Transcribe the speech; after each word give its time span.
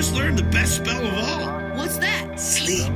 And 0.00 0.06
just 0.06 0.16
learned 0.16 0.38
the 0.38 0.44
best 0.44 0.76
spell 0.76 1.06
of 1.06 1.12
all 1.12 1.76
What's 1.76 1.98
that? 1.98 2.40
sleep. 2.40 2.90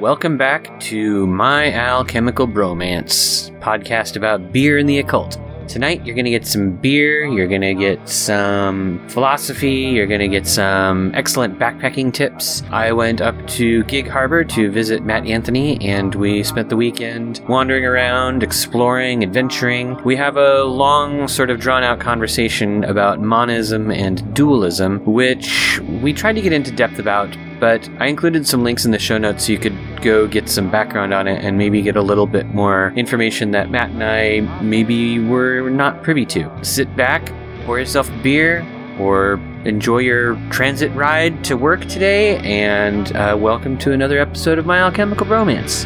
Welcome 0.00 0.36
back 0.36 0.80
to 0.80 1.24
My 1.28 1.72
Alchemical 1.72 2.48
Bromance, 2.48 3.56
podcast 3.60 4.16
about 4.16 4.50
beer 4.50 4.76
and 4.78 4.88
the 4.88 4.98
occult. 4.98 5.38
Tonight, 5.68 6.06
you're 6.06 6.14
going 6.14 6.26
to 6.26 6.30
get 6.30 6.46
some 6.46 6.76
beer, 6.76 7.26
you're 7.26 7.48
going 7.48 7.60
to 7.60 7.74
get 7.74 8.08
some 8.08 9.06
philosophy, 9.08 9.72
you're 9.72 10.06
going 10.06 10.20
to 10.20 10.28
get 10.28 10.46
some 10.46 11.12
excellent 11.14 11.58
backpacking 11.58 12.12
tips. 12.12 12.62
I 12.70 12.92
went 12.92 13.20
up 13.20 13.34
to 13.48 13.82
Gig 13.84 14.06
Harbor 14.06 14.44
to 14.44 14.70
visit 14.70 15.02
Matt 15.02 15.26
Anthony, 15.26 15.80
and 15.80 16.14
we 16.14 16.44
spent 16.44 16.68
the 16.68 16.76
weekend 16.76 17.42
wandering 17.48 17.84
around, 17.84 18.44
exploring, 18.44 19.24
adventuring. 19.24 20.00
We 20.04 20.14
have 20.16 20.36
a 20.36 20.62
long, 20.62 21.26
sort 21.26 21.50
of 21.50 21.58
drawn 21.58 21.82
out 21.82 21.98
conversation 21.98 22.84
about 22.84 23.20
monism 23.20 23.90
and 23.90 24.34
dualism, 24.34 25.04
which 25.04 25.80
we 26.00 26.12
tried 26.12 26.34
to 26.34 26.42
get 26.42 26.52
into 26.52 26.70
depth 26.70 27.00
about, 27.00 27.36
but 27.58 27.88
I 27.98 28.06
included 28.06 28.46
some 28.46 28.62
links 28.62 28.84
in 28.84 28.90
the 28.90 28.98
show 28.98 29.18
notes 29.18 29.46
so 29.46 29.52
you 29.52 29.58
could 29.58 29.76
go 30.02 30.26
get 30.26 30.48
some 30.48 30.70
background 30.70 31.14
on 31.14 31.26
it 31.26 31.42
and 31.44 31.56
maybe 31.58 31.82
get 31.82 31.96
a 31.96 32.02
little 32.02 32.26
bit 32.26 32.46
more 32.48 32.92
information 32.96 33.50
that 33.52 33.70
Matt 33.70 33.90
and 33.90 34.04
I 34.04 34.40
maybe 34.62 35.18
were 35.18 35.70
not 35.70 36.02
privy 36.02 36.26
to. 36.26 36.50
Sit 36.64 36.94
back, 36.96 37.32
pour 37.64 37.78
yourself 37.78 38.10
a 38.10 38.22
beer, 38.22 38.66
or 38.98 39.34
enjoy 39.64 39.98
your 39.98 40.36
transit 40.50 40.92
ride 40.92 41.44
to 41.44 41.56
work 41.56 41.80
today, 41.86 42.38
and 42.38 43.14
uh, 43.16 43.36
welcome 43.38 43.76
to 43.78 43.92
another 43.92 44.18
episode 44.18 44.58
of 44.58 44.66
My 44.66 44.78
Alchemical 44.80 45.26
Bromance. 45.26 45.84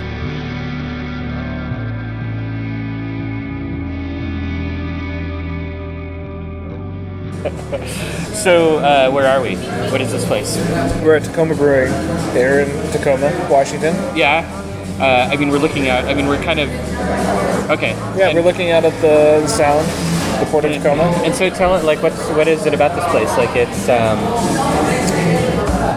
So, 8.34 8.78
uh, 8.78 9.10
where 9.10 9.26
are 9.26 9.40
we? 9.42 9.56
What 9.90 10.00
is 10.00 10.10
this 10.12 10.24
place? 10.26 10.56
We're 11.02 11.16
at 11.16 11.24
Tacoma 11.24 11.54
Brewing 11.54 11.92
here 12.32 12.60
in 12.60 12.92
Tacoma, 12.92 13.30
Washington. 13.50 13.94
Yeah. 14.16 14.44
Uh, 15.00 15.28
I 15.32 15.36
mean, 15.36 15.48
we're 15.50 15.58
looking 15.58 15.88
at. 15.88 16.04
I 16.04 16.14
mean, 16.14 16.26
we're 16.26 16.42
kind 16.42 16.60
of. 16.60 16.68
Okay. 17.70 17.90
Yeah, 18.16 18.28
And- 18.28 18.36
we're 18.38 18.44
looking 18.44 18.70
out 18.70 18.84
at 18.84 18.92
the 19.00 19.46
sound, 19.46 19.86
the 20.40 20.46
port 20.50 20.64
of 20.64 20.72
Tacoma. 20.72 21.04
And 21.24 21.34
so, 21.34 21.48
tell 21.50 21.74
it 21.76 21.84
like, 21.84 22.02
what's 22.02 22.18
what 22.30 22.48
is 22.48 22.66
it 22.66 22.74
about 22.74 22.94
this 22.94 23.04
place? 23.10 23.30
Like, 23.38 23.54
it's 23.56 23.88
um, 23.88 24.18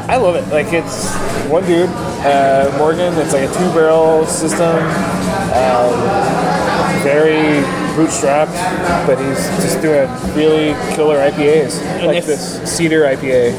I 0.09 0.17
love 0.17 0.35
it. 0.35 0.47
Like 0.51 0.71
it's 0.73 1.13
one 1.49 1.65
dude, 1.65 1.89
uh, 1.89 2.73
Morgan. 2.77 3.13
It's 3.19 3.33
like 3.33 3.49
a 3.49 3.53
two 3.53 3.69
barrel 3.73 4.25
system, 4.25 4.77
um, 5.55 5.91
very 7.03 7.63
bootstrapped, 7.95 8.53
but 9.07 9.17
he's 9.19 9.37
just 9.63 9.81
doing 9.81 10.09
really 10.35 10.73
killer 10.95 11.17
IPAs, 11.17 11.81
like 12.05 12.25
this- 12.25 12.57
this 12.59 12.71
cedar 12.71 13.03
IPA, 13.05 13.51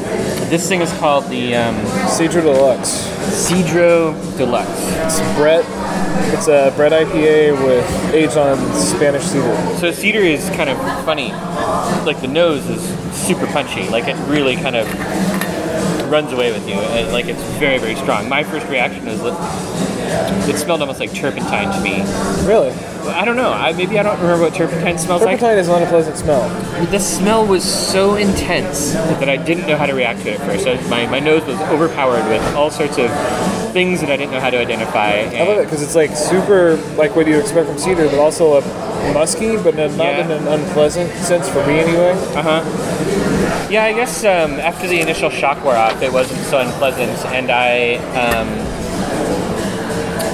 this 0.49 0.67
thing 0.67 0.81
is 0.81 0.91
called 0.93 1.27
the 1.29 1.55
um, 1.55 1.75
Cedro 2.07 2.41
Deluxe. 2.41 3.07
Cedro 3.29 4.13
Deluxe. 4.37 4.69
It's 5.05 5.19
Brett. 5.35 5.65
It's 6.33 6.47
a 6.47 6.71
Brett 6.75 6.91
IPA 6.91 7.53
with 7.65 8.13
aged 8.13 8.37
on 8.37 8.57
Spanish 8.75 9.23
cedar. 9.23 9.55
So 9.79 9.91
cedar 9.91 10.19
is 10.19 10.47
kind 10.51 10.69
of 10.69 10.77
funny. 11.05 11.31
Like 12.05 12.21
the 12.21 12.27
nose 12.27 12.65
is 12.67 12.81
super 13.15 13.47
punchy. 13.47 13.87
Like 13.89 14.07
it 14.07 14.15
really 14.27 14.55
kind 14.55 14.75
of 14.75 14.87
runs 16.15 16.31
away 16.31 16.49
with 16.53 16.65
you. 16.69 16.75
Uh, 16.75 17.09
Like 17.11 17.25
it's 17.25 17.43
very 17.59 17.77
very 17.77 17.95
strong. 17.95 18.29
My 18.29 18.43
first 18.43 18.67
reaction 18.75 19.05
is 19.07 19.19
it 20.51 20.57
smelled 20.57 20.79
almost 20.81 20.99
like 21.01 21.13
turpentine 21.13 21.67
to 21.75 21.79
me. 21.87 21.95
Really, 22.47 22.71
I 23.21 23.25
don't 23.25 23.35
know. 23.35 23.51
I, 23.51 23.73
maybe 23.73 23.99
I 23.99 24.03
don't 24.03 24.19
remember 24.21 24.43
what 24.45 24.53
turpentine 24.55 24.97
smells 24.97 25.21
like. 25.23 25.39
turpentine 25.39 25.57
is 25.57 25.67
not 25.67 25.81
a 25.81 25.87
pleasant 25.87 26.15
smell. 26.17 26.43
The 26.97 26.99
smell 26.99 27.45
was 27.45 27.63
so 27.65 28.15
intense 28.15 28.93
that 29.21 29.27
I 29.27 29.35
didn't 29.35 29.67
know 29.67 29.75
how 29.77 29.87
to 29.87 29.93
react 29.93 30.21
to 30.21 30.29
it 30.29 30.39
at 30.39 30.45
first. 30.47 30.65
I, 30.67 30.75
my, 30.87 31.05
my 31.07 31.19
nose 31.19 31.43
was 31.45 31.59
overpowered 31.75 32.25
with 32.29 32.41
all 32.55 32.71
sorts 32.71 32.97
of 32.97 33.09
things 33.73 33.99
that 33.99 34.09
I 34.09 34.15
didn't 34.15 34.31
know 34.31 34.39
how 34.39 34.51
to 34.51 34.57
identify. 34.57 35.09
I 35.41 35.43
love 35.43 35.57
it 35.57 35.65
because 35.65 35.81
it's 35.83 35.95
like 35.95 36.11
super 36.15 36.77
like 36.95 37.13
what 37.17 37.27
you 37.27 37.37
expect 37.37 37.67
from 37.67 37.77
cedar, 37.77 38.07
but 38.07 38.19
also 38.19 38.45
a 38.59 38.61
musky, 39.13 39.57
but 39.57 39.75
not 39.75 39.89
Yeah. 39.97 40.23
in 40.23 40.31
an 40.31 40.47
unpleasant 40.47 41.11
sense 41.29 41.49
for 41.49 41.61
me 41.67 41.79
anyway. 41.79 42.11
Uh 42.39 42.41
huh. 42.49 42.61
Yeah, 43.69 43.83
I 43.83 43.93
guess 43.93 44.23
um, 44.23 44.59
after 44.59 44.87
the 44.87 44.99
initial 45.01 45.31
shock 45.31 45.63
wore 45.63 45.75
off, 45.75 46.01
it 46.01 46.13
wasn't 46.13 46.39
so 46.41 46.59
unpleasant, 46.59 47.25
and 47.33 47.49
I 47.49 47.95
um, 48.13 48.47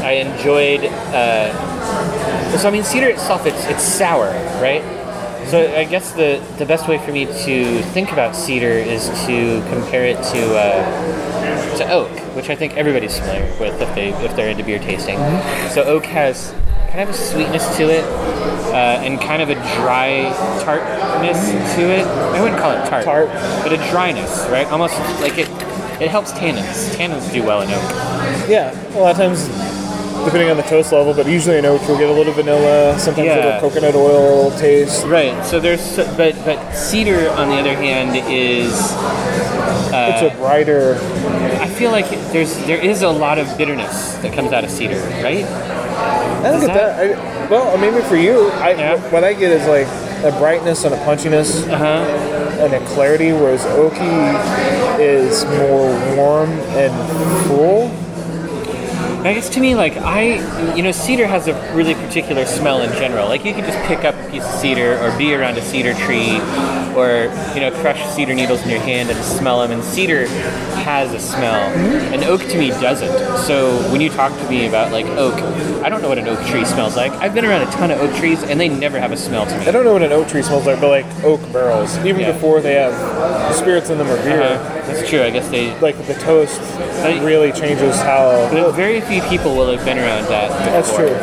I 0.03 0.11
enjoyed. 0.13 0.81
Uh, 0.83 2.57
so 2.57 2.67
I 2.67 2.71
mean, 2.71 2.83
cedar 2.83 3.07
itself, 3.07 3.45
it's 3.45 3.65
it's 3.65 3.83
sour, 3.83 4.27
right? 4.61 4.83
So 5.47 5.73
I 5.75 5.85
guess 5.85 6.11
the 6.11 6.43
the 6.57 6.65
best 6.65 6.89
way 6.89 6.97
for 6.97 7.11
me 7.13 7.25
to 7.25 7.81
think 7.93 8.11
about 8.11 8.35
cedar 8.35 8.67
is 8.67 9.07
to 9.25 9.61
compare 9.69 10.05
it 10.05 10.21
to 10.33 10.57
uh, 10.57 11.77
to 11.77 11.89
oak, 11.89 12.11
which 12.35 12.49
I 12.49 12.55
think 12.55 12.75
everybody's 12.75 13.17
familiar 13.17 13.49
with 13.59 13.81
if 13.81 13.95
they 13.95 14.09
if 14.25 14.35
they're 14.35 14.49
into 14.49 14.63
beer 14.63 14.79
tasting. 14.79 15.17
So 15.69 15.83
oak 15.83 16.05
has 16.05 16.53
kind 16.89 16.99
of 16.99 17.09
a 17.09 17.13
sweetness 17.13 17.77
to 17.77 17.83
it, 17.89 18.03
uh, 18.71 19.01
and 19.03 19.19
kind 19.19 19.41
of 19.41 19.49
a 19.49 19.55
dry 19.55 20.31
tartness 20.63 21.51
to 21.75 21.81
it. 21.81 22.05
I 22.05 22.41
wouldn't 22.41 22.59
call 22.59 22.71
it 22.71 22.87
tart, 22.89 23.03
Tart. 23.05 23.27
but 23.63 23.73
a 23.73 23.77
dryness, 23.91 24.47
right? 24.49 24.67
Almost 24.67 24.97
like 25.21 25.37
it. 25.37 25.49
It 26.01 26.09
helps 26.09 26.31
tannins. 26.31 26.95
Tannins 26.95 27.31
do 27.31 27.43
well 27.43 27.61
in 27.61 27.69
oak. 27.69 28.49
Yeah, 28.49 28.71
a 28.95 28.99
lot 28.99 29.11
of 29.11 29.17
times, 29.17 29.45
depending 30.25 30.49
on 30.49 30.57
the 30.57 30.63
toast 30.63 30.91
level, 30.91 31.13
but 31.13 31.27
usually 31.27 31.57
in 31.59 31.65
oak 31.65 31.79
you'll 31.87 31.97
get 31.97 32.09
a 32.09 32.13
little 32.13 32.33
vanilla, 32.33 32.97
sometimes 32.97 33.29
a 33.29 33.35
little 33.35 33.59
coconut 33.59 33.93
oil 33.95 34.49
taste. 34.57 35.05
Right. 35.05 35.45
So 35.45 35.59
there's, 35.59 35.97
but 36.17 36.33
but 36.43 36.73
cedar 36.73 37.29
on 37.31 37.49
the 37.49 37.57
other 37.59 37.75
hand 37.75 38.15
is. 38.31 38.73
it's 39.93 40.33
a 40.33 40.35
brighter. 40.39 40.95
I 41.61 41.67
feel 41.67 41.91
like 41.91 42.09
there's 42.31 42.55
there 42.65 42.79
is 42.83 43.03
a 43.03 43.09
lot 43.09 43.37
of 43.37 43.55
bitterness 43.57 44.15
that 44.17 44.33
comes 44.33 44.51
out 44.53 44.63
of 44.63 44.71
cedar, 44.71 44.99
right? 45.23 45.45
I 46.45 46.51
don't 46.51 46.59
get 46.61 46.67
that. 46.73 46.99
I, 47.17 47.49
well, 47.49 47.77
maybe 47.77 48.01
for 48.07 48.15
you, 48.15 48.49
I, 48.51 48.71
Yeah. 48.71 49.11
what 49.11 49.23
I 49.23 49.33
get 49.33 49.51
is 49.51 49.67
like 49.67 49.87
a 50.23 50.37
brightness 50.37 50.83
and 50.85 50.93
a 50.93 50.97
punchiness 50.99 51.67
Uh 51.69 51.77
huh. 51.77 52.63
and 52.63 52.73
a 52.73 52.79
clarity, 52.87 53.31
whereas 53.33 53.63
oaky 53.65 54.99
is 54.99 55.45
more 55.45 55.89
warm 56.15 56.49
and 56.77 56.93
full. 57.47 57.89
I 59.23 59.33
guess 59.35 59.49
to 59.49 59.59
me, 59.59 59.75
like 59.75 59.97
I, 59.97 60.75
you 60.75 60.81
know, 60.81 60.91
cedar 60.91 61.27
has 61.27 61.47
a 61.47 61.53
really 61.75 61.93
particular 61.93 62.45
smell 62.45 62.81
in 62.81 62.91
general. 62.93 63.27
Like 63.27 63.45
you 63.45 63.53
can 63.53 63.63
just 63.63 63.77
pick 63.87 64.03
up 64.03 64.15
a 64.15 64.31
piece 64.31 64.43
of 64.43 64.51
cedar 64.59 64.97
or 64.99 65.15
be 65.17 65.35
around 65.35 65.57
a 65.57 65.61
cedar 65.61 65.93
tree, 65.93 66.39
or 66.97 67.25
you 67.53 67.61
know, 67.61 67.69
crush 67.81 68.03
cedar 68.15 68.33
needles 68.33 68.63
in 68.63 68.69
your 68.69 68.79
hand 68.79 69.11
and 69.11 69.23
smell 69.23 69.61
them. 69.61 69.71
And 69.71 69.83
cedar 69.83 70.27
has 70.83 71.13
a 71.13 71.19
smell, 71.19 71.61
and 72.11 72.23
oak 72.23 72.41
to 72.41 72.57
me 72.57 72.69
doesn't. 72.69 73.37
So 73.45 73.77
when 73.91 74.01
you 74.01 74.09
talk 74.09 74.35
to 74.39 74.49
me 74.49 74.65
about 74.67 74.91
like 74.91 75.05
oak, 75.05 75.35
I 75.83 75.89
don't 75.89 76.01
know 76.01 76.09
what 76.09 76.17
an 76.17 76.27
oak 76.27 76.43
tree 76.47 76.65
smells 76.65 76.95
like. 76.95 77.11
I've 77.13 77.35
been 77.35 77.45
around 77.45 77.67
a 77.67 77.71
ton 77.71 77.91
of 77.91 77.99
oak 77.99 78.15
trees, 78.15 78.41
and 78.43 78.59
they 78.59 78.69
never 78.69 78.99
have 78.99 79.11
a 79.11 79.17
smell 79.17 79.45
to 79.45 79.55
me. 79.59 79.67
I 79.67 79.71
don't 79.71 79.85
know 79.85 79.93
what 79.93 80.01
an 80.03 80.11
oak 80.11 80.29
tree 80.29 80.41
smells 80.41 80.65
like, 80.65 80.81
but 80.81 80.89
like 80.89 81.05
oak 81.23 81.41
barrels, 81.53 81.95
even 81.99 82.21
Yeah. 82.21 82.31
before 82.31 82.59
they 82.59 82.73
have 82.73 83.55
spirits 83.55 83.91
in 83.91 83.99
them 83.99 84.09
or 84.09 84.17
beer, 84.23 84.41
Uh, 84.41 84.80
that's 84.93 85.09
true. 85.09 85.21
I 85.21 85.29
guess 85.29 85.47
they. 85.49 85.77
like 85.79 85.97
the 86.07 86.13
toast 86.15 86.59
I- 87.03 87.23
really 87.23 87.51
changes 87.51 87.95
how. 87.97 88.49
But 88.51 88.71
very 88.73 89.01
few 89.01 89.21
people 89.23 89.55
will 89.55 89.75
have 89.75 89.83
been 89.85 89.97
around 89.97 90.25
that. 90.25 90.49
That's 90.71 90.93
true. 90.95 91.15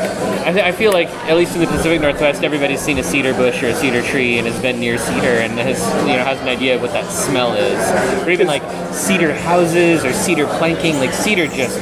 I, 0.46 0.52
th- 0.52 0.64
I 0.64 0.72
feel 0.72 0.92
like, 0.92 1.08
at 1.28 1.36
least 1.36 1.54
in 1.54 1.60
the 1.60 1.66
Pacific 1.66 2.00
Northwest, 2.00 2.42
everybody's 2.42 2.80
seen 2.80 2.98
a 2.98 3.02
cedar 3.02 3.34
bush 3.34 3.62
or 3.62 3.66
a 3.68 3.74
cedar 3.74 4.02
tree 4.02 4.38
and 4.38 4.46
has 4.46 4.60
been 4.62 4.80
near 4.80 4.96
cedar 4.96 5.26
and 5.44 5.52
has, 5.58 5.78
you 6.08 6.16
know, 6.16 6.25
has 6.25 6.40
an 6.40 6.48
idea 6.48 6.76
of 6.76 6.81
what 6.82 6.93
that 6.93 7.10
smell 7.10 7.54
is. 7.54 8.25
Or 8.26 8.31
even 8.31 8.46
like 8.46 8.62
cedar 8.94 9.34
houses 9.34 10.04
or 10.04 10.12
cedar 10.12 10.46
planking. 10.58 10.96
Like 10.98 11.12
cedar 11.12 11.46
just, 11.48 11.78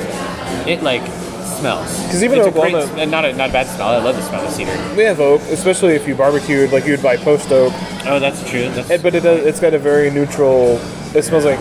it 0.66 0.82
like 0.82 1.02
smells. 1.44 2.02
Because 2.04 2.22
even 2.24 2.38
it's 2.38 2.48
a 2.48 2.50
great, 2.50 2.74
Oklahoma- 2.74 2.92
sm- 2.92 2.98
and 2.98 3.10
not 3.10 3.24
a 3.24 3.32
not 3.34 3.50
a 3.50 3.52
bad 3.52 3.66
smell. 3.68 3.88
I 3.88 3.98
love 3.98 4.16
the 4.16 4.22
smell 4.22 4.44
of 4.44 4.50
cedar. 4.52 4.72
We 4.96 5.04
have 5.04 5.20
oak, 5.20 5.40
especially 5.42 5.94
if 5.94 6.06
you 6.08 6.14
barbecued, 6.16 6.72
like 6.72 6.84
you 6.86 6.90
would 6.92 7.02
buy 7.02 7.16
post 7.16 7.50
oak, 7.52 7.72
Oh, 8.08 8.18
that's 8.20 8.48
true. 8.48 8.68
That's, 8.70 8.90
It- 8.90 9.02
but 9.02 9.14
it 9.14 9.22
does, 9.22 9.44
it's 9.46 9.58
got 9.60 9.74
a 9.74 9.78
very 9.78 10.10
neutral. 10.10 10.78
It 11.16 11.24
smells 11.24 11.46
like 11.46 11.58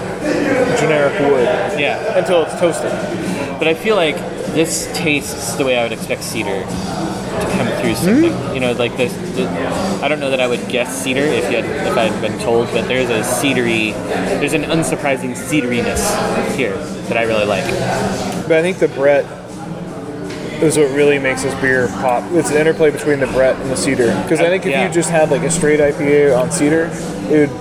generic 0.79 1.17
wood 1.19 1.79
yeah. 1.79 2.17
until 2.17 2.43
it's 2.43 2.59
toasted. 2.59 2.91
But 3.57 3.69
I 3.69 3.73
feel 3.73 3.95
like 3.95 4.17
this 4.53 4.91
tastes 4.93 5.55
the 5.55 5.63
way 5.63 5.77
I 5.77 5.83
would 5.83 5.93
expect 5.93 6.23
cedar 6.23 6.59
to 6.59 7.47
come 7.51 7.67
through 7.81 7.95
something. 7.95 8.33
Hmm? 8.33 8.53
You 8.53 8.59
know, 8.59 8.73
like 8.73 8.97
this. 8.97 9.13
The, 9.35 9.47
I 10.03 10.09
don't 10.09 10.19
know 10.19 10.29
that 10.31 10.41
I 10.41 10.47
would 10.47 10.67
guess 10.67 11.01
cedar 11.01 11.21
if 11.21 11.49
you 11.49 11.61
had, 11.61 11.87
if 11.87 11.97
I 11.97 12.09
had 12.09 12.21
been 12.21 12.37
told, 12.39 12.67
but 12.71 12.87
there's 12.89 13.09
a 13.09 13.21
cedary, 13.21 13.93
there's 14.39 14.53
an 14.53 14.63
unsurprising 14.63 15.35
cedariness 15.35 16.55
here 16.55 16.77
that 17.07 17.17
I 17.17 17.23
really 17.23 17.45
like. 17.45 17.63
But 18.43 18.53
I 18.53 18.61
think 18.61 18.79
the 18.79 18.89
Brett 18.89 19.25
is 20.61 20.77
what 20.77 20.89
really 20.95 21.19
makes 21.19 21.43
this 21.43 21.53
beer 21.61 21.87
pop. 21.87 22.23
It's 22.31 22.49
the 22.49 22.59
interplay 22.59 22.91
between 22.91 23.19
the 23.19 23.27
Brett 23.27 23.55
and 23.59 23.69
the 23.69 23.75
cedar. 23.77 24.07
Because 24.23 24.39
I 24.39 24.47
think 24.49 24.65
if 24.65 24.71
Yeah. 24.71 24.87
you 24.87 24.93
just 24.93 25.09
had 25.09 25.29
like 25.31 25.41
a 25.43 25.51
straight 25.51 25.79
IPA 25.79 26.33
on 26.37 26.51
cedar, 26.51 26.89
it 27.29 27.49
would. 27.49 27.51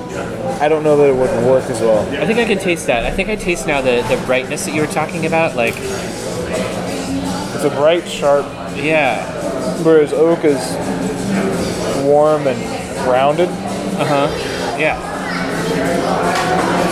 I 0.60 0.68
don't 0.68 0.82
know 0.84 0.96
that 0.96 1.08
it 1.10 1.16
wouldn't 1.16 1.46
work 1.46 1.64
as 1.70 1.80
well. 1.80 2.00
I 2.20 2.26
think 2.26 2.38
I 2.38 2.44
can 2.44 2.58
taste 2.58 2.86
that. 2.86 3.04
I 3.04 3.10
think 3.10 3.28
I 3.28 3.36
taste 3.36 3.66
now 3.66 3.80
the 3.80 4.04
the 4.08 4.16
brightness 4.26 4.64
that 4.66 4.74
you 4.74 4.80
were 4.80 4.86
talking 4.86 5.26
about. 5.26 5.56
Like, 5.56 5.74
It's 7.54 7.64
a 7.64 7.70
bright, 7.70 8.06
sharp, 8.08 8.46
yeah, 8.76 9.24
whereas 9.82 10.12
oak 10.12 10.44
is 10.44 10.60
warm 12.04 12.46
and 12.46 12.58
rounded. 13.08 13.48
uh 13.48 14.04
huh, 14.04 14.76
yeah. 14.78 14.96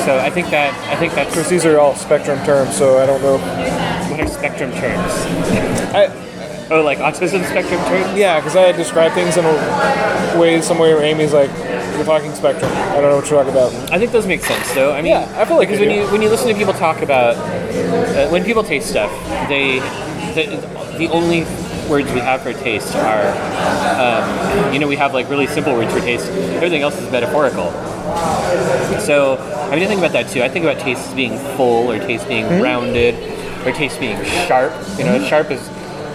So 0.04 0.18
I 0.18 0.30
think 0.30 0.50
that 0.50 0.72
I 0.90 0.96
think 0.96 1.14
that's 1.14 1.30
Because 1.30 1.48
these 1.48 1.64
are 1.64 1.78
all 1.78 1.94
spectrum 1.94 2.42
terms, 2.44 2.76
so 2.76 2.98
I 2.98 3.06
don't 3.06 3.22
know. 3.22 3.38
Spectrum 4.26 4.70
terms. 4.72 5.12
I, 5.94 6.10
Oh, 6.70 6.80
like 6.82 6.98
autism 6.98 7.44
spectrum 7.50 7.78
terms. 7.84 8.16
yeah, 8.18 8.40
because 8.40 8.56
I 8.56 8.72
describe 8.72 9.12
things 9.12 9.36
in 9.36 9.44
a 9.44 10.38
way, 10.40 10.58
some 10.62 10.78
way 10.78 10.94
where 10.94 11.02
Amy's 11.04 11.34
like, 11.34 11.50
you're 11.96 12.04
talking 12.04 12.32
spectrum. 12.32 12.70
I 12.72 12.94
don't 12.94 13.02
know 13.10 13.16
what 13.16 13.28
you're 13.28 13.42
talking 13.44 13.52
about. 13.52 13.72
I 13.92 13.98
think 13.98 14.10
those 14.10 14.26
make 14.26 14.40
sense, 14.42 14.72
though. 14.74 14.90
I 14.94 15.02
mean, 15.02 15.10
Yeah, 15.12 15.28
I 15.38 15.44
feel 15.44 15.58
like 15.58 15.68
because 15.68 15.80
when 15.80 15.90
do. 15.90 15.94
you 15.96 16.06
when 16.06 16.22
you 16.22 16.30
listen 16.30 16.48
to 16.48 16.54
people 16.54 16.72
talk 16.72 17.02
about 17.02 17.36
uh, 17.36 18.28
when 18.30 18.42
people 18.42 18.62
taste 18.64 18.88
stuff, 18.88 19.10
they 19.50 19.80
the, 20.34 20.96
the 20.96 21.08
only 21.08 21.44
words 21.90 22.10
we 22.12 22.20
have 22.20 22.40
for 22.40 22.54
taste 22.54 22.94
are 22.96 23.26
um, 24.00 24.72
you 24.72 24.78
know 24.78 24.88
we 24.88 24.96
have 24.96 25.12
like 25.12 25.28
really 25.28 25.48
simple 25.48 25.74
words 25.74 25.92
for 25.92 26.00
taste. 26.00 26.28
Everything 26.30 26.80
else 26.80 26.98
is 26.98 27.10
metaphorical. 27.12 27.70
So 29.00 29.36
I 29.70 29.74
mean, 29.74 29.84
I 29.84 29.86
think 29.88 29.98
about 29.98 30.12
that 30.12 30.28
too. 30.30 30.42
I 30.42 30.48
think 30.48 30.64
about 30.64 30.80
taste 30.80 31.14
being 31.14 31.36
full, 31.56 31.90
or 31.90 31.98
taste 31.98 32.26
being 32.28 32.46
Hmm? 32.46 32.62
rounded, 32.62 33.14
or 33.64 33.72
taste 33.72 34.00
being 34.00 34.22
sharp. 34.46 34.72
You 34.98 35.04
know, 35.04 35.24
sharp 35.26 35.50
is. 35.50 35.60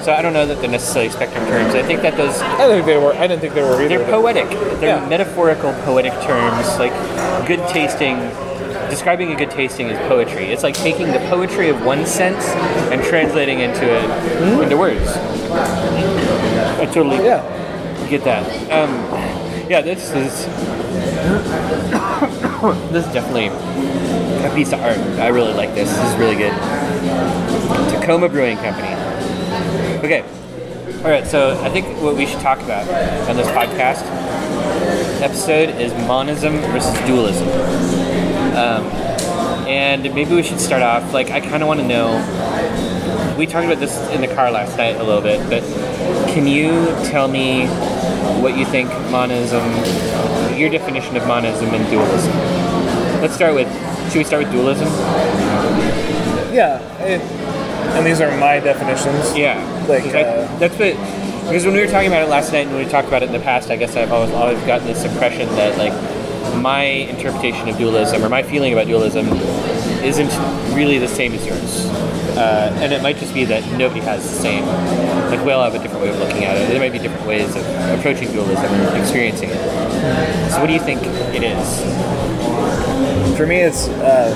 So 0.03 0.13
I 0.13 0.21
don't 0.21 0.33
know 0.33 0.45
that 0.45 0.61
they're 0.61 0.69
necessarily 0.69 1.09
spectrum 1.09 1.45
terms. 1.47 1.75
I 1.75 1.83
think 1.83 2.01
that 2.01 2.15
those 2.15 2.39
I 2.41 2.57
didn't 2.67 2.75
think 2.75 2.85
they 2.85 2.97
were. 2.97 3.13
I 3.13 3.27
didn't 3.27 3.41
think 3.41 3.53
they 3.53 3.61
were 3.61 3.81
either. 3.81 3.97
they're 3.97 4.09
poetic. 4.09 4.49
They're 4.79 4.97
Yeah. 4.99 5.09
metaphorical, 5.09 5.73
poetic 5.83 6.13
terms. 6.21 6.77
Like 6.79 6.93
good 7.47 7.65
tasting. 7.69 8.17
Describing 8.89 9.33
a 9.33 9.35
good 9.35 9.51
tasting 9.51 9.87
is 9.87 9.97
poetry. 10.07 10.45
It's 10.45 10.63
like 10.63 10.75
taking 10.75 11.07
the 11.11 11.19
poetry 11.29 11.67
of 11.67 11.83
one 11.83 12.05
sense 12.05 12.45
and 12.91 13.03
translating 13.03 13.59
into 13.59 13.83
it 13.83 14.63
into 14.63 14.77
words. 14.77 15.09
I 16.79 16.85
totally 16.85 17.17
yeah. 17.25 17.41
get 18.09 18.23
that. 18.23 18.45
Um, 18.71 18.91
yeah, 19.69 19.81
this 19.81 20.11
is 20.11 20.45
this 22.93 23.05
is 23.05 23.13
definitely 23.13 23.49
a 24.45 24.53
piece 24.55 24.73
of 24.73 24.79
art. 24.81 24.97
I 25.19 25.27
really 25.27 25.53
like 25.53 25.73
this. 25.75 25.89
This 25.89 26.13
is 26.13 26.19
really 26.19 26.35
good. 26.35 26.53
Tacoma 27.91 28.29
Brewing 28.29 28.57
Company. 28.57 28.93
Okay. 30.03 30.23
All 31.03 31.09
right. 31.11 31.25
So 31.25 31.59
I 31.61 31.69
think 31.69 31.85
what 32.01 32.15
we 32.15 32.25
should 32.25 32.41
talk 32.41 32.59
about 32.61 32.87
on 33.29 33.35
this 33.35 33.47
podcast 33.47 34.03
episode 35.21 35.69
is 35.81 35.91
monism 36.07 36.57
versus 36.71 36.97
dualism. 37.05 37.47
Um, 38.57 38.85
and 39.67 40.03
maybe 40.03 40.33
we 40.33 40.43
should 40.43 40.59
start 40.59 40.81
off. 40.81 41.13
Like, 41.13 41.29
I 41.29 41.41
kind 41.41 41.61
of 41.61 41.67
want 41.67 41.79
to 41.79 41.87
know. 41.87 42.15
We 43.37 43.45
talked 43.45 43.65
about 43.65 43.79
this 43.79 43.97
in 44.11 44.21
the 44.21 44.27
car 44.27 44.49
last 44.51 44.77
night 44.77 44.95
a 44.95 45.03
little 45.03 45.21
bit, 45.21 45.47
but 45.49 45.61
can 46.31 46.47
you 46.47 46.69
tell 47.05 47.27
me 47.27 47.67
what 48.41 48.57
you 48.57 48.65
think 48.65 48.89
monism, 49.11 49.63
your 50.57 50.69
definition 50.69 51.17
of 51.17 51.27
monism 51.27 51.69
and 51.69 51.89
dualism? 51.89 52.33
Let's 53.21 53.35
start 53.35 53.53
with. 53.53 53.67
Should 54.09 54.15
we 54.19 54.23
start 54.23 54.43
with 54.43 54.51
dualism? 54.53 54.87
Yeah. 56.53 56.79
It, 57.03 57.21
and 57.95 58.05
these 58.05 58.21
are 58.21 58.35
my 58.37 58.59
definitions. 58.59 59.35
Yeah, 59.37 59.57
Like, 59.87 60.03
I- 60.15 60.21
uh, 60.23 60.57
that's 60.59 60.77
what. 60.77 60.95
Because 61.47 61.63
when 61.65 61.73
we 61.75 61.79
were 61.81 61.87
talking 61.87 62.07
about 62.07 62.23
it 62.23 62.29
last 62.29 62.51
night, 62.51 62.67
and 62.67 62.75
when 62.75 62.83
we 62.83 62.91
talked 62.91 63.07
about 63.07 63.23
it 63.23 63.27
in 63.27 63.31
the 63.31 63.39
past, 63.39 63.69
I 63.69 63.77
guess 63.77 63.95
I've 63.95 64.11
always 64.11 64.31
always 64.33 64.59
gotten 64.65 64.85
this 64.85 65.05
impression 65.05 65.47
that 65.55 65.77
like 65.77 65.93
my 66.61 66.83
interpretation 66.83 67.69
of 67.69 67.77
dualism 67.77 68.21
or 68.23 68.27
my 68.29 68.43
feeling 68.43 68.73
about 68.73 68.87
dualism 68.87 69.27
isn't 70.03 70.29
really 70.75 70.97
the 70.97 71.07
same 71.07 71.31
as 71.33 71.45
yours. 71.45 71.85
Uh, 72.37 72.71
and 72.81 72.91
it 72.91 73.01
might 73.01 73.17
just 73.17 73.33
be 73.33 73.45
that 73.45 73.63
nobody 73.77 74.01
has 74.01 74.23
the 74.23 74.35
same. 74.35 74.65
Like 75.31 75.43
we 75.45 75.51
all 75.53 75.63
have 75.63 75.73
a 75.75 75.79
different 75.79 76.03
way 76.03 76.09
of 76.09 76.19
looking 76.19 76.43
at 76.43 76.57
it. 76.57 76.67
There 76.69 76.79
might 76.79 76.91
be 76.91 76.99
different 76.99 77.25
ways 77.25 77.55
of 77.55 77.65
approaching 77.97 78.29
dualism 78.31 78.65
and 78.65 78.97
experiencing 79.01 79.49
it. 79.49 80.51
So, 80.51 80.59
what 80.59 80.67
do 80.67 80.73
you 80.73 80.81
think 80.81 81.01
it 81.33 81.43
is? 81.43 81.67
For 83.37 83.45
me, 83.45 83.57
it's 83.57 83.87
uh, 83.87 84.33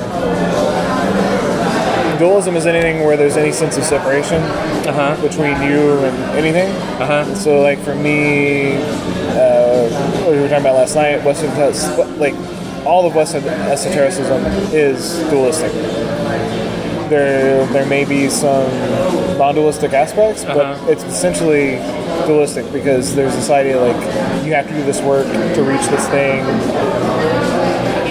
dualism 2.19 2.55
is 2.55 2.67
anything 2.67 3.03
where 3.03 3.17
there's 3.17 3.35
any 3.35 3.51
sense 3.51 3.75
of 3.77 3.83
separation 3.83 4.41
Uh 4.87 4.93
huh. 4.93 5.21
between 5.27 5.59
you 5.63 5.97
and 6.05 6.15
anything. 6.37 6.69
Uh 7.01 7.05
huh. 7.07 7.35
So, 7.35 7.61
like 7.61 7.79
for 7.79 7.95
me, 7.95 8.75
uh, 8.77 9.89
what 10.23 10.31
we 10.33 10.39
were 10.39 10.47
talking 10.47 10.63
about 10.65 10.75
last 10.75 10.95
night, 10.95 11.23
Western 11.25 11.49
like 12.19 12.35
all 12.85 13.07
of 13.07 13.15
Western 13.15 13.43
esotericism 13.45 14.43
is 14.73 15.17
dualistic. 15.31 15.71
There, 17.09 17.65
there 17.67 17.85
may 17.87 18.05
be 18.05 18.29
some 18.29 18.69
non-dualistic 19.37 19.91
aspects, 19.93 20.45
but 20.45 20.57
Uh-huh. 20.57 20.91
it's 20.91 21.03
essentially 21.03 21.75
dualistic 22.27 22.71
because 22.71 23.15
there's 23.15 23.35
this 23.35 23.49
idea 23.49 23.79
like 23.81 23.99
you 24.45 24.53
have 24.53 24.67
to 24.67 24.73
do 24.73 24.83
this 24.83 25.01
work 25.01 25.25
to 25.55 25.63
reach 25.63 25.85
this 25.87 26.07
thing, 26.09 26.39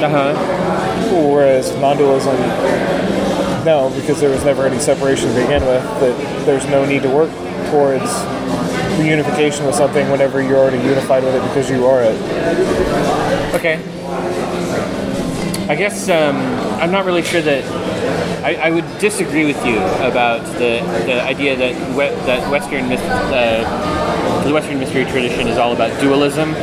Uh 0.05 0.09
huh. 0.09 0.35
Whereas 1.11 1.75
non-dualism, 1.77 2.37
no, 3.65 3.93
because 3.95 4.21
there 4.21 4.31
was 4.31 4.45
never 4.45 4.67
any 4.67 4.79
separation 4.79 5.29
to 5.29 5.35
begin 5.35 5.63
with. 5.65 5.83
That 6.01 6.47
there's 6.47 6.67
no 6.67 6.85
need 6.85 7.03
to 7.03 7.11
work 7.11 7.31
towards 7.71 8.11
reunification 9.01 9.67
with 9.67 9.75
something 9.75 10.11
whenever 10.11 10.43
you're 10.43 10.59
already 10.59 10.79
unified 10.79 11.25
with 11.25 11.35
it 11.35 11.43
because 11.49 11.71
you 11.71 11.87
are 11.87 12.03
it. 12.03 12.21
Okay. 13.55 13.81
I 15.69 15.77
guess 15.77 16.09
um, 16.09 16.37
I'm 16.81 16.91
not 16.91 17.05
really 17.05 17.23
sure 17.23 17.43
that 17.43 17.65
I, 18.45 18.55
I 18.55 18.71
would 18.71 18.87
disagree 18.99 19.45
with 19.45 19.65
you 19.65 19.79
about 20.05 20.45
the, 20.55 20.81
the 21.07 21.23
idea 21.23 21.55
that 21.57 21.75
we, 21.91 22.05
that 22.27 22.51
Western 22.51 22.85
uh, 22.91 24.43
the 24.45 24.53
Western 24.53 24.79
mystery 24.79 25.05
tradition 25.05 25.47
is 25.47 25.59
all 25.59 25.73
about 25.73 26.01
dualism. 26.01 26.55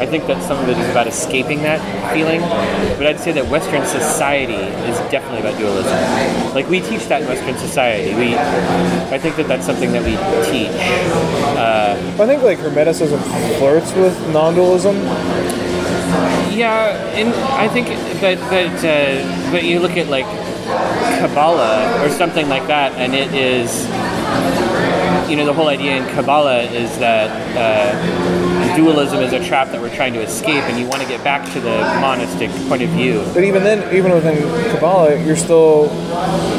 I 0.00 0.06
think 0.06 0.26
that 0.26 0.42
some 0.42 0.58
of 0.58 0.68
it 0.68 0.78
is 0.78 0.88
about 0.90 1.06
escaping 1.06 1.62
that 1.62 1.80
feeling, 2.12 2.40
but 2.98 3.06
I'd 3.06 3.20
say 3.20 3.32
that 3.32 3.46
Western 3.48 3.84
society 3.86 4.54
is 4.54 4.98
definitely 5.10 5.40
about 5.40 5.58
dualism. 5.58 6.54
Like 6.54 6.68
we 6.68 6.80
teach 6.80 7.06
that 7.08 7.22
in 7.22 7.28
Western 7.28 7.56
society. 7.58 8.14
We, 8.14 8.36
I 8.36 9.18
think 9.18 9.36
that 9.36 9.48
that's 9.48 9.66
something 9.66 9.92
that 9.92 10.02
we 10.04 10.16
teach. 10.50 10.72
I 12.18 12.26
think 12.26 12.42
like 12.42 12.58
Hermeticism 12.58 13.20
flirts 13.58 13.92
with 13.92 14.18
non-dualism. 14.32 14.96
Yeah, 16.56 16.96
and 17.12 17.28
I 17.34 17.68
think, 17.68 17.88
but 18.20 18.38
but 18.48 18.84
uh, 18.84 19.52
but 19.52 19.64
you 19.64 19.78
look 19.80 19.98
at 19.98 20.08
like 20.08 20.24
Kabbalah 21.20 22.02
or 22.02 22.08
something 22.08 22.48
like 22.48 22.66
that, 22.68 22.92
and 22.92 23.14
it 23.14 23.34
is, 23.34 23.84
you 25.28 25.36
know, 25.36 25.44
the 25.44 25.52
whole 25.52 25.68
idea 25.68 25.96
in 25.96 26.04
Kabbalah 26.14 26.62
is 26.62 26.98
that 26.98 27.30
uh, 27.56 28.76
dualism 28.76 29.20
is 29.20 29.32
a 29.32 29.44
trap 29.44 29.68
that 29.72 29.80
we're 29.80 29.94
trying 29.94 30.12
to 30.14 30.20
escape, 30.20 30.62
and 30.64 30.78
you 30.78 30.86
want 30.86 31.02
to 31.02 31.08
get 31.08 31.22
back 31.24 31.50
to 31.52 31.60
the 31.60 31.76
monistic 32.00 32.50
point 32.68 32.82
of 32.82 32.90
view. 32.90 33.24
But 33.34 33.44
even 33.44 33.62
then, 33.64 33.94
even 33.94 34.12
within 34.12 34.36
Kabbalah, 34.70 35.22
you're 35.24 35.36
still, 35.36 35.86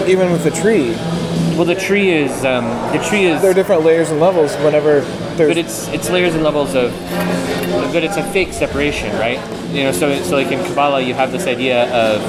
even 0.07 0.31
with 0.31 0.43
the 0.43 0.51
tree, 0.51 0.95
Well, 1.57 1.65
the 1.65 1.74
tree 1.74 2.12
is 2.12 2.45
um, 2.45 2.65
the 2.93 3.03
tree 3.09 3.25
is, 3.25 3.41
there 3.41 3.50
are 3.50 3.53
different 3.53 3.83
layers 3.83 4.12
and 4.12 4.19
levels. 4.19 4.55
Whenever 4.57 5.01
there's, 5.38 5.50
but 5.50 5.57
it's 5.57 5.88
it's 5.88 6.07
layers 6.09 6.36
and 6.36 6.43
levels 6.43 6.75
of, 6.75 6.91
but 7.91 8.03
it's 8.03 8.15
a 8.15 8.24
fake 8.31 8.53
separation, 8.53 9.12
right? 9.17 9.39
You 9.71 9.83
know, 9.83 9.91
so 9.91 10.21
so 10.24 10.36
like 10.36 10.51
in 10.51 10.63
Kabbalah, 10.65 11.01
you 11.01 11.13
have 11.13 11.31
this 11.31 11.45
idea 11.45 11.91
of 11.93 12.21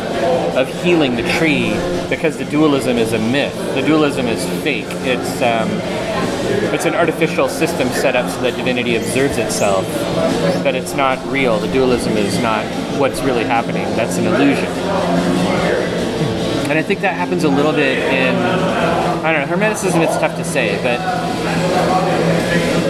of 0.56 0.68
healing 0.82 1.14
the 1.14 1.22
tree 1.38 1.70
because 2.10 2.36
the 2.36 2.44
dualism 2.44 2.98
is 2.98 3.12
a 3.12 3.18
myth. 3.18 3.54
The 3.74 3.82
dualism 3.82 4.26
is 4.26 4.44
fake. 4.62 4.86
It's 5.06 5.40
um, 5.40 5.68
it's 6.74 6.84
an 6.84 6.94
artificial 6.94 7.48
system 7.48 7.88
set 7.88 8.16
up 8.16 8.28
so 8.28 8.40
that 8.42 8.56
divinity 8.56 8.96
observes 8.96 9.38
itself, 9.38 9.86
but 10.64 10.74
it's 10.74 10.94
not 10.94 11.24
real. 11.30 11.58
The 11.58 11.72
dualism 11.72 12.16
is 12.16 12.38
not 12.40 12.66
what's 12.98 13.20
really 13.22 13.44
happening. 13.44 13.84
That's 13.96 14.18
an 14.18 14.26
illusion. 14.26 14.68
And 16.68 16.78
I 16.78 16.82
think 16.82 17.00
that 17.00 17.14
happens 17.14 17.44
a 17.44 17.48
little 17.48 17.72
bit 17.72 17.98
in 17.98 18.34
I 19.24 19.32
don't 19.32 19.48
know 19.48 19.56
Hermeticism. 19.56 20.02
It's 20.02 20.18
tough 20.18 20.36
to 20.36 20.44
say, 20.44 20.76
but 20.82 20.98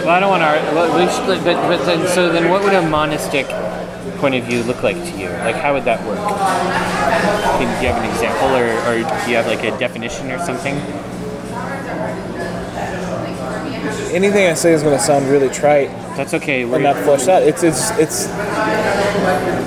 well, 0.04 0.10
I 0.10 0.20
don't 0.20 0.30
want 0.30 0.42
to. 0.42 0.74
But 0.74 1.68
but 1.68 1.84
then 1.84 2.08
so 2.08 2.32
then 2.32 2.50
what 2.50 2.64
would 2.64 2.72
a 2.72 2.80
monistic 2.80 3.46
point 4.18 4.34
of 4.34 4.44
view 4.44 4.62
look 4.64 4.82
like 4.82 4.96
to 4.96 5.10
you? 5.18 5.28
Like 5.28 5.56
how 5.56 5.74
would 5.74 5.84
that 5.84 6.04
work? 6.06 6.18
Can, 6.18 7.80
do 7.80 7.86
you 7.86 7.92
have 7.92 8.02
an 8.02 8.10
example, 8.10 8.48
or, 8.54 8.68
or 8.88 8.94
do 9.24 9.30
you 9.30 9.36
have 9.36 9.46
like 9.46 9.62
a 9.64 9.76
definition 9.78 10.30
or 10.30 10.38
something? 10.38 10.74
anything 14.12 14.46
I 14.46 14.54
say 14.54 14.72
is 14.72 14.82
going 14.82 14.96
to 14.96 15.02
sound 15.04 15.26
really 15.26 15.50
trite 15.50 15.90
That's 16.16 16.32
okay. 16.34 16.64
We're, 16.64 16.78
not 16.78 16.96
fleshed 16.96 17.28
out. 17.28 17.42
It's 17.42 17.62
it's 17.62 17.90
it's 17.98 18.26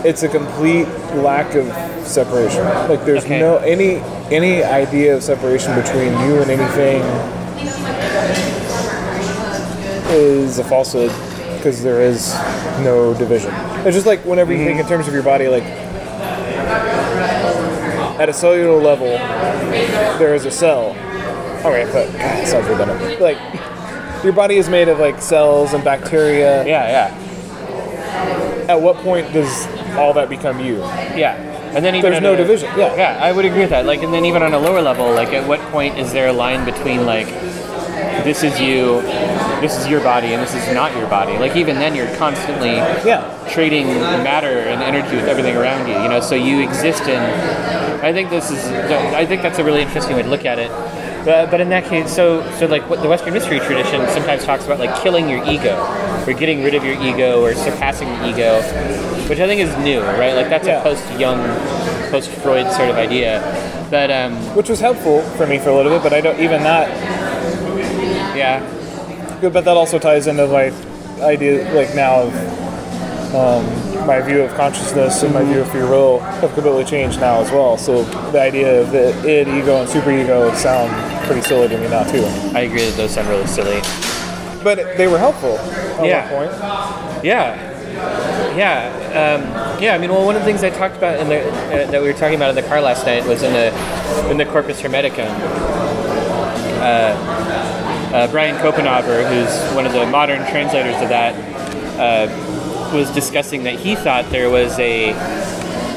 it's 0.03 0.23
a 0.23 0.27
complete 0.27 0.87
lack 1.15 1.53
of 1.55 1.67
separation. 2.05 2.63
Like 2.89 3.05
there's 3.05 3.23
Okay. 3.23 3.39
no 3.39 3.57
any 3.57 3.97
any 4.35 4.63
idea 4.63 5.15
of 5.15 5.23
separation 5.23 5.75
between 5.75 6.11
you 6.25 6.41
and 6.41 6.49
anything 6.51 7.01
is 10.09 10.59
a 10.59 10.63
falsehood 10.63 11.11
because 11.61 11.83
there 11.83 12.01
is 12.01 12.33
no 12.83 13.13
division. 13.13 13.51
It's 13.85 13.95
just 13.95 14.07
like 14.07 14.25
whenever 14.25 14.51
you 14.51 14.57
think 14.65 14.79
mm-hmm. 14.79 14.81
in 14.81 14.87
terms 14.87 15.07
of 15.07 15.13
your 15.13 15.21
body, 15.21 15.47
like 15.47 15.63
at 18.19 18.27
a 18.29 18.33
cellular 18.33 18.81
level, 18.81 19.09
there 20.17 20.33
is 20.33 20.45
a 20.45 20.51
cell. 20.51 20.95
Right, 21.63 21.85
but 21.85 22.07
God, 22.07 22.15
that 22.15 22.47
sounds 22.47 22.67
redundant. 22.67 23.21
Like 23.21 23.37
your 24.23 24.33
body 24.33 24.57
is 24.57 24.69
made 24.69 24.87
of 24.87 24.97
like 24.99 25.21
cells 25.21 25.73
and 25.73 25.83
bacteria 25.83 26.65
yeah, 26.65 27.11
yeah. 27.11 28.65
at 28.67 28.81
what 28.81 28.95
point 28.97 29.31
does 29.33 29.67
all 29.95 30.13
that 30.13 30.29
become 30.29 30.59
you. 30.59 30.77
Yeah. 30.77 31.35
And 31.75 31.85
then 31.85 31.95
even 31.95 32.11
There's 32.11 32.23
no 32.23 32.33
a- 32.33 32.37
division, 32.37 32.69
yeah. 32.77 32.95
Yeah, 32.95 33.19
I 33.21 33.31
would 33.31 33.45
agree 33.45 33.61
with 33.61 33.69
that. 33.69 33.85
Like, 33.85 34.01
and 34.01 34.13
then 34.13 34.25
even 34.25 34.43
on 34.43 34.53
a 34.53 34.59
lower 34.59 34.81
level, 34.81 35.09
like, 35.13 35.29
at 35.29 35.47
what 35.47 35.61
point 35.71 35.97
is 35.97 36.11
there 36.11 36.27
a 36.27 36.33
line 36.33 36.65
between 36.65 37.05
like, 37.05 37.27
this 38.25 38.43
is 38.43 38.59
you, 38.59 39.01
this 39.61 39.77
is 39.77 39.87
your 39.87 40.01
body, 40.01 40.33
and 40.33 40.41
this 40.41 40.53
is 40.55 40.73
not 40.73 40.95
your 40.97 41.07
body? 41.07 41.37
Like, 41.37 41.55
even 41.55 41.75
then, 41.79 41.95
you're 41.95 42.13
constantly 42.17 42.75
Yeah. 43.05 43.23
trading 43.49 43.87
matter 44.23 44.59
and 44.71 44.81
energy 44.81 45.15
with 45.15 45.27
everything 45.27 45.55
around 45.55 45.87
you. 45.87 45.93
You 46.01 46.09
know, 46.09 46.19
so 46.19 46.35
you 46.35 46.61
exist 46.61 47.03
in. 47.07 47.21
I 48.03 48.11
think 48.11 48.29
this 48.29 48.49
is. 48.51 48.65
I 49.13 49.25
think 49.25 49.41
that's 49.41 49.59
a 49.59 49.63
really 49.63 49.81
interesting 49.81 50.15
way 50.15 50.23
to 50.23 50.29
look 50.29 50.45
at 50.45 50.59
it. 50.59 50.71
But, 51.23 51.51
but 51.51 51.61
in 51.61 51.69
that 51.69 51.85
case, 51.85 52.11
so 52.11 52.41
so 52.57 52.65
like 52.65 52.89
what 52.89 53.03
the 53.03 53.07
Western 53.07 53.33
mystery 53.35 53.59
tradition 53.59 54.07
sometimes 54.09 54.43
talks 54.43 54.65
about 54.65 54.79
like 54.79 54.95
killing 55.03 55.29
your 55.29 55.43
ego, 55.45 55.77
or 56.27 56.33
getting 56.33 56.63
rid 56.63 56.73
of 56.73 56.83
your 56.83 56.99
ego, 57.01 57.43
or 57.43 57.53
surpassing 57.53 58.07
your 58.07 58.25
ego, 58.25 58.61
which 59.29 59.39
I 59.39 59.45
think 59.45 59.61
is 59.61 59.75
new, 59.77 60.01
right? 60.01 60.33
Like 60.33 60.49
that's 60.49 60.67
Yeah. 60.67 60.79
a 60.79 60.83
post-Jung, 60.83 61.39
post-Freud 62.09 62.71
sort 62.71 62.89
of 62.89 62.95
idea. 62.97 63.39
But 63.91 64.09
um, 64.09 64.33
Which 64.55 64.69
was 64.69 64.79
helpful 64.79 65.21
for 65.37 65.45
me 65.45 65.59
for 65.59 65.69
a 65.69 65.75
little 65.75 65.91
bit, 65.91 66.01
but 66.01 66.13
I 66.13 66.21
don't 66.21 66.39
even 66.39 66.63
that. 66.63 66.87
yeah, 68.35 68.63
But 69.41 69.65
that 69.65 69.75
also 69.75 69.97
ties 69.99 70.27
into 70.27 70.45
like 70.45 70.73
idea 71.19 71.71
like 71.73 71.93
now 71.95 72.21
of 72.21 72.33
um, 73.35 73.65
my 74.05 74.21
view 74.21 74.41
of 74.41 74.53
consciousness 74.55 75.23
and 75.23 75.33
my 75.33 75.43
view 75.43 75.61
of 75.61 75.71
free 75.71 75.81
will 75.81 76.19
have 76.19 76.53
completely 76.53 76.83
changed 76.85 77.19
now 77.19 77.39
as 77.41 77.49
well. 77.51 77.77
So 77.77 78.03
the 78.31 78.41
idea 78.41 78.81
of 78.81 78.91
the 78.91 79.09
id, 79.27 79.47
ego, 79.47 79.81
and 79.81 79.89
superego 79.89 80.53
sound 80.55 80.91
pretty 81.25 81.41
silly 81.41 81.67
to 81.69 81.77
me 81.77 81.87
now 81.89 82.03
too. 82.03 82.23
I 82.55 82.61
agree 82.61 82.85
that 82.85 82.97
those 82.97 83.11
sound 83.11 83.29
really 83.29 83.47
silly. 83.47 83.81
But 84.63 84.97
they 84.97 85.07
were 85.07 85.17
helpful 85.17 85.57
at 85.57 86.05
Yeah. 86.05 86.33
one 86.33 86.47
point. 86.49 87.23
Yeah, 87.23 88.55
yeah, 88.55 89.35
um, 89.35 89.81
yeah. 89.81 89.95
I 89.95 89.97
mean, 89.97 90.11
well, 90.11 90.25
one 90.25 90.35
of 90.35 90.41
the 90.41 90.45
things 90.45 90.63
I 90.63 90.69
talked 90.69 90.97
about 90.97 91.19
in 91.19 91.29
the 91.29 91.41
uh, 91.49 91.89
that 91.91 92.01
we 92.01 92.07
were 92.07 92.13
talking 92.13 92.35
about 92.35 92.49
in 92.49 92.55
the 92.55 92.63
car 92.63 92.81
last 92.81 93.05
night 93.05 93.25
was 93.25 93.43
in 93.43 93.53
the 93.53 94.29
in 94.29 94.37
the 94.37 94.45
Corpus 94.45 94.81
Hermeticum. 94.81 95.29
Uh, 96.81 97.15
uh, 98.13 98.27
Brian 98.29 98.55
Copenhaver, 98.57 99.27
who's 99.29 99.75
one 99.75 99.85
of 99.85 99.93
the 99.93 100.05
modern 100.07 100.39
translators 100.49 101.01
of 101.01 101.09
that, 101.09 101.33
uh, 101.99 102.93
was 102.93 103.09
discussing 103.11 103.63
that 103.63 103.75
he 103.79 103.95
thought 103.95 104.29
there 104.29 104.49
was 104.49 104.77
a 104.79 105.11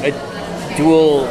a 0.03 0.77
dual 0.77 1.25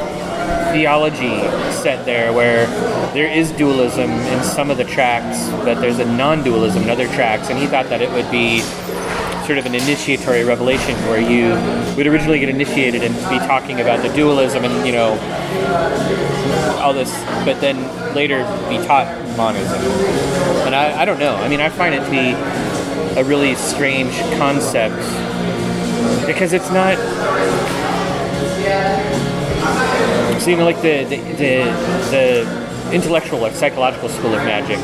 theology 0.73 1.39
set 1.73 2.05
there 2.05 2.33
where 2.33 2.67
there 3.15 3.31
is 3.31 3.53
dualism 3.53 4.11
in 4.11 4.43
some 4.43 4.71
of 4.71 4.77
the 4.77 4.85
tracks, 4.85 5.49
but 5.65 5.81
there's 5.81 6.01
a 6.01 6.05
non-dualism 6.05 6.83
in 6.83 6.91
other 6.91 7.07
tracks, 7.09 7.49
and 7.49 7.59
he 7.59 7.67
thought 7.67 7.89
that 7.89 8.03
it 8.03 8.11
would 8.11 8.31
be 8.31 8.61
sort 9.47 9.59
of 9.59 9.67
an 9.67 9.75
initiatory 9.75 10.43
revelation 10.43 10.95
where 11.09 11.21
you 11.21 11.51
would 11.97 12.07
originally 12.07 12.41
get 12.41 12.49
initiated 12.49 13.03
and 13.03 13.15
be 13.29 13.39
talking 13.47 13.81
about 13.81 14.03
the 14.03 14.09
dualism 14.15 14.65
and 14.65 14.87
you 14.87 14.93
know 14.93 15.13
all 16.83 16.93
this, 16.93 17.13
but 17.45 17.61
then 17.61 17.77
later 18.15 18.39
be 18.69 18.85
taught 18.87 19.07
monism. 19.37 20.24
And 20.75 20.95
I, 20.95 21.03
I 21.03 21.05
don't 21.05 21.21
know. 21.21 21.37
I 21.37 21.49
mean, 21.49 21.61
I 21.61 21.69
find 21.69 21.95
it 21.95 22.05
to 22.05 22.11
be 22.11 22.33
a 23.21 23.23
really 23.23 23.55
strange 23.55 24.13
concept 24.39 24.97
because 26.27 26.53
it's 26.53 26.71
not. 26.71 26.99
So 30.41 30.51
you 30.51 30.57
know, 30.57 30.65
like 30.65 30.83
the 30.83 31.05
the 31.05 31.17
the, 31.17 31.65
the 32.11 32.93
intellectual 32.93 33.47
or 33.47 33.53
psychological 33.53 34.09
school 34.09 34.35
of 34.35 34.45
magic 34.45 34.79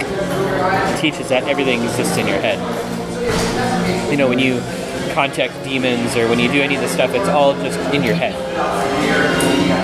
teaches 1.00 1.28
that 1.28 1.42
everything 1.48 1.82
exists 1.82 2.16
in 2.16 2.28
your 2.28 2.38
head 2.38 2.58
you 4.10 4.16
know, 4.16 4.28
when 4.28 4.38
you 4.38 4.60
contact 5.14 5.52
demons 5.64 6.16
or 6.16 6.28
when 6.28 6.38
you 6.38 6.50
do 6.50 6.60
any 6.60 6.74
of 6.74 6.80
this 6.80 6.92
stuff, 6.92 7.14
it's 7.14 7.28
all 7.28 7.54
just 7.62 7.78
in 7.94 8.02
your 8.02 8.14
head. 8.14 8.34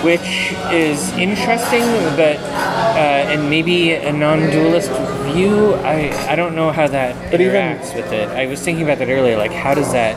Which 0.07 0.53
is 0.73 1.11
interesting, 1.19 1.83
but 2.17 2.37
uh, 2.37 3.33
and 3.33 3.51
maybe 3.51 3.93
a 3.93 4.13
non-dualist 4.13 4.91
view. 5.33 5.75
I 5.75 5.97
I 6.31 6.37
don't 6.37 6.55
know 6.55 6.71
how 6.71 6.87
that 6.87 7.13
But 7.33 7.41
even- 7.41 7.57
interacts 7.57 7.93
with 7.97 8.13
it. 8.13 8.29
I 8.29 8.47
was 8.47 8.61
thinking 8.63 8.85
about 8.85 8.99
that 8.99 9.09
earlier. 9.09 9.37
Like, 9.37 9.51
how 9.51 9.75
does 9.75 9.91
that? 9.93 10.15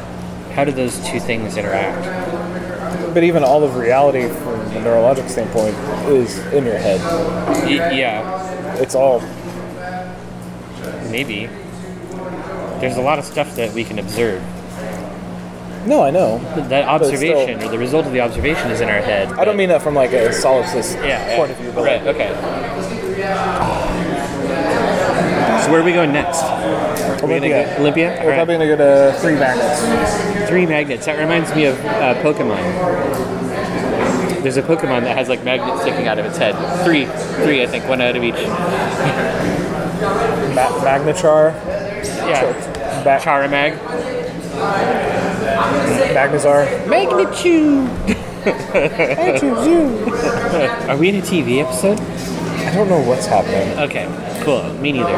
How 0.53 0.63
do 0.63 0.71
those 0.71 0.99
two 1.09 1.19
things 1.19 1.57
interact? 1.57 2.05
But 3.15 3.23
even 3.23 3.43
all 3.43 3.63
of 3.63 3.75
reality 3.77 4.27
from 4.29 4.59
a 4.61 4.79
neurologic 4.85 5.27
standpoint 5.27 5.75
is 6.07 6.37
in 6.53 6.65
your 6.65 6.77
head. 6.77 7.01
Y- 7.65 7.97
yeah, 7.97 8.75
It's 8.83 8.93
all 8.93 9.21
maybe. 11.09 11.49
There's 12.79 12.97
a 12.97 13.01
lot 13.01 13.17
of 13.17 13.25
stuff 13.25 13.55
that 13.55 13.73
we 13.73 13.83
can 13.83 13.97
observe. 13.97 14.41
No, 15.85 16.03
I 16.03 16.09
know. 16.11 16.39
That 16.55 16.85
But 16.85 17.05
still- 17.05 17.09
observation 17.09 17.63
or 17.63 17.69
the 17.69 17.77
result 17.79 18.05
of 18.05 18.11
the 18.11 18.21
observation 18.21 18.69
is 18.71 18.81
in 18.81 18.89
our 18.89 19.01
head. 19.01 19.31
I 19.33 19.45
don't 19.45 19.57
mean 19.57 19.69
that 19.69 19.81
from 19.81 19.95
like 19.95 20.11
a 20.13 20.29
solipsist 20.29 20.95
yeah, 20.95 21.07
yeah. 21.29 21.35
point 21.37 21.51
of 21.51 21.57
view, 21.57 21.71
but 21.73 21.83
right. 21.83 22.03
like, 22.05 22.15
Okay. 22.15 22.31
So 25.63 25.71
where 25.71 25.81
are 25.81 25.83
we 25.83 25.91
going 25.91 26.11
next? 26.13 26.41
Are 26.41 27.27
we 27.27 27.35
gonna 27.39 27.47
Olympia. 27.47 27.65
go 27.75 27.81
Olympia? 27.81 28.19
We're 28.23 28.29
right. 28.29 28.35
probably 28.35 28.55
gonna 28.55 28.67
go 28.67 28.77
to 29.11 29.13
three 29.19 29.35
magnets. 29.35 30.47
Three 30.49 30.65
magnets. 30.65 31.05
That 31.05 31.17
reminds 31.19 31.53
me 31.53 31.65
of 31.65 31.77
uh, 31.85 32.15
Pokemon. 32.23 32.61
There's 34.41 34.57
a 34.57 34.61
Pokemon 34.63 35.01
that 35.03 35.17
has 35.17 35.27
like 35.27 35.43
magnets 35.43 35.81
sticking 35.81 36.07
out 36.07 36.17
of 36.17 36.25
its 36.25 36.37
head. 36.37 36.55
Three, 36.85 37.05
three, 37.43 37.61
I 37.61 37.67
think, 37.67 37.87
one 37.89 37.99
out 38.01 38.15
of 38.15 38.23
each. 38.23 38.35
Ma- 40.55 40.71
Magnachar, 40.81 41.53
Yeah. 42.25 43.03
ba- 43.03 43.19
Charamag. 43.21 43.77
Magnazar. 46.13 46.87
Magnitude! 46.87 47.89
Are 50.89 50.97
we 50.97 51.09
in 51.09 51.15
a 51.15 51.21
TV 51.21 51.59
episode? 51.63 51.99
I 51.99 52.71
don't 52.73 52.89
know 52.89 53.01
what's 53.01 53.25
happening. 53.25 53.77
Okay, 53.79 54.07
cool. 54.43 54.63
Me 54.75 54.91
neither. 54.91 55.11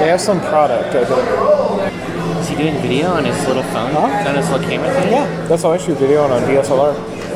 They 0.00 0.08
have 0.08 0.20
some 0.20 0.40
product. 0.40 0.94
I 0.94 1.04
think. 1.04 2.38
Is 2.40 2.48
he 2.48 2.56
doing 2.56 2.74
video 2.82 3.08
on 3.08 3.24
his 3.24 3.46
little 3.46 3.62
phone? 3.64 3.92
Huh? 3.92 4.28
On 4.28 4.34
his 4.34 4.48
little 4.50 4.66
camera 4.68 4.90
thing? 4.94 5.12
Yeah, 5.12 5.46
that's 5.46 5.62
how 5.62 5.72
I 5.72 5.76
shoot 5.78 5.96
video 5.98 6.24
on 6.24 6.30
a 6.32 6.40
DSLR. 6.46 6.94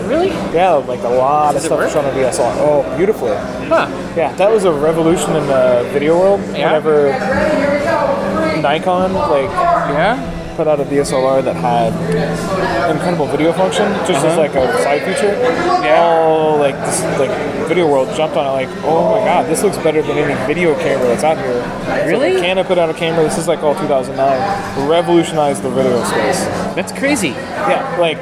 Really? 0.09 0.31
Yeah, 0.53 0.73
like 0.75 1.01
a 1.01 1.09
lot 1.09 1.53
Does 1.53 1.65
of 1.65 1.67
stuff 1.67 1.79
work? 1.79 1.87
is 1.89 1.93
shot 1.93 2.05
on 2.05 2.13
DSLR. 2.15 2.57
Oh, 2.59 2.97
beautifully. 2.97 3.37
Huh. 3.69 3.89
Yeah, 4.17 4.33
that 4.35 4.51
was 4.51 4.65
a 4.65 4.73
revolution 4.73 5.37
in 5.37 5.47
the 5.47 5.89
video 5.93 6.19
world. 6.19 6.41
Yeah? 6.41 6.79
Whenever 6.79 7.13
Nikon 8.63 9.13
like 9.15 9.51
Yeah? 9.51 10.17
Put 10.57 10.67
out 10.67 10.81
a 10.81 10.85
DSLR 10.85 11.43
that 11.45 11.55
had 11.57 11.93
incredible 12.91 13.27
video 13.27 13.53
function, 13.53 13.85
just 14.07 14.25
as 14.25 14.25
Uh-huh. 14.25 14.41
like 14.41 14.55
a 14.55 14.83
side 14.83 15.03
feature. 15.03 15.37
All 15.95 16.57
like 16.57 16.75
this, 16.87 17.03
like 17.19 17.31
video 17.69 17.87
world 17.87 18.09
jumped 18.17 18.37
on 18.37 18.47
it 18.47 18.51
like, 18.51 18.69
oh 18.85 19.13
my 19.13 19.25
god, 19.25 19.47
this 19.47 19.63
looks 19.63 19.77
better 19.79 20.03
than 20.03 20.17
any 20.19 20.35
video 20.47 20.75
camera 20.77 21.07
that's 21.09 21.25
out 21.25 21.37
here. 21.37 21.63
So, 21.87 22.07
Really? 22.07 22.33
like, 22.35 22.43
Canon 22.43 22.65
put 22.65 22.79
out 22.79 22.89
a 22.89 22.95
camera. 22.95 23.23
This 23.25 23.39
is 23.39 23.47
like 23.49 23.63
all 23.63 23.75
2009. 23.75 24.89
Revolutionized 24.89 25.63
the 25.63 25.71
video 25.71 26.03
space. 26.05 26.45
That's 26.75 26.93
crazy. 26.93 27.31
Yeah, 27.69 27.97
like 28.01 28.19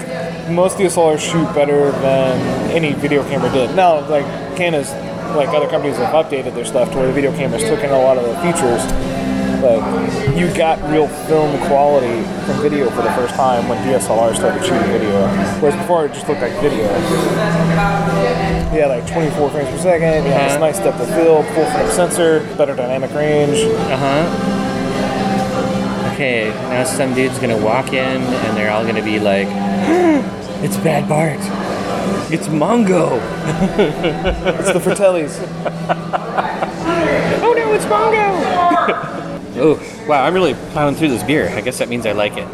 most 0.51 0.77
DSLRs 0.79 1.21
shoot 1.21 1.47
better 1.55 1.93
than 2.03 2.39
any 2.71 2.93
video 2.93 3.23
camera 3.25 3.51
did. 3.53 3.75
Now, 3.77 4.01
like 4.09 4.27
Canon's, 4.57 4.91
like 5.37 5.49
other 5.51 5.69
companies 5.69 5.97
have 5.99 6.13
updated 6.15 6.55
their 6.55 6.65
stuff 6.65 6.91
to 6.91 6.97
where 6.99 7.07
the 7.07 7.13
video 7.13 7.33
cameras 7.33 7.63
took 7.63 7.81
in 7.81 7.91
a 7.91 7.99
lot 7.99 8.19
of 8.19 8.25
the 8.25 8.35
features, 8.43 8.83
but 9.65 9.81
you 10.37 10.53
got 10.55 10.77
real 10.93 11.09
film 11.27 11.57
quality 11.69 12.23
from 12.45 12.61
video 12.61 12.91
for 12.91 13.01
the 13.01 13.11
first 13.13 13.35
time 13.35 13.67
when 13.67 13.79
DSLR 13.89 14.37
started 14.37 14.63
shooting 14.63 14.83
video. 14.93 15.27
Whereas 15.61 15.75
before 15.77 16.05
it 16.05 16.13
just 16.13 16.29
looked 16.29 16.43
like 16.43 16.53
video. 16.61 16.85
Yeah, 18.77 18.87
like 18.89 19.07
24 19.11 19.51
frames 19.51 19.71
per 19.71 19.79
second. 19.79 20.25
You 20.27 20.33
had 20.33 20.51
this 20.51 20.57
Uh-huh. 20.57 20.67
nice 20.67 20.79
depth 20.81 21.01
of 21.01 21.09
field, 21.15 21.47
full 21.55 21.65
frame 21.65 21.91
sensor, 21.91 22.41
better 22.59 22.75
dynamic 22.77 23.11
range. 23.15 23.59
Uh 23.91 23.97
huh. 23.97 24.27
Okay, 26.13 26.51
now 26.69 26.85
some 26.85 27.15
dude's 27.15 27.39
gonna 27.39 27.57
walk 27.57 27.89
in 27.95 28.21
and 28.23 28.57
they're 28.57 28.71
all 28.71 28.85
gonna 28.85 29.03
be 29.03 29.19
like, 29.19 29.49
"It's 30.63 30.77
Bad 30.77 31.09
Bart. 31.09 31.41
It's 32.31 32.49
Mongo. 32.49 33.19
It's 34.61 34.73
the 34.73 34.81
Fratellis. 34.81 35.41
Oh 37.47 37.53
no, 37.57 37.73
it's 37.73 37.85
Mongo." 37.87 39.21
oh, 39.57 40.07
wow! 40.09 40.25
I'm 40.25 40.35
really 40.35 40.55
plowing 40.73 40.95
through 40.95 41.09
this 41.09 41.23
beer. 41.23 41.49
I 41.51 41.61
guess 41.61 41.79
that 41.79 41.89
means 41.89 42.07
I 42.07 42.13
like 42.13 42.37
it. 42.37 42.49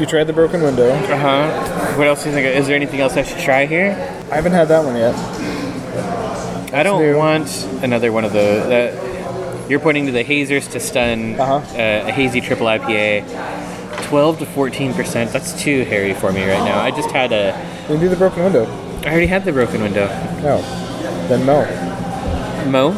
You 0.00 0.06
tried 0.06 0.24
the 0.24 0.32
broken 0.32 0.62
window. 0.62 0.90
Uh 0.90 1.16
huh. 1.18 1.94
What 1.98 2.06
else 2.06 2.22
do 2.22 2.28
you 2.30 2.34
think? 2.34 2.46
Is 2.46 2.66
there 2.66 2.76
anything 2.76 3.00
else 3.00 3.16
I 3.16 3.22
should 3.22 3.38
try 3.40 3.66
here? 3.66 3.90
I 4.30 4.36
haven't 4.36 4.52
had 4.52 4.68
that 4.68 4.84
one 4.84 4.94
yet. 4.96 5.14
I 6.72 6.82
don't 6.82 7.00
new. 7.00 7.16
want 7.16 7.48
another 7.82 8.12
one 8.12 8.24
of 8.24 8.32
those. 8.32 8.62
Uh, 8.66 9.66
you're 9.68 9.80
pointing 9.80 10.06
to 10.06 10.12
the 10.12 10.22
hazers 10.22 10.68
to 10.68 10.80
stun 10.80 11.38
Uh-huh. 11.40 11.54
uh, 11.56 12.08
a 12.08 12.12
hazy 12.12 12.40
triple 12.40 12.66
IPA. 12.66 13.24
12 14.08 14.38
to 14.38 14.46
14 14.46 14.94
percent. 14.94 15.32
That's 15.32 15.60
too 15.60 15.84
hairy 15.84 16.14
for 16.14 16.32
me 16.32 16.42
right 16.48 16.64
now. 16.64 16.80
I 16.80 16.90
just 16.90 17.10
had 17.10 17.32
a. 17.32 17.48
You 17.82 17.94
can 17.96 18.00
do 18.00 18.08
the 18.08 18.16
broken 18.16 18.44
window. 18.44 18.64
I 19.04 19.10
already 19.10 19.26
had 19.26 19.44
the 19.44 19.52
broken 19.52 19.82
window. 19.82 20.06
No. 20.42 20.60
Then 21.28 21.44
no. 21.46 21.64
Mo. 22.70 22.92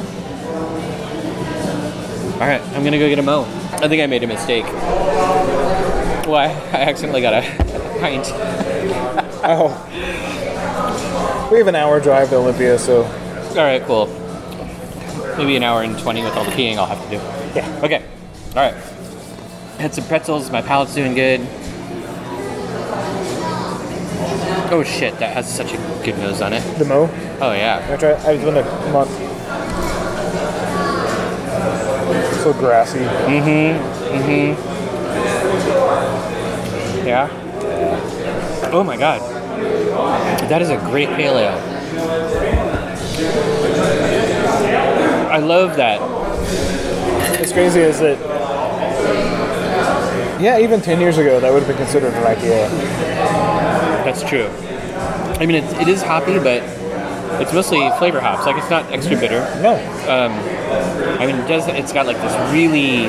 All 2.41 2.47
right, 2.47 2.63
I'm 2.75 2.83
gonna 2.85 2.99
go 2.99 3.09
get 3.09 3.19
a 3.19 3.23
mo. 3.23 3.43
I 3.73 3.87
think 3.89 4.03
I 4.03 4.07
made 4.07 4.23
a 4.23 4.27
mistake. 4.27 4.65
Why? 6.27 6.47
I 6.73 6.81
accidentally 6.89 7.21
got 7.21 7.35
a 7.35 7.43
pint. 8.01 8.27
Oh. 9.43 9.69
We 11.51 11.57
have 11.59 11.67
an 11.67 11.75
hour 11.75 11.99
drive 11.99 12.29
to 12.29 12.37
Olympia, 12.37 12.79
so 12.79 13.05
All 13.05 13.55
right, 13.57 13.83
cool. 13.85 14.07
Maybe 15.39 15.57
an 15.57 15.63
hour 15.63 15.83
and 15.83 15.99
20 15.99 16.23
with 16.23 16.35
all 16.37 16.45
the 16.45 16.51
peeing 16.51 16.77
I'll 16.77 16.85
have 16.85 17.03
to 17.05 17.09
do. 17.09 17.17
yeah. 17.59 17.81
Okay. 17.83 18.05
All 18.51 18.57
right. 18.57 18.75
Had 19.79 19.95
some 19.95 20.05
pretzels. 20.05 20.51
My 20.51 20.61
palate's 20.61 20.95
doing 20.95 21.15
good. 21.15 21.41
Oh 24.73 24.85
shit, 24.87 25.19
that 25.19 25.33
has 25.33 25.53
such 25.53 25.73
a 25.73 25.77
good 26.05 26.19
nose 26.19 26.43
on 26.43 26.53
it. 26.53 26.61
The 26.79 26.85
Mo. 26.85 27.09
Oh 27.41 27.53
yeah. 27.53 27.87
I 27.91 27.97
try. 27.97 28.13
I've 28.27 28.43
been 28.43 28.59
a 28.59 28.93
month. 28.93 29.30
So 32.41 32.53
grassy. 32.55 33.01
Mm-hmm. 33.01 33.77
Mm-hmm. 34.17 34.55
Yeah. 37.07 37.29
Oh 38.73 38.83
my 38.83 38.97
god. 38.97 39.21
That 40.49 40.63
is 40.63 40.71
a 40.71 40.79
great 40.79 41.11
pale 41.11 41.37
ale. 41.37 41.59
I 45.31 45.39
love 45.39 45.77
that. 45.77 46.01
What's 47.39 47.53
crazy 47.53 47.81
is 47.81 47.99
that. 48.01 48.19
Yeah, 50.41 50.59
even 50.61 50.81
ten 50.81 50.99
years 50.99 51.19
ago, 51.19 51.41
that 51.41 51.53
would 51.53 51.63
have 51.63 51.69
been 51.69 51.77
considered 51.77 52.15
an 52.15 52.23
IPA. 52.23 52.71
That's 54.05 54.23
true. 54.23 54.49
I 55.39 55.45
mean, 55.45 55.63
it's, 55.63 55.73
it 55.75 55.89
is 55.89 56.03
hoppy, 56.03 56.39
but 56.39 56.63
it's 57.41 57.53
mostly 57.53 57.91
flavor 57.99 58.21
hops. 58.21 58.47
Like, 58.47 58.57
it's 58.57 58.71
not 58.71 58.91
extra 58.91 59.17
bitter. 59.17 59.41
No. 59.61 59.75
Um, 60.09 60.33
I 61.21 61.27
mean, 61.27 61.37
it 61.37 61.49
does. 61.49 61.67
It's 61.69 61.93
got 61.93 62.07
like 62.07 62.17
this 62.19 62.35
really 62.53 63.09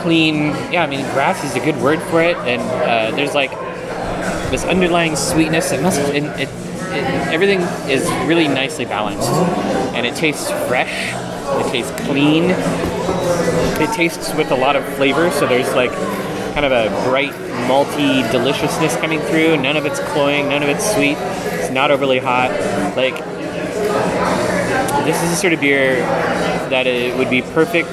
clean. 0.00 0.48
Yeah, 0.72 0.82
I 0.82 0.86
mean, 0.86 1.04
grass 1.12 1.44
is 1.44 1.54
a 1.54 1.60
good 1.60 1.76
word 1.80 2.00
for 2.02 2.22
it, 2.22 2.36
and 2.38 2.62
uh, 2.62 3.16
there's 3.16 3.34
like 3.34 3.50
this 4.50 4.64
underlying 4.64 5.16
sweetness. 5.16 5.72
It 5.72 5.82
must. 5.82 6.00
It, 6.00 6.24
it, 6.24 6.48
it, 6.48 6.48
everything 7.32 7.60
is 7.90 8.08
really 8.28 8.48
nicely 8.48 8.84
balanced, 8.84 9.30
and 9.94 10.06
it 10.06 10.14
tastes 10.14 10.50
fresh. 10.68 11.12
It 11.64 11.70
tastes 11.70 11.92
clean. 12.02 12.50
It 13.80 13.92
tastes 13.94 14.32
with 14.34 14.50
a 14.50 14.56
lot 14.56 14.76
of 14.76 14.84
flavor. 14.96 15.30
So 15.30 15.46
there's 15.46 15.72
like 15.74 15.92
kind 16.54 16.64
of 16.64 16.72
a 16.72 16.88
bright 17.08 17.32
malty 17.68 18.30
deliciousness 18.30 18.96
coming 18.96 19.20
through. 19.20 19.56
None 19.56 19.76
of 19.76 19.86
it's 19.86 20.00
cloying. 20.00 20.48
None 20.48 20.62
of 20.62 20.68
it's 20.68 20.94
sweet. 20.94 21.16
It's 21.18 21.70
not 21.70 21.90
overly 21.90 22.18
hot. 22.18 22.50
Like 22.96 23.14
this 25.04 25.22
is 25.22 25.30
the 25.30 25.36
sort 25.36 25.52
of 25.52 25.60
beer 25.60 25.96
that 26.70 26.86
it 26.86 27.16
would 27.16 27.30
be 27.30 27.42
perfect 27.42 27.90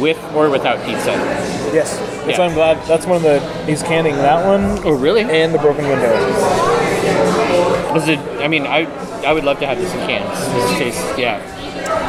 with 0.00 0.18
or 0.34 0.48
without 0.50 0.84
pizza. 0.84 1.12
Yes. 1.72 1.96
That's 2.24 2.30
Yeah. 2.30 2.38
why 2.38 2.44
I'm 2.46 2.54
glad. 2.54 2.78
That's 2.86 3.06
one 3.06 3.16
of 3.16 3.22
the. 3.22 3.40
He's 3.66 3.82
canning 3.82 4.16
that 4.16 4.44
one 4.46 4.78
Oh, 4.84 4.92
really? 4.92 5.22
and 5.22 5.54
the 5.54 5.58
broken 5.58 5.86
window. 5.88 6.12
Was 7.94 8.08
it? 8.08 8.18
I 8.40 8.48
mean, 8.48 8.66
I 8.66 8.86
I 9.26 9.32
would 9.32 9.44
love 9.44 9.58
to 9.60 9.66
have 9.66 9.78
this 9.78 9.92
in 9.92 10.00
cans. 10.06 10.38
This 10.54 10.78
tastes, 10.78 11.18
yeah. 11.18 11.40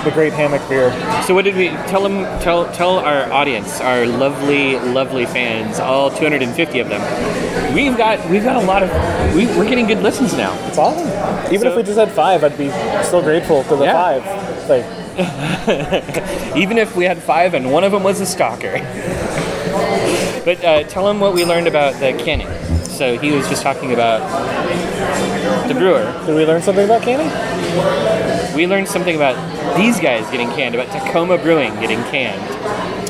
The 0.03 0.09
great 0.11 0.33
hammock 0.33 0.67
beer. 0.67 0.91
So 1.27 1.35
what 1.35 1.45
did 1.45 1.55
we 1.55 1.69
tell 1.87 2.01
them? 2.01 2.23
Tell 2.41 2.65
tell 2.73 2.97
our 2.99 3.31
audience, 3.31 3.79
our 3.81 4.07
lovely 4.07 4.79
lovely 4.79 5.27
fans, 5.27 5.79
all 5.79 6.09
250 6.09 6.79
of 6.79 6.89
them. 6.89 7.73
We've 7.75 7.95
got 7.95 8.27
we've 8.29 8.43
got 8.43 8.55
a 8.55 8.65
lot 8.65 8.81
of 8.81 8.89
we, 9.35 9.45
we're 9.57 9.69
getting 9.69 9.85
good 9.85 10.01
listens 10.01 10.33
now. 10.33 10.57
It's 10.67 10.79
awesome. 10.79 11.07
Even 11.53 11.61
So- 11.61 11.69
if 11.69 11.75
we 11.77 11.83
just 11.83 11.99
had 11.99 12.11
five, 12.11 12.43
I'd 12.43 12.57
be 12.57 12.71
still 13.03 13.21
grateful 13.21 13.63
to 13.65 13.75
the 13.75 13.85
Yeah. 13.85 13.93
five. 14.21 14.69
Like, 14.69 14.85
Even 16.57 16.77
if 16.79 16.95
we 16.95 17.05
had 17.05 17.21
five 17.21 17.53
and 17.53 17.71
one 17.71 17.83
of 17.83 17.91
them 17.91 18.01
was 18.01 18.19
a 18.21 18.25
stalker. 18.25 18.79
but 20.45 20.63
uh, 20.63 20.83
tell 20.83 21.07
him 21.09 21.19
what 21.19 21.33
we 21.35 21.45
learned 21.45 21.67
about 21.67 21.93
the 21.99 22.13
canning. 22.23 22.47
So 22.85 23.17
he 23.19 23.31
was 23.31 23.47
just 23.49 23.61
talking 23.61 23.93
about 23.93 24.19
the 25.67 25.73
brewer. 25.75 26.11
did 26.25 26.35
we 26.35 26.45
learn 26.45 26.61
something 26.61 26.85
about 26.85 27.01
canning? 27.03 27.29
We 28.55 28.67
learned 28.67 28.87
something 28.87 29.15
about 29.15 29.35
these 29.77 29.99
guys 29.99 30.29
getting 30.31 30.49
canned, 30.49 30.75
about 30.75 30.87
Tacoma 30.91 31.37
Brewing 31.37 31.73
getting 31.79 32.01
canned. 32.05 32.41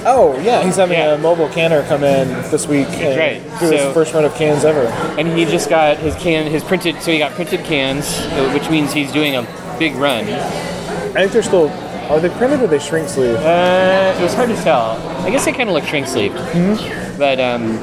Oh 0.06 0.40
yeah, 0.44 0.64
he's 0.64 0.76
having 0.78 0.98
Yeah. 0.98 1.14
a 1.14 1.18
mobile 1.18 1.50
canner 1.50 1.84
come 1.84 2.04
in 2.04 2.28
this 2.52 2.68
week 2.68 2.88
and 2.90 3.20
right. 3.20 3.60
do 3.60 3.68
So- 3.70 3.72
his 3.86 3.94
first 3.94 4.14
run 4.14 4.26
of 4.26 4.34
cans 4.36 4.66
ever. 4.66 4.86
And 5.20 5.28
he 5.38 5.46
just 5.46 5.70
got 5.70 5.98
his 5.98 6.16
can, 6.16 6.46
his 6.50 6.64
printed, 6.64 7.02
so 7.02 7.12
he 7.12 7.18
got 7.20 7.32
printed 7.34 7.64
cans, 7.66 8.20
which 8.54 8.70
means 8.70 8.94
he's 8.94 9.12
doing 9.12 9.36
a 9.36 9.46
big 9.80 9.96
run. 9.96 10.26
I 10.26 11.14
think 11.14 11.32
they're 11.32 11.44
still. 11.44 11.70
Are 12.10 12.20
they 12.20 12.30
printed 12.30 12.62
or 12.62 12.68
they 12.68 12.80
shrink 12.80 13.08
sleeve? 13.08 13.36
Uh, 13.36 14.14
it 14.18 14.22
was 14.22 14.34
hard 14.34 14.50
to 14.50 14.56
tell. 14.64 14.98
I 15.26 15.30
guess 15.30 15.46
they 15.46 15.54
kind 15.54 15.70
of 15.70 15.76
look 15.76 15.86
shrink 15.86 16.08
sleeved, 16.08 16.36
Mm-hmm. 16.36 17.18
but 17.18 17.40
um, 17.40 17.78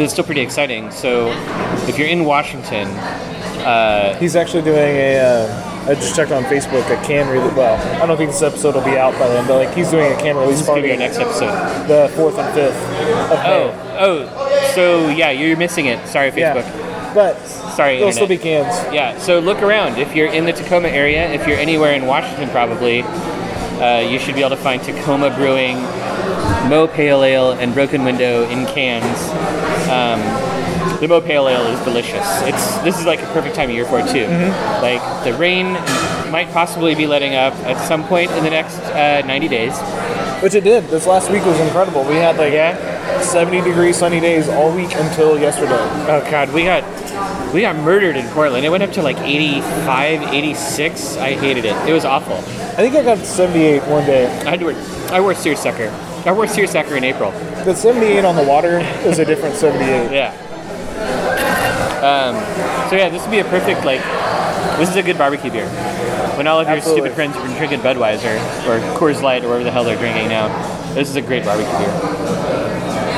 it's 0.00 0.12
still 0.12 0.24
pretty 0.24 0.42
exciting. 0.42 0.90
So 0.92 1.28
if 1.88 1.98
you're 1.98 2.06
in 2.08 2.24
Washington, 2.24 2.86
uh, 3.66 4.14
He's 4.18 4.36
actually 4.36 4.62
doing 4.62 4.96
a. 4.96 5.18
Uh, 5.18 5.77
I 5.88 5.94
just 5.94 6.14
checked 6.14 6.32
on 6.32 6.44
Facebook 6.44 6.84
a 6.90 7.02
can 7.06 7.28
release. 7.28 7.52
Well, 7.54 7.76
I 8.02 8.06
don't 8.06 8.16
think 8.18 8.30
this 8.30 8.42
episode 8.42 8.74
will 8.74 8.84
be 8.84 8.98
out 8.98 9.12
by 9.18 9.28
then, 9.28 9.46
but 9.46 9.64
like 9.64 9.74
he's 9.74 9.90
doing 9.90 10.12
a 10.12 10.16
can 10.16 10.36
release 10.36 10.58
this 10.58 10.66
be 10.66 10.72
party 10.72 10.90
our 10.92 10.96
next 10.98 11.18
episode. 11.18 11.86
the 11.88 12.12
fourth 12.14 12.38
and 12.38 12.54
fifth 12.54 12.76
of 13.32 13.38
Oh, 13.44 13.72
May. 13.72 13.96
oh, 14.00 14.72
so 14.74 15.08
yeah, 15.08 15.30
you're 15.30 15.56
missing 15.56 15.86
it. 15.86 16.06
Sorry, 16.06 16.30
Facebook. 16.30 16.38
Yeah, 16.66 17.12
but 17.14 17.36
Sorry, 17.74 17.96
there'll 17.96 18.12
still 18.12 18.26
be 18.26 18.36
cans. 18.36 18.66
Yeah, 18.92 19.18
so 19.18 19.38
look 19.38 19.62
around. 19.62 19.96
If 19.98 20.14
you're 20.14 20.30
in 20.30 20.44
the 20.44 20.52
Tacoma 20.52 20.88
area, 20.88 21.30
if 21.32 21.46
you're 21.46 21.56
anywhere 21.56 21.94
in 21.94 22.04
Washington, 22.06 22.50
probably, 22.50 23.02
uh, 23.02 24.00
you 24.00 24.18
should 24.18 24.34
be 24.34 24.40
able 24.40 24.50
to 24.50 24.56
find 24.62 24.82
Tacoma 24.82 25.30
Brewing, 25.34 25.76
Mo 26.68 26.86
Pale 26.92 27.22
Ale, 27.24 27.52
and 27.52 27.72
Broken 27.72 28.04
Window 28.04 28.46
in 28.50 28.66
cans. 28.66 29.18
Um, 29.88 30.20
the 31.00 31.06
Mo 31.08 31.20
Pale 31.20 31.48
Ale 31.48 31.66
is 31.66 31.80
delicious. 31.84 32.24
It's 32.42 32.76
this 32.78 32.98
is 32.98 33.06
like 33.06 33.20
a 33.22 33.26
perfect 33.26 33.54
time 33.54 33.68
of 33.70 33.74
year 33.74 33.84
for 33.84 33.98
it 34.00 34.08
too. 34.10 34.26
Like 34.82 35.00
the 35.24 35.34
rain 35.38 35.72
might 36.30 36.48
possibly 36.52 36.94
be 36.94 37.06
letting 37.06 37.34
up 37.34 37.54
at 37.64 37.76
some 37.86 38.04
point 38.06 38.30
in 38.32 38.44
the 38.44 38.50
next 38.50 38.78
uh, 38.80 39.22
90 39.26 39.48
days. 39.48 39.78
Which 40.42 40.54
it 40.54 40.62
did. 40.62 40.84
This 40.84 41.06
last 41.06 41.30
week 41.30 41.44
was 41.44 41.58
incredible. 41.60 42.04
We 42.04 42.14
had 42.16 42.36
like 42.36 42.52
Yeah. 42.52 42.96
70 43.22 43.62
degree 43.62 43.92
sunny 43.92 44.20
days 44.20 44.48
all 44.48 44.72
week 44.74 44.94
until 44.94 45.38
yesterday. 45.38 45.72
Oh 45.72 46.24
god, 46.30 46.52
we 46.52 46.62
got 46.64 46.84
we 47.52 47.62
got 47.62 47.74
murdered 47.76 48.16
in 48.16 48.26
Portland. 48.28 48.64
It 48.64 48.68
went 48.68 48.82
up 48.84 48.92
to 48.92 49.02
like 49.02 49.18
85, 49.18 50.22
86. 50.34 51.16
I 51.16 51.32
hated 51.34 51.64
it. 51.64 51.74
It 51.88 51.92
was 51.92 52.04
awful. 52.04 52.36
I 52.36 52.82
think 52.82 52.94
I 52.94 53.02
got 53.02 53.18
78 53.18 53.82
one 53.88 54.04
day. 54.06 54.26
I 54.46 54.50
had 54.50 54.60
to 54.60 54.66
wear 54.66 54.76
I 55.12 55.20
wore 55.20 55.34
seersucker. 55.34 55.88
I 56.26 56.32
wore 56.32 56.46
seersucker 56.46 56.94
in 56.96 57.02
April. 57.04 57.32
The 57.64 57.74
78 57.74 58.24
on 58.24 58.36
the 58.36 58.44
water 58.44 58.78
is 59.04 59.18
a 59.18 59.24
different 59.24 59.56
78. 59.56 60.12
Yeah. 60.12 60.32
Um, 62.02 62.34
so 62.88 62.96
yeah, 62.96 63.08
this 63.08 63.22
would 63.22 63.30
be 63.30 63.40
a 63.40 63.44
perfect 63.44 63.84
like. 63.84 64.00
This 64.78 64.88
is 64.90 64.96
a 64.96 65.02
good 65.02 65.18
barbecue 65.18 65.50
beer. 65.50 65.68
When 66.36 66.46
all 66.46 66.60
of 66.60 66.68
your 66.68 66.76
Absolutely. 66.76 67.02
stupid 67.02 67.16
friends 67.16 67.34
have 67.34 67.44
been 67.44 67.56
drinking 67.56 67.80
Budweiser 67.80 68.38
or 68.68 68.78
Coors 68.96 69.22
Light 69.22 69.42
or 69.44 69.48
whatever 69.48 69.64
the 69.64 69.72
hell 69.72 69.82
they're 69.82 69.98
drinking 69.98 70.28
now, 70.28 70.46
this 70.94 71.08
is 71.08 71.16
a 71.16 71.22
great 71.22 71.44
barbecue 71.44 71.76
beer. 71.78 71.92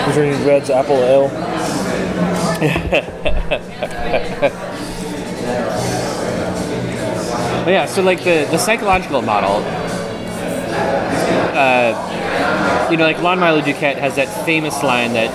We're 0.06 0.14
drinking 0.14 0.46
Red's 0.46 0.70
Apple 0.70 0.96
Ale. 0.96 1.28
But 7.64 7.72
yeah, 7.72 7.84
so 7.84 8.02
like 8.02 8.24
the, 8.24 8.48
the 8.50 8.56
psychological 8.56 9.20
model, 9.20 9.56
uh, 11.54 12.88
you 12.90 12.96
know, 12.96 13.04
like 13.04 13.20
Lon 13.20 13.38
Milo 13.38 13.60
DuQuette 13.60 13.96
has 13.96 14.16
that 14.16 14.28
famous 14.46 14.82
line 14.82 15.12
that 15.12 15.30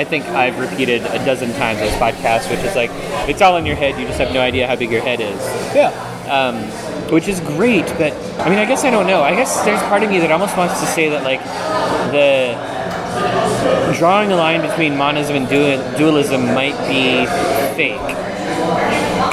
I 0.00 0.04
think 0.04 0.24
I've 0.28 0.58
repeated 0.58 1.02
a 1.02 1.22
dozen 1.26 1.52
times 1.52 1.78
this 1.78 1.94
podcast, 1.96 2.50
which 2.50 2.60
is 2.60 2.74
like, 2.74 2.88
it's 3.28 3.42
all 3.42 3.58
in 3.58 3.66
your 3.66 3.76
head, 3.76 4.00
you 4.00 4.06
just 4.06 4.18
have 4.18 4.32
no 4.32 4.40
idea 4.40 4.66
how 4.66 4.74
big 4.74 4.90
your 4.90 5.02
head 5.02 5.20
is. 5.20 5.38
Yeah. 5.74 5.92
Um, 6.26 6.56
which 7.12 7.28
is 7.28 7.38
great, 7.40 7.84
but 7.98 8.14
I 8.40 8.48
mean, 8.48 8.58
I 8.58 8.64
guess 8.64 8.82
I 8.84 8.90
don't 8.90 9.06
know. 9.06 9.20
I 9.20 9.34
guess 9.34 9.62
there's 9.62 9.82
part 9.82 10.02
of 10.02 10.08
me 10.08 10.18
that 10.20 10.32
almost 10.32 10.56
wants 10.56 10.80
to 10.80 10.86
say 10.86 11.10
that 11.10 11.22
like 11.22 11.42
the 12.12 12.56
drawing 13.98 14.32
a 14.32 14.36
line 14.36 14.62
between 14.62 14.96
monism 14.96 15.36
and 15.36 15.46
dualism 15.46 16.46
might 16.54 16.78
be 16.88 17.26
fake. 17.76 18.00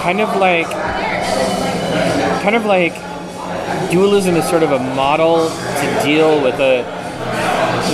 Kind 0.02 0.20
of 0.20 0.36
like, 0.36 0.70
kind 2.44 2.58
of 2.58 2.66
like 2.66 2.94
dualism 3.90 4.36
is 4.36 4.46
sort 4.50 4.64
of 4.64 4.74
a 4.74 4.80
model 4.80 5.48
to 5.48 6.02
deal 6.04 6.44
with 6.44 6.60
a 6.60 6.84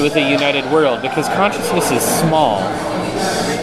with 0.02 0.16
a 0.16 0.30
united 0.30 0.70
world 0.72 1.02
because 1.02 1.28
consciousness 1.30 1.92
is 1.92 2.02
small 2.02 2.60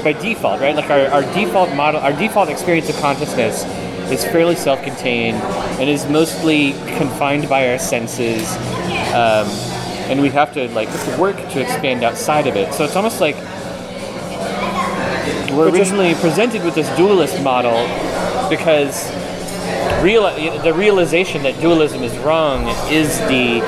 by 0.02 0.12
default, 0.12 0.60
right? 0.60 0.74
Like 0.74 0.90
our, 0.90 1.06
our 1.08 1.22
default 1.34 1.74
model, 1.74 2.00
our 2.00 2.12
default 2.12 2.48
experience 2.48 2.88
of 2.88 2.96
consciousness 2.96 3.64
is 4.10 4.24
fairly 4.24 4.56
self-contained 4.56 5.36
and 5.80 5.88
is 5.88 6.08
mostly 6.08 6.72
confined 6.96 7.48
by 7.48 7.70
our 7.70 7.78
senses, 7.78 8.50
um, 9.14 9.48
and 10.08 10.20
we 10.20 10.30
have 10.30 10.52
to 10.54 10.68
like 10.70 10.88
work 11.18 11.36
to 11.36 11.60
expand 11.60 12.02
outside 12.02 12.46
of 12.46 12.56
it. 12.56 12.72
So 12.74 12.84
it's 12.84 12.96
almost 12.96 13.20
like 13.20 13.36
we're 15.52 15.70
originally 15.70 16.14
presented 16.14 16.64
with 16.64 16.74
this 16.74 16.88
dualist 16.96 17.42
model 17.42 17.86
because 18.48 19.10
real 20.02 20.22
the 20.62 20.72
realization 20.72 21.42
that 21.42 21.60
dualism 21.60 22.02
is 22.02 22.16
wrong 22.18 22.66
is 22.90 23.18
the 23.20 23.60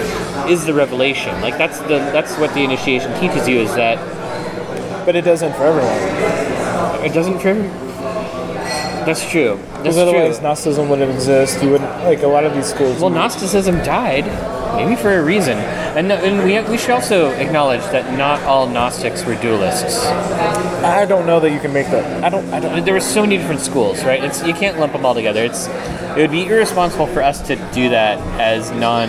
is 0.51 0.65
the 0.65 0.75
revelation. 0.75 1.41
Like 1.41 1.59
that's 1.59 1.79
the 1.81 1.99
that's 2.13 2.37
what 2.39 2.53
the 2.55 2.61
initiation 2.63 3.13
teaches 3.21 3.49
you 3.49 3.59
is 3.59 3.75
that 3.75 3.99
But 5.07 5.17
it 5.17 5.23
doesn't 5.25 5.53
for 5.55 5.65
everyone. 5.65 7.05
it 7.05 7.13
doesn't 7.13 7.41
for 7.41 7.55
That's 9.05 9.29
true. 9.29 9.59
Because 9.79 9.99
otherwise, 9.99 10.37
true. 10.39 10.45
Gnosticism 10.45 10.89
wouldn't 10.89 11.11
exist. 11.13 11.63
You 11.63 11.71
wouldn't 11.71 11.91
like 12.05 12.23
a 12.23 12.29
lot 12.29 12.45
of 12.45 12.55
these 12.55 12.67
schools. 12.67 13.01
Well, 13.01 13.11
Gnosticism 13.11 13.77
died, 13.79 14.27
maybe 14.77 14.95
for 14.95 15.13
a 15.19 15.23
reason. 15.23 15.59
And, 15.97 16.11
and 16.11 16.45
we, 16.45 16.59
we 16.71 16.79
should 16.79 16.91
also 16.91 17.31
acknowledge 17.33 17.83
that 17.93 18.17
not 18.17 18.43
all 18.45 18.67
Gnostics 18.67 19.25
were 19.25 19.35
dualists. 19.35 20.07
I 20.83 21.05
don't 21.05 21.27
know 21.27 21.39
that 21.41 21.51
you 21.51 21.61
can 21.61 21.73
make 21.73 21.87
that. 21.89 22.25
I 22.25 22.31
don't. 22.31 22.53
I 22.53 22.61
don't. 22.61 22.85
There 22.85 22.95
were 22.95 23.01
so 23.01 23.21
many 23.21 23.37
different 23.37 23.61
schools, 23.61 24.03
right? 24.03 24.25
It's 24.25 24.43
you 24.47 24.55
can't 24.55 24.79
lump 24.79 24.95
them 24.95 25.05
all 25.05 25.15
together. 25.15 25.45
It's 25.45 25.69
it 25.69 26.17
would 26.17 26.31
be 26.31 26.47
irresponsible 26.47 27.07
for 27.09 27.23
us 27.23 27.47
to 27.49 27.57
do 27.73 27.91
that 27.91 28.19
as 28.41 28.71
non 28.71 29.09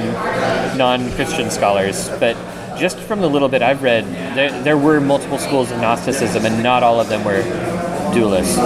non 0.77 1.09
Christian 1.11 1.49
scholars, 1.49 2.09
but. 2.19 2.35
Just 2.75 2.97
from 2.97 3.21
the 3.21 3.29
little 3.29 3.49
bit 3.49 3.61
I've 3.61 3.83
read, 3.83 4.03
there, 4.35 4.63
there 4.63 4.77
were 4.77 4.99
multiple 4.99 5.37
schools 5.37 5.69
of 5.71 5.79
Gnosticism, 5.79 6.43
and 6.43 6.63
not 6.63 6.81
all 6.81 6.99
of 6.99 7.07
them 7.07 7.23
were 7.23 7.43
dualists. 8.13 8.57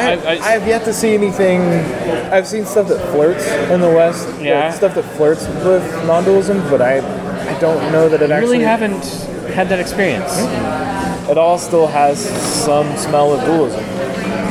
I, 0.00 0.12
I- 0.14 0.34
I- 0.36 0.54
I've 0.54 0.66
yet 0.66 0.84
to 0.84 0.92
see 0.92 1.14
anything. 1.14 1.60
I've 2.32 2.46
seen 2.46 2.64
stuff 2.66 2.88
that 2.88 3.00
flirts 3.12 3.46
in 3.70 3.80
the 3.80 3.88
West. 3.90 4.28
Yeah. 4.40 4.70
stuff 4.72 4.94
that 4.94 5.04
flirts 5.16 5.46
with 5.64 5.82
non-dualism, 6.06 6.58
but 6.70 6.80
I, 6.82 6.98
I 6.98 7.58
don't 7.60 7.92
know 7.92 8.08
that 8.08 8.22
it 8.22 8.30
I 8.30 8.36
actually. 8.36 8.58
really 8.58 8.64
haven't 8.64 9.04
had 9.54 9.68
that 9.68 9.80
experience. 9.80 10.32
It 11.28 11.38
all 11.38 11.58
still 11.58 11.86
has 11.86 12.18
some 12.64 12.96
smell 12.96 13.32
of 13.32 13.44
dualism, 13.44 13.84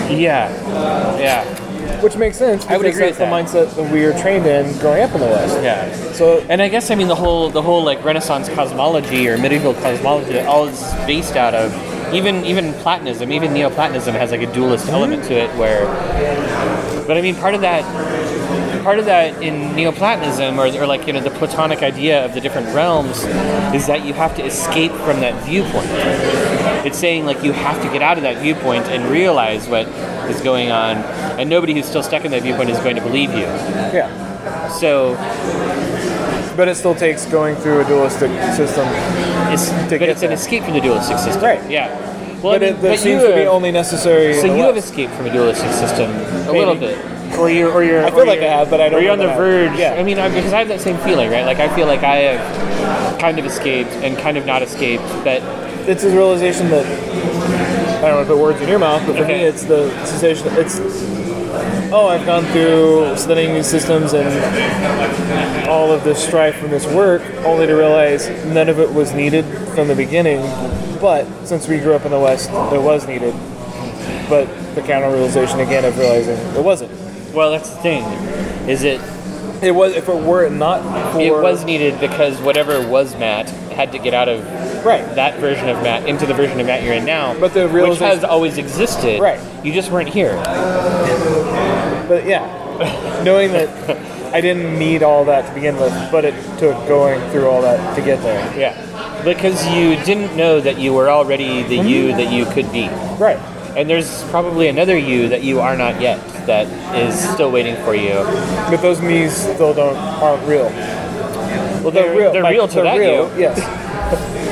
Yeah, 0.09 0.49
yeah, 1.19 1.43
which 2.01 2.15
makes 2.15 2.37
sense. 2.37 2.65
I 2.67 2.77
would 2.77 2.85
agree 2.85 3.09
that's 3.11 3.19
with 3.19 3.29
the 3.29 3.35
mindset 3.35 3.75
that 3.75 3.91
we 3.91 4.05
were 4.05 4.13
trained 4.13 4.45
in 4.45 4.77
growing 4.79 5.03
up 5.03 5.13
in 5.13 5.19
the 5.19 5.27
West. 5.27 5.61
yeah. 5.61 5.91
So 6.13 6.39
And 6.49 6.61
I 6.61 6.69
guess 6.69 6.89
I 6.91 6.95
mean 6.95 7.07
the 7.09 7.15
whole 7.15 7.49
the 7.49 7.61
whole 7.61 7.83
like 7.83 8.03
Renaissance 8.03 8.47
cosmology 8.49 9.27
or 9.27 9.37
medieval 9.37 9.73
cosmology 9.73 10.39
all 10.39 10.67
is 10.67 10.79
based 11.05 11.35
out 11.35 11.53
of 11.53 11.71
even 12.13 12.45
even 12.45 12.73
Platonism, 12.75 13.31
even 13.31 13.53
Neoplatonism 13.53 14.13
has 14.15 14.31
like 14.31 14.41
a 14.41 14.53
dualist 14.53 14.85
mm-hmm. 14.85 14.95
element 14.95 15.23
to 15.25 15.33
it 15.33 15.49
where 15.57 15.85
but 17.07 17.17
I 17.17 17.21
mean 17.21 17.35
part 17.35 17.55
of 17.55 17.61
that 17.61 17.83
part 18.83 18.99
of 18.99 19.05
that 19.05 19.41
in 19.41 19.75
Neoplatonism 19.75 20.59
or, 20.59 20.67
or 20.67 20.87
like 20.87 21.07
you 21.07 21.13
know 21.13 21.21
the 21.21 21.31
Platonic 21.31 21.83
idea 21.83 22.23
of 22.23 22.33
the 22.33 22.41
different 22.41 22.67
realms 22.73 23.23
is 23.73 23.87
that 23.87 24.05
you 24.05 24.13
have 24.13 24.35
to 24.35 24.45
escape 24.45 24.91
from 24.91 25.19
that 25.21 25.43
viewpoint. 25.45 25.89
It's 26.85 26.97
saying 26.97 27.25
like 27.25 27.43
you 27.43 27.51
have 27.51 27.81
to 27.81 27.89
get 27.89 28.01
out 28.01 28.17
of 28.17 28.23
that 28.23 28.41
viewpoint 28.41 28.85
and 28.85 29.09
realize 29.11 29.67
what 29.67 29.87
is 30.29 30.41
going 30.41 30.71
on 30.71 30.97
and 31.39 31.49
nobody 31.49 31.73
who's 31.73 31.85
still 31.85 32.03
stuck 32.03 32.25
in 32.25 32.31
that 32.31 32.43
viewpoint 32.43 32.69
is 32.69 32.77
going 32.79 32.95
to 32.95 33.01
believe 33.01 33.31
you. 33.31 33.39
yeah, 33.39 34.69
So 34.69 35.15
but 36.59 36.67
it 36.67 36.75
still 36.75 36.93
takes 36.93 37.25
going 37.25 37.55
through 37.55 37.79
a 37.79 37.85
dualistic 37.85 38.29
system. 38.53 38.85
It's, 39.53 39.69
to 39.69 39.75
but 39.91 39.99
get 39.99 40.09
it's 40.09 40.23
an 40.23 40.33
escape 40.33 40.63
from 40.63 40.73
the 40.73 40.81
dualistic 40.81 41.17
system. 41.17 41.41
Right. 41.41 41.61
Yeah. 41.71 41.87
Well, 42.43 42.53
But 42.53 42.55
I 42.55 42.59
mean, 42.59 42.69
it 42.75 42.81
that 42.81 42.89
but 42.91 42.99
seems 42.99 43.21
you 43.21 43.29
to 43.29 43.33
be 43.35 43.47
only 43.47 43.71
necessary. 43.71 44.33
So 44.33 44.41
in 44.41 44.47
the 44.49 44.57
you 44.57 44.63
have 44.63 44.75
escaped 44.77 45.13
from 45.13 45.25
a 45.27 45.31
dualistic 45.31 45.71
system 45.71 46.11
a 46.11 46.45
Maybe. 46.51 46.59
little 46.59 46.75
bit, 46.75 46.97
or 47.39 47.49
you're, 47.49 47.71
or 47.71 47.81
you're. 47.83 48.03
I 48.05 48.09
feel 48.11 48.19
or 48.21 48.25
like 48.25 48.39
you're- 48.41 48.49
I 48.53 48.57
have, 48.59 48.69
but 48.69 48.81
I 48.81 48.89
don't 48.89 48.99
Or 48.99 49.03
you're 49.03 49.11
on 49.13 49.19
the 49.19 49.27
that 49.27 49.39
I 49.39 49.45
have. 49.47 49.69
verge. 49.71 49.79
Yeah. 49.79 49.93
I 49.93 50.03
mean, 50.03 50.19
I, 50.19 50.27
because 50.27 50.51
I 50.51 50.59
have 50.59 50.67
that 50.67 50.81
same 50.81 50.97
feeling, 50.97 51.31
right? 51.31 51.45
Like 51.45 51.59
I 51.59 51.73
feel 51.73 51.87
like 51.87 52.03
I 52.03 52.15
have 52.35 53.19
kind 53.19 53.39
of 53.39 53.45
escaped 53.45 53.91
and 54.03 54.17
kind 54.17 54.37
of 54.37 54.45
not 54.45 54.61
escaped, 54.61 55.03
but 55.23 55.41
it's 55.87 56.03
a 56.03 56.09
realization 56.09 56.69
that 56.71 56.85
I 58.03 58.07
don't 58.07 58.15
want 58.15 58.27
to 58.27 58.33
put 58.33 58.41
words 58.41 58.61
in 58.61 58.67
your 58.67 58.79
mouth, 58.79 59.01
but 59.07 59.15
for 59.15 59.23
Okay. 59.23 59.39
me, 59.39 59.43
it's 59.45 59.63
the 59.63 59.89
sensation. 60.05 60.47
It's 60.57 60.79
oh, 61.91 62.07
I've 62.07 62.25
gone 62.25 62.45
through 62.45 63.15
studying 63.17 63.53
these 63.53 63.67
systems 63.67 64.13
and 64.13 64.27
all 65.67 65.91
of 65.91 66.03
this 66.03 66.23
strife 66.23 66.55
from 66.57 66.69
this 66.69 66.85
work, 66.87 67.21
only 67.45 67.67
to 67.67 67.73
realize 67.73 68.29
none 68.45 68.69
of 68.69 68.79
it 68.79 68.91
was 68.91 69.13
needed 69.13 69.45
from 69.73 69.87
the 69.87 69.95
beginning. 69.95 70.41
But 70.99 71.25
since 71.45 71.67
we 71.67 71.79
grew 71.79 71.93
up 71.93 72.05
in 72.05 72.11
the 72.11 72.19
West, 72.19 72.49
it 72.49 72.81
was 72.81 73.07
needed. 73.07 73.33
But 74.29 74.45
the 74.75 74.81
counter 74.81 75.11
realization 75.11 75.59
again 75.59 75.85
of 75.85 75.97
realizing 75.97 76.37
it 76.55 76.63
wasn't. 76.63 76.91
well, 77.33 77.51
that's 77.51 77.69
the 77.69 77.81
thing. 77.81 78.03
Is 78.69 78.83
it? 78.83 79.01
It 79.63 79.71
was 79.71 79.93
if 79.93 80.07
it 80.07 80.23
were 80.23 80.47
not 80.49 81.13
for 81.13 81.19
It 81.19 81.31
was 81.33 81.65
needed 81.65 81.99
because 81.99 82.39
whatever 82.41 82.87
was 82.87 83.15
Matt 83.17 83.51
had 83.79 83.93
to 83.93 83.97
get 83.97 84.13
out 84.13 84.27
of 84.27 84.43
right. 84.83 85.05
that 85.15 85.39
version 85.39 85.69
of 85.69 85.81
Matt 85.81 86.05
into 86.05 86.25
the 86.25 86.33
version 86.33 86.59
of 86.59 86.67
Matt 86.67 86.83
you're 86.83 86.95
in 86.95 87.05
now. 87.05 87.39
But 87.39 87.53
the 87.53 87.63
which 87.63 87.71
realization- 87.71 88.07
has 88.07 88.23
always 88.25 88.57
existed. 88.57 89.21
Right. 89.21 89.39
You 89.63 89.71
just 89.71 89.89
weren't 89.89 90.09
here. 90.09 90.35
But 92.09 92.25
yeah, 92.25 93.21
knowing 93.23 93.53
that 93.53 93.69
I 94.33 94.41
didn't 94.41 94.77
need 94.77 95.01
all 95.01 95.23
that 95.25 95.47
to 95.47 95.53
begin 95.53 95.77
with, 95.77 95.93
but 96.11 96.25
it 96.25 96.35
took 96.59 96.75
going 96.89 97.21
through 97.31 97.47
all 97.47 97.61
that 97.61 97.95
to 97.95 98.01
get 98.01 98.21
there. 98.21 98.59
Yeah. 98.59 98.75
Because 99.23 99.65
you 99.67 99.95
didn't 100.03 100.35
know 100.35 100.59
that 100.59 100.77
you 100.77 100.93
were 100.93 101.09
already 101.09 101.63
the 101.63 101.77
mm-hmm. 101.77 101.87
you 101.87 102.07
that 102.17 102.33
you 102.33 102.45
could 102.47 102.69
be. 102.73 102.89
Right. 103.17 103.39
And 103.77 103.89
there's 103.89 104.23
probably 104.25 104.67
another 104.67 104.97
you 104.97 105.29
that 105.29 105.41
you 105.41 105.61
are 105.61 105.77
not 105.77 106.01
yet 106.01 106.19
that 106.47 106.67
is 106.97 107.17
still 107.17 107.49
waiting 107.49 107.77
for 107.85 107.95
you. 107.95 108.15
But 108.69 108.81
those 108.81 109.01
me's 109.01 109.33
still 109.33 109.73
don't 109.73 109.95
aren't 109.95 110.45
real. 110.45 110.69
Well, 111.81 111.91
they're, 111.91 112.15
real 112.17 112.31
they're 112.33 112.43
like, 112.43 112.53
real 112.53 112.67
to 112.67 112.73
they're 112.75 112.83
that 112.83 112.97
real, 112.97 113.33
you. 113.35 113.39
Yes, 113.41 113.59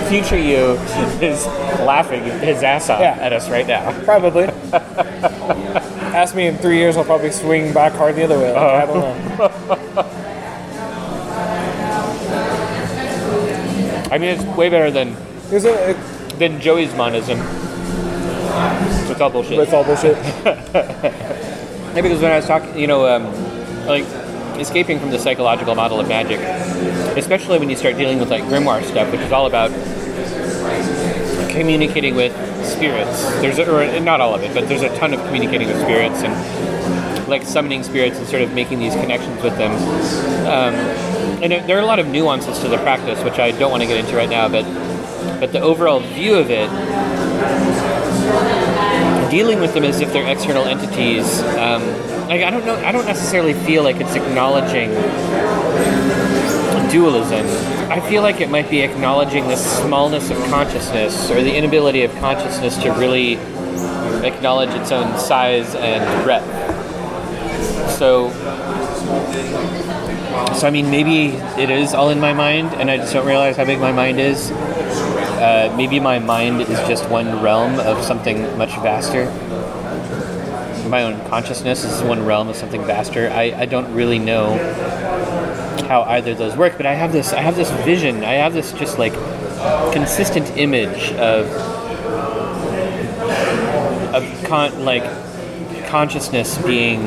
Future 0.10 0.38
you 0.38 0.78
is 1.26 1.46
laughing 1.86 2.24
his 2.24 2.64
ass 2.64 2.90
off 2.90 3.02
Yeah. 3.02 3.18
at 3.20 3.34
us 3.34 3.50
right 3.50 3.68
now. 3.68 3.92
probably. 4.04 4.44
Ask 6.14 6.36
me 6.36 6.48
in 6.48 6.58
three 6.58 6.78
years, 6.78 6.96
I'll 6.98 7.04
probably 7.04 7.32
swing 7.32 7.74
back 7.74 7.94
hard 7.94 8.16
the 8.16 8.24
other 8.24 8.38
way. 8.40 8.52
Like, 8.54 8.64
I 8.64 8.86
don't 8.86 9.00
know. 9.38 10.14
I 14.10 14.18
mean, 14.18 14.30
it's 14.30 14.44
way 14.58 14.70
better 14.70 14.90
than 14.90 15.10
Is 15.52 15.66
it, 15.66 15.96
it, 15.96 16.40
than 16.40 16.60
Joey's 16.62 16.94
monism. 16.96 17.40
It's 19.10 19.20
all 19.22 19.30
bullshit. 19.30 19.60
it's 19.60 19.74
all 19.74 19.84
bullshit. 19.84 20.18
Yeah, 21.96 22.02
because 22.04 22.22
when 22.22 22.32
I 22.32 22.36
was 22.36 22.46
talking, 22.46 22.78
you 22.78 22.86
know, 22.86 23.08
um, 23.08 23.24
like 23.88 24.04
escaping 24.60 25.00
from 25.00 25.12
the 25.12 25.20
psychological 25.20 25.76
model 25.76 26.00
of 26.00 26.08
magic, 26.08 26.40
especially 27.18 27.60
when 27.60 27.70
you 27.70 27.76
start 27.76 27.98
dealing 27.98 28.20
with 28.20 28.30
like 28.30 28.44
grimoire 28.44 28.84
stuff, 28.84 29.12
which 29.12 29.22
is 29.22 29.32
all 29.32 29.46
about 29.48 29.72
communicating 31.52 32.16
with 32.16 32.34
spirits. 32.66 33.24
There's 33.42 33.58
a, 33.60 34.00
not 34.00 34.22
all 34.22 34.36
of 34.36 34.44
it, 34.44 34.54
but 34.54 34.68
there's 34.68 34.84
a 34.84 34.96
ton 34.98 35.14
of 35.14 35.20
communicating 35.26 35.68
with 35.68 35.80
spirits 35.82 36.22
and 36.24 37.28
like 37.28 37.44
summoning 37.44 37.84
spirits 37.84 38.18
and 38.18 38.28
sort 38.28 38.42
of 38.42 38.54
making 38.54 38.80
these 38.80 38.94
connections 38.94 39.42
with 39.44 39.58
them. 39.58 39.72
Um, 40.48 40.76
and 41.44 41.52
there- 41.52 41.66
there 41.68 41.78
are 41.78 41.82
a 41.82 41.86
lot 41.86 42.00
of 42.00 42.08
nuances 42.08 42.60
to 42.60 42.68
the 42.68 42.78
practice, 42.78 43.22
which 43.24 43.38
I 43.40 43.52
don't 43.52 43.70
want 43.72 43.82
to 43.84 43.88
get 43.88 43.98
into 43.98 44.16
right 44.16 44.30
now, 44.30 44.48
but 44.48 44.66
but 45.40 45.52
the 45.52 45.60
overall 45.62 46.00
view 46.00 46.36
of 46.36 46.50
it 46.50 46.68
dealing 49.30 49.60
with 49.60 49.74
them 49.74 49.84
as 49.84 50.00
if 50.02 50.12
they're 50.14 50.26
external 50.28 50.64
entities. 50.66 51.42
Um, 51.58 51.82
like 52.28 52.44
I 52.44 52.52
don't 52.52 52.66
know. 52.66 52.76
I 52.76 52.92
don't 52.92 53.06
necessarily 53.06 53.54
feel 53.54 53.84
like 53.84 53.98
it's 53.98 54.16
acknowledging 54.16 54.90
dualism. 56.92 57.46
I 57.90 58.02
feel 58.02 58.22
like 58.22 58.42
it 58.42 58.50
might 58.50 58.70
be 58.70 58.82
acknowledging 58.82 59.48
the 59.48 59.56
smallness 59.56 60.30
of 60.30 60.38
consciousness 60.50 61.30
or 61.32 61.42
the 61.42 61.56
inability 61.56 62.04
of 62.04 62.14
consciousness 62.16 62.78
to 62.84 62.92
really 62.92 63.34
acknowledge 64.26 64.70
its 64.72 64.92
own 64.92 65.18
size 65.18 65.76
and 65.76 66.24
breadth. 66.24 66.46
So, 67.98 68.30
so 70.54 70.68
I 70.68 70.70
mean, 70.70 70.92
maybe 70.92 71.36
it 71.62 71.70
is 71.70 71.94
all 71.94 72.10
in 72.10 72.20
my 72.20 72.34
mind, 72.34 72.74
and 72.74 72.92
I 72.92 72.98
just 72.98 73.14
don't 73.14 73.26
realize 73.26 73.58
how 73.58 73.66
big 73.66 73.80
my 73.80 73.92
mind 73.92 74.20
is. 74.20 74.52
Uh, 74.52 75.74
maybe 75.78 76.00
my 76.00 76.20
mind 76.20 76.62
is 76.62 76.80
just 76.88 77.10
one 77.10 77.42
realm 77.42 77.80
of 77.80 78.04
something 78.04 78.58
much 78.58 78.76
vaster. 78.78 79.32
My 80.90 81.04
own 81.04 81.20
consciousness 81.28 81.84
is 81.84 82.02
one 82.02 82.26
realm 82.26 82.48
of 82.48 82.56
something 82.56 82.86
vaster. 82.86 83.30
I, 83.30 83.54
I 83.54 83.66
don't 83.66 83.94
really 83.94 84.20
know 84.20 84.58
how 85.90 86.04
either 86.04 86.32
of 86.32 86.38
those 86.38 86.56
work, 86.56 86.78
but 86.78 86.86
I 86.86 86.94
have 86.94 87.12
this 87.12 87.34
I 87.34 87.42
have 87.42 87.58
this 87.58 87.70
vision. 87.84 88.24
I 88.24 88.34
have 88.34 88.54
this 88.54 88.72
just 88.74 88.98
like 88.98 89.14
consistent 89.92 90.56
image 90.58 91.12
of 91.14 91.48
of 94.14 94.44
con- 94.46 94.86
like 94.86 95.04
consciousness 95.88 96.58
being 96.60 97.02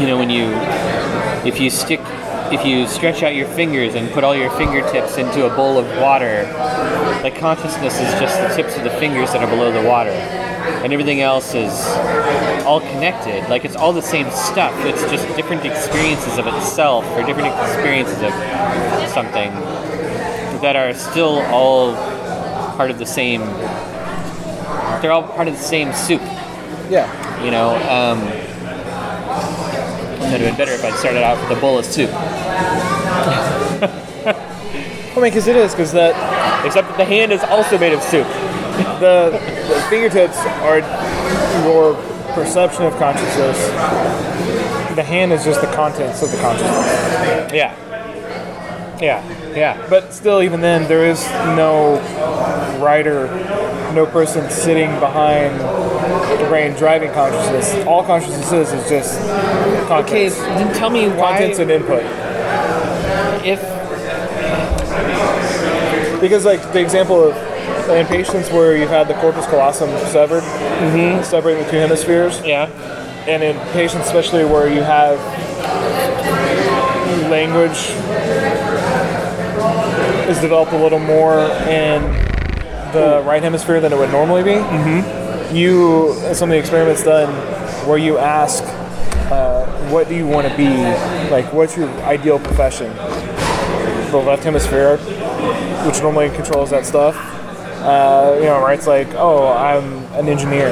you 0.00 0.06
know 0.06 0.16
when 0.18 0.30
you 0.30 0.46
if 1.46 1.60
you 1.60 1.70
stick 1.70 2.00
if 2.52 2.64
you 2.64 2.86
stretch 2.86 3.22
out 3.22 3.34
your 3.34 3.48
fingers 3.48 3.94
and 3.94 4.10
put 4.10 4.24
all 4.24 4.34
your 4.34 4.50
fingertips 4.52 5.16
into 5.16 5.46
a 5.46 5.56
bowl 5.56 5.78
of 5.78 5.86
water 6.00 6.42
like 7.22 7.36
consciousness 7.36 7.94
is 8.00 8.12
just 8.20 8.40
the 8.40 8.54
tips 8.54 8.76
of 8.76 8.84
the 8.84 8.90
fingers 8.90 9.32
that 9.32 9.42
are 9.42 9.50
below 9.50 9.70
the 9.72 9.88
water 9.88 10.12
and 10.66 10.92
everything 10.92 11.20
else 11.20 11.54
is 11.54 11.72
all 12.64 12.80
connected. 12.80 13.48
Like 13.48 13.64
it's 13.64 13.76
all 13.76 13.92
the 13.92 14.02
same 14.02 14.30
stuff. 14.30 14.72
It's 14.84 15.02
just 15.10 15.26
different 15.36 15.64
experiences 15.64 16.38
of 16.38 16.46
itself 16.46 17.04
or 17.12 17.22
different 17.22 17.48
experiences 17.48 18.22
of 18.22 18.32
something 19.10 19.50
that 20.60 20.76
are 20.76 20.92
still 20.94 21.40
all 21.46 21.94
part 22.76 22.90
of 22.90 22.98
the 22.98 23.06
same 23.06 23.40
they're 25.00 25.12
all 25.12 25.22
part 25.22 25.48
of 25.48 25.54
the 25.54 25.62
same 25.62 25.92
soup. 25.92 26.20
Yeah. 26.88 27.44
you 27.44 27.50
know 27.50 27.76
um, 27.90 28.22
it 30.26 30.32
would 30.32 30.40
have 30.40 30.40
been 30.40 30.56
better 30.56 30.72
if 30.72 30.84
I'd 30.84 30.94
started 30.98 31.22
out 31.22 31.38
with 31.40 31.56
a 31.56 31.60
bowl 31.60 31.78
of 31.78 31.84
soup. 31.84 32.10
I 35.16 35.20
mean, 35.20 35.30
because 35.30 35.46
it 35.46 35.56
is, 35.56 35.72
because 35.72 35.92
that 35.92 36.14
except 36.66 36.88
that 36.88 36.96
the 36.98 37.04
hand 37.04 37.32
is 37.32 37.42
also 37.44 37.78
made 37.78 37.92
of 37.92 38.02
soup 38.02 38.26
the, 39.00 39.30
the 39.68 39.86
fingertips 39.88 40.38
are 40.38 40.78
your 41.64 41.94
perception 42.34 42.84
of 42.84 42.96
consciousness. 42.98 43.58
The 44.94 45.02
hand 45.02 45.32
is 45.32 45.44
just 45.44 45.60
the 45.60 45.66
contents 45.68 46.22
of 46.22 46.30
the 46.30 46.38
consciousness. 46.38 47.52
Yeah. 47.52 47.74
Yeah. 49.00 49.54
Yeah. 49.54 49.86
But 49.88 50.12
still, 50.12 50.42
even 50.42 50.60
then, 50.60 50.88
there 50.88 51.06
is 51.06 51.22
no 51.56 51.96
writer, 52.82 53.26
no 53.94 54.06
person 54.06 54.48
sitting 54.50 54.90
behind 55.00 55.58
the 55.60 56.46
brain 56.48 56.74
driving 56.76 57.12
consciousness. 57.12 57.86
All 57.86 58.04
consciousness 58.04 58.52
is 58.52 58.72
is 58.72 58.88
just 58.88 59.20
Okay, 59.20 60.30
contents. 60.30 60.36
then 60.38 60.74
tell 60.74 60.90
me 60.90 61.08
why. 61.08 61.38
Contents 61.38 61.58
and 61.58 61.70
input. 61.70 62.02
If 63.44 63.60
Because 66.20 66.44
like 66.44 66.62
the 66.72 66.80
example 66.80 67.22
of 67.22 67.34
in 67.88 68.06
patients 68.06 68.50
where 68.50 68.76
you've 68.76 68.90
had 68.90 69.08
the 69.08 69.14
corpus 69.14 69.46
callosum 69.46 69.90
severed, 70.08 70.42
separating 71.24 71.64
the 71.64 71.70
two 71.70 71.78
hemispheres, 71.78 72.40
yeah, 72.44 72.66
and 73.26 73.42
in 73.42 73.56
patients 73.72 74.06
especially 74.06 74.44
where 74.44 74.68
you 74.72 74.82
have 74.82 75.18
language 77.28 77.90
is 80.28 80.40
developed 80.40 80.72
a 80.72 80.78
little 80.78 80.98
more 80.98 81.40
in 81.68 82.02
the 82.92 83.22
right 83.26 83.42
hemisphere 83.42 83.80
than 83.80 83.92
it 83.92 83.98
would 83.98 84.10
normally 84.10 84.42
be. 84.42 84.54
Mm-hmm. 84.54 85.54
You 85.54 86.14
some 86.34 86.50
of 86.50 86.54
the 86.54 86.58
experiments 86.58 87.02
done 87.02 87.32
where 87.86 87.98
you 87.98 88.18
ask, 88.18 88.62
uh, 89.30 89.66
what 89.90 90.08
do 90.08 90.14
you 90.14 90.26
want 90.26 90.48
to 90.48 90.56
be? 90.56 90.68
Like, 91.30 91.52
what's 91.52 91.76
your 91.76 91.88
ideal 92.02 92.38
profession? 92.38 92.94
The 94.10 94.18
left 94.18 94.44
hemisphere, 94.44 94.98
which 95.86 96.00
normally 96.00 96.30
controls 96.30 96.70
that 96.70 96.86
stuff, 96.86 97.16
uh, 97.82 98.36
you 98.38 98.44
know, 98.44 98.60
writes 98.60 98.86
like, 98.86 99.08
oh, 99.14 99.48
I'm 99.48 100.04
an 100.14 100.28
engineer. 100.28 100.70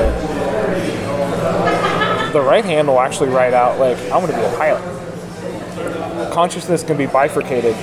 The 2.32 2.40
right 2.40 2.64
hand 2.64 2.88
will 2.88 3.00
actually 3.00 3.28
write 3.28 3.54
out 3.54 3.78
like, 3.78 3.98
I 4.10 4.16
want 4.16 4.30
to 4.30 4.36
be 4.36 4.42
a 4.42 4.56
pilot. 4.56 4.82
Consciousness 6.32 6.82
can 6.82 6.96
be 6.96 7.06
bifurcated, 7.06 7.76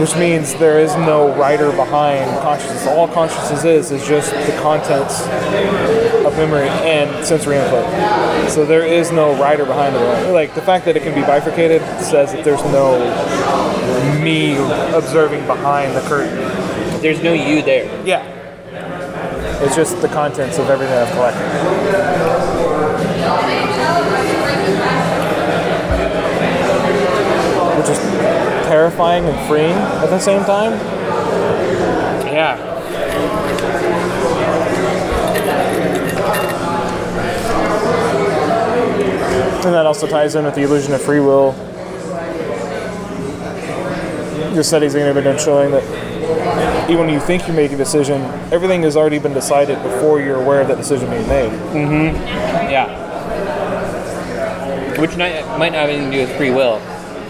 which 0.00 0.16
means 0.16 0.54
there 0.54 0.80
is 0.80 0.94
no 0.96 1.36
writer 1.36 1.70
behind 1.70 2.28
consciousness. 2.40 2.86
All 2.88 3.06
consciousness 3.06 3.64
is 3.64 3.92
is 3.92 4.06
just 4.06 4.32
the 4.32 4.58
contents 4.60 5.22
of 6.24 6.36
memory 6.36 6.68
and 6.68 7.24
sensory 7.24 7.56
input. 7.56 7.84
So 8.50 8.64
there 8.64 8.84
is 8.84 9.12
no 9.12 9.40
writer 9.40 9.64
behind 9.64 9.94
the 9.94 10.28
it. 10.28 10.32
Like 10.32 10.54
the 10.54 10.62
fact 10.62 10.84
that 10.86 10.96
it 10.96 11.02
can 11.02 11.14
be 11.14 11.20
bifurcated 11.20 11.82
says 12.00 12.32
that 12.32 12.44
there's 12.44 12.64
no 12.64 12.98
me 14.22 14.56
observing 14.96 15.46
behind 15.46 15.94
the 15.96 16.00
curtain. 16.02 16.65
There's 17.00 17.22
no 17.22 17.32
you 17.32 17.62
there. 17.62 17.86
Yeah. 18.06 18.24
It's 19.62 19.74
just 19.74 20.00
the 20.02 20.08
contents 20.08 20.58
of 20.58 20.68
everything 20.68 20.94
I've 20.96 21.10
collected. 21.12 21.42
Which 27.78 27.88
is 27.88 27.98
terrifying 28.66 29.24
and 29.24 29.48
freeing 29.48 29.72
at 29.72 30.06
the 30.06 30.18
same 30.18 30.44
time. 30.44 30.72
Yeah. 32.26 32.56
And 39.64 39.74
that 39.74 39.86
also 39.86 40.06
ties 40.06 40.34
in 40.34 40.44
with 40.44 40.54
the 40.54 40.62
illusion 40.62 40.92
of 40.92 41.02
free 41.02 41.20
will. 41.20 41.52
The 44.54 44.62
studies 44.62 44.94
are 44.94 45.00
going 45.00 45.14
to 45.14 45.32
be 45.32 45.38
showing 45.38 45.70
that 45.72 46.05
even 46.90 46.98
when 46.98 47.08
you 47.08 47.20
think 47.20 47.46
you 47.46 47.54
make 47.54 47.72
a 47.72 47.76
decision, 47.76 48.22
everything 48.52 48.82
has 48.82 48.96
already 48.96 49.18
been 49.18 49.34
decided 49.34 49.82
before 49.82 50.20
you're 50.20 50.40
aware 50.40 50.60
of 50.60 50.68
that 50.68 50.76
decision 50.76 51.08
being 51.10 51.26
made. 51.28 51.52
Yeah. 52.70 53.04
Which 55.00 55.16
not, 55.16 55.58
might 55.58 55.72
not 55.72 55.80
have 55.80 55.90
anything 55.90 56.10
to 56.10 56.16
do 56.16 56.22
with 56.26 56.36
free 56.36 56.50
will. 56.50 56.80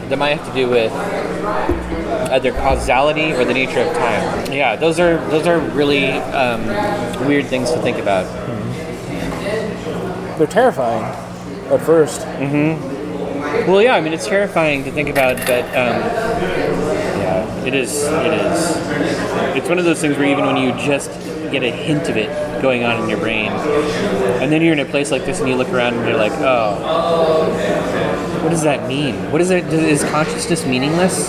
That 0.09 0.19
might 0.19 0.39
have 0.39 0.47
to 0.47 0.55
do 0.55 0.69
with 0.71 0.93
either 2.31 2.53
causality 2.53 3.33
or 3.33 3.45
the 3.45 3.55
nature 3.55 3.81
of 3.81 3.93
time. 3.97 4.53
Yeah, 4.53 4.77
those 4.77 5.01
are 5.01 5.17
those 5.31 5.47
are 5.47 5.59
really 5.59 6.13
um, 6.13 6.67
weird 7.27 7.47
things 7.47 7.73
to 7.73 7.81
think 7.83 7.99
about. 7.99 8.25
They're 10.39 10.47
terrifying 10.47 11.03
at 11.73 11.81
first. 11.81 12.21
Well, 13.67 13.83
yeah, 13.83 13.97
I 13.97 14.01
mean 14.01 14.13
it's 14.13 14.27
terrifying 14.29 14.85
to 14.85 14.93
think 14.93 15.09
about, 15.09 15.39
but 15.39 15.65
um, 15.77 16.03
it 17.67 17.75
is. 17.75 18.05
It 18.05 18.33
is. 18.33 18.77
It's 19.57 19.69
one 19.69 19.79
of 19.79 19.85
those 19.85 20.01
things 20.01 20.17
where 20.17 20.27
even 20.27 20.47
when 20.47 20.57
you 20.57 20.71
just 20.73 21.11
get 21.51 21.63
a 21.63 21.71
hint 21.71 22.09
of 22.09 22.17
it 22.17 22.31
going 22.63 22.85
on 22.85 23.03
in 23.03 23.09
your 23.09 23.19
brain, 23.19 23.51
and 23.51 24.51
then 24.51 24.63
you're 24.63 24.73
in 24.73 24.81
a 24.81 24.85
place 24.85 25.11
like 25.11 25.25
this 25.25 25.41
and 25.41 25.49
you 25.49 25.57
look 25.57 25.69
around 25.71 25.95
and 25.95 26.07
you're 26.07 26.17
like, 26.17 26.33
oh, 26.37 27.53
what 28.43 28.51
does 28.51 28.63
that 28.63 28.89
mean? 28.89 29.15
What 29.33 29.41
is 29.41 29.51
it? 29.51 29.65
Is 29.73 30.05
consciousness 30.05 30.65
meaningless? 30.65 31.29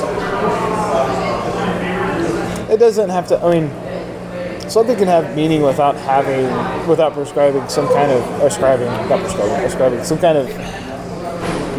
It 2.69 2.77
doesn't 2.77 3.09
have 3.09 3.27
to. 3.29 3.39
I 3.43 3.59
mean, 3.59 4.69
something 4.69 4.95
can 4.95 5.07
have 5.07 5.35
meaning 5.35 5.61
without 5.61 5.95
having, 5.95 6.45
without 6.87 7.13
prescribing 7.13 7.67
some 7.69 7.87
kind 7.87 8.11
of 8.11 8.23
ascribing, 8.41 8.87
not 9.09 9.19
prescribing, 9.21 9.65
ascribing 9.65 10.03
some 10.03 10.19
kind 10.19 10.37
of 10.37 10.47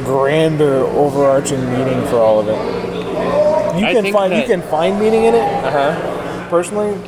grander, 0.04 0.84
overarching 0.86 1.64
meaning 1.72 2.04
for 2.06 2.16
all 2.16 2.40
of 2.40 2.48
it. 2.48 2.87
You 3.78 3.86
I 3.86 3.92
can 3.94 4.12
find 4.12 4.32
you 4.34 4.44
can 4.44 4.62
find 4.62 4.98
meaning 4.98 5.24
in 5.24 5.34
it 5.34 5.42
Uh 5.64 5.70
huh. 5.70 6.48
personally, 6.50 6.98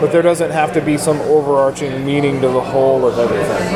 but 0.00 0.10
there 0.12 0.22
doesn't 0.22 0.50
have 0.50 0.72
to 0.74 0.80
be 0.80 0.96
some 0.98 1.20
overarching 1.22 2.04
meaning 2.04 2.40
to 2.40 2.48
the 2.48 2.60
whole 2.60 3.06
of 3.06 3.18
everything. 3.18 3.72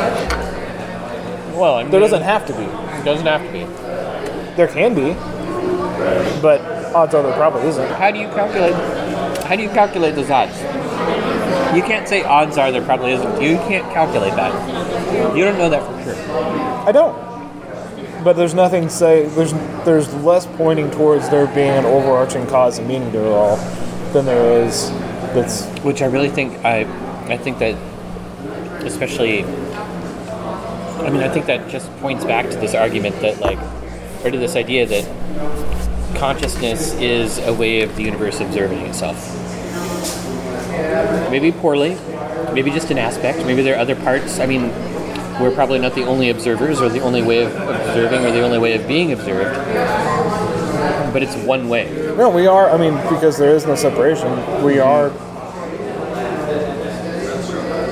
Well, 1.57 1.75
I 1.75 1.83
mean, 1.83 1.91
There 1.91 1.99
doesn't 1.99 2.23
have 2.23 2.45
to 2.47 2.53
be. 2.53 2.63
It 2.63 3.03
doesn't 3.05 3.25
have 3.27 3.41
to 3.45 3.51
be. 3.51 3.63
There 4.55 4.67
can 4.67 4.93
be, 4.95 5.13
but 6.41 6.61
odds 6.95 7.13
are 7.15 7.23
there 7.23 7.33
probably 7.33 7.67
isn't. 7.67 7.91
How 7.93 8.11
do 8.11 8.19
you 8.19 8.27
calculate? 8.29 8.73
How 9.45 9.55
do 9.55 9.61
you 9.63 9.69
calculate 9.69 10.15
those 10.15 10.29
odds? 10.29 10.57
You 11.75 11.81
can't 11.81 12.07
say 12.07 12.23
odds 12.23 12.57
are 12.57 12.71
there 12.71 12.83
probably 12.83 13.11
isn't. 13.13 13.41
You 13.41 13.57
can't 13.57 13.91
calculate 13.93 14.33
that. 14.35 15.35
You 15.37 15.43
don't 15.43 15.57
know 15.57 15.69
that 15.69 15.81
for 15.83 16.03
sure. 16.03 16.87
I 16.87 16.91
don't. 16.91 17.32
But 18.23 18.37
there's 18.37 18.53
nothing 18.53 18.89
say 18.89 19.25
there's 19.27 19.53
there's 19.83 20.13
less 20.15 20.45
pointing 20.45 20.89
towards 20.91 21.29
there 21.29 21.47
being 21.47 21.71
an 21.71 21.85
overarching 21.85 22.47
cause 22.47 22.79
and 22.79 22.87
meaning 22.87 23.11
to 23.11 23.19
it 23.19 23.31
all 23.31 23.57
than 24.13 24.25
there 24.25 24.63
is 24.63 24.91
that's 25.33 25.65
Which 25.79 26.01
I 26.01 26.05
really 26.05 26.29
think 26.29 26.63
I, 26.63 26.81
I 27.25 27.37
think 27.37 27.59
that, 27.59 27.75
especially. 28.83 29.43
I 29.43 31.09
mean, 31.09 31.21
I 31.21 31.27
think 31.27 31.47
that 31.47 31.69
just 31.69 31.91
points 31.97 32.23
back 32.23 32.49
to 32.49 32.55
this 32.55 32.73
argument 32.75 33.19
that 33.21 33.39
like, 33.41 33.59
or 34.23 34.31
to 34.31 34.37
this 34.37 34.55
idea 34.55 34.85
that 34.85 36.17
consciousness 36.17 36.93
is 36.93 37.39
a 37.39 37.53
way 37.53 37.81
of 37.81 37.95
the 37.97 38.03
universe 38.03 38.39
observing 38.39 38.79
itself. 38.85 39.17
Maybe 41.29 41.51
poorly, 41.51 41.97
maybe 42.53 42.71
just 42.71 42.91
an 42.91 42.99
aspect. 42.99 43.39
Maybe 43.39 43.63
there 43.63 43.75
are 43.75 43.79
other 43.79 43.95
parts. 43.95 44.39
I 44.39 44.45
mean, 44.45 44.71
we're 45.39 45.53
probably 45.53 45.79
not 45.79 45.95
the 45.95 46.03
only 46.03 46.29
observers 46.29 46.81
or 46.81 46.89
the 46.89 46.99
only 46.99 47.21
way 47.21 47.43
of 47.43 47.51
observing 47.53 48.25
or 48.25 48.31
the 48.31 48.41
only 48.41 48.59
way 48.59 48.75
of 48.75 48.87
being 48.87 49.11
observed. 49.11 49.55
But 51.13 51.23
it's 51.23 51.35
one 51.35 51.69
way. 51.69 51.91
no 52.17 52.29
we 52.29 52.47
are 52.47 52.69
I 52.69 52.77
mean 52.77 52.95
because 53.13 53.37
there 53.37 53.55
is 53.55 53.65
no 53.65 53.75
separation 53.75 54.29
we 54.63 54.79
are 54.79 55.07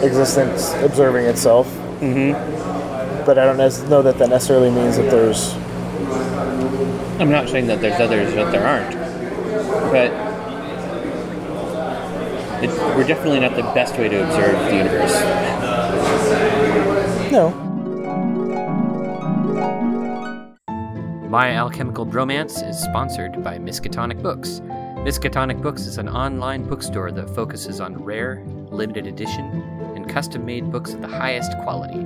existence 0.03 0.73
observing 0.83 1.25
itself 1.27 1.67
mm-hmm. 1.99 2.33
but 3.25 3.37
I 3.37 3.45
don't 3.45 3.57
know 3.89 4.01
that 4.01 4.17
that 4.17 4.29
necessarily 4.29 4.71
means 4.71 4.97
that 4.97 5.11
there's 5.11 5.53
I'm 7.21 7.29
not 7.29 7.49
saying 7.49 7.67
that 7.67 7.81
there's 7.81 7.99
others 7.99 8.33
that 8.33 8.51
there 8.51 8.65
aren't, 8.65 8.95
but 9.91 10.11
it, 12.63 12.69
we're 12.97 13.05
definitely 13.05 13.41
not 13.41 13.55
the 13.55 13.61
best 13.61 13.95
way 13.95 14.09
to 14.09 14.23
observe 14.23 14.57
the 14.65 14.75
universe. 14.75 15.13
No 17.31 17.49
My 21.29 21.51
Alchemical 21.51 22.05
Bromance 22.05 22.67
is 22.67 22.77
sponsored 22.77 23.41
by 23.41 23.57
Miskatonic 23.57 24.21
Books. 24.21 24.59
Miskatonic 25.05 25.61
Books 25.61 25.83
is 25.83 25.97
an 25.97 26.09
online 26.09 26.67
bookstore 26.67 27.09
that 27.13 27.33
focuses 27.33 27.79
on 27.79 28.03
rare, 28.03 28.43
limited 28.69 29.07
edition, 29.07 29.45
and 29.95 30.09
custom 30.09 30.45
made 30.45 30.69
books 30.73 30.93
of 30.93 31.01
the 31.01 31.07
highest 31.07 31.57
quality. 31.63 32.05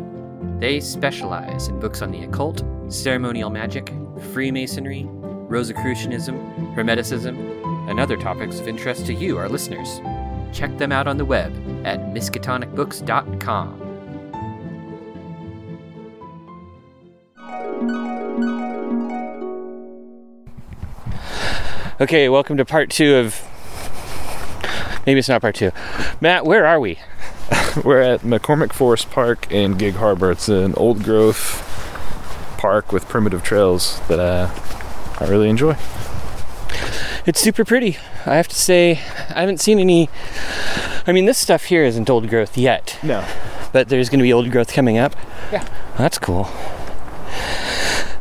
They 0.59 0.79
specialize 0.79 1.69
in 1.69 1.79
books 1.79 2.03
on 2.03 2.11
the 2.11 2.23
occult, 2.23 2.63
ceremonial 2.89 3.49
magic, 3.49 3.91
Freemasonry, 4.31 5.07
Rosicrucianism, 5.07 6.75
Hermeticism, 6.75 7.89
and 7.89 7.99
other 7.99 8.15
topics 8.15 8.59
of 8.59 8.67
interest 8.67 9.07
to 9.07 9.13
you, 9.13 9.39
our 9.39 9.49
listeners. 9.49 10.01
Check 10.55 10.77
them 10.77 10.91
out 10.91 11.07
on 11.07 11.17
the 11.17 11.25
web 11.25 11.51
at 11.83 11.99
miskatonicbooks.com. 12.13 13.84
Okay, 21.99 22.27
welcome 22.27 22.57
to 22.57 22.65
part 22.65 22.89
two 22.89 23.15
of. 23.15 23.41
Maybe 25.05 25.19
it's 25.19 25.29
not 25.29 25.41
part 25.41 25.55
two. 25.55 25.71
Matt, 26.19 26.45
where 26.45 26.65
are 26.65 26.79
we? 26.79 26.99
We're 27.85 28.01
at 28.01 28.21
McCormick 28.21 28.73
Forest 28.73 29.11
Park 29.11 29.49
in 29.51 29.77
Gig 29.77 29.95
Harbor. 29.95 30.31
It's 30.31 30.49
an 30.49 30.73
old 30.75 31.03
growth 31.03 31.61
park 32.57 32.91
with 32.91 33.07
primitive 33.07 33.43
trails 33.43 34.01
that 34.07 34.19
uh, 34.19 34.49
I 35.23 35.29
really 35.29 35.47
enjoy. 35.49 35.77
It's 37.25 37.39
super 37.39 37.63
pretty. 37.63 37.97
I 38.25 38.35
have 38.35 38.47
to 38.49 38.55
say, 38.55 38.93
I 39.29 39.39
haven't 39.41 39.61
seen 39.61 39.79
any. 39.79 40.09
I 41.07 41.11
mean, 41.11 41.25
this 41.25 41.37
stuff 41.37 41.65
here 41.65 41.83
isn't 41.83 42.09
old 42.09 42.27
growth 42.29 42.57
yet, 42.57 42.97
No. 43.03 43.25
but 43.71 43.89
there's 43.89 44.09
going 44.09 44.19
to 44.19 44.23
be 44.23 44.33
old 44.33 44.51
growth 44.51 44.73
coming 44.73 44.97
up. 44.97 45.15
Yeah. 45.51 45.65
That's 45.97 46.17
cool. 46.17 46.49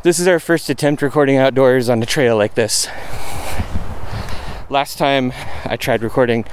This 0.03 0.19
is 0.21 0.29
our 0.29 0.39
first 0.39 0.69
attempt 0.69 1.01
recording 1.03 1.39
outdoors 1.39 1.89
on 1.89 2.03
a 2.03 2.07
trail 2.07 2.37
like 2.37 2.55
this. 2.55 2.87
Last 4.75 4.99
time 4.99 5.33
I 5.65 5.77
tried 5.77 6.03
recording 6.03 6.45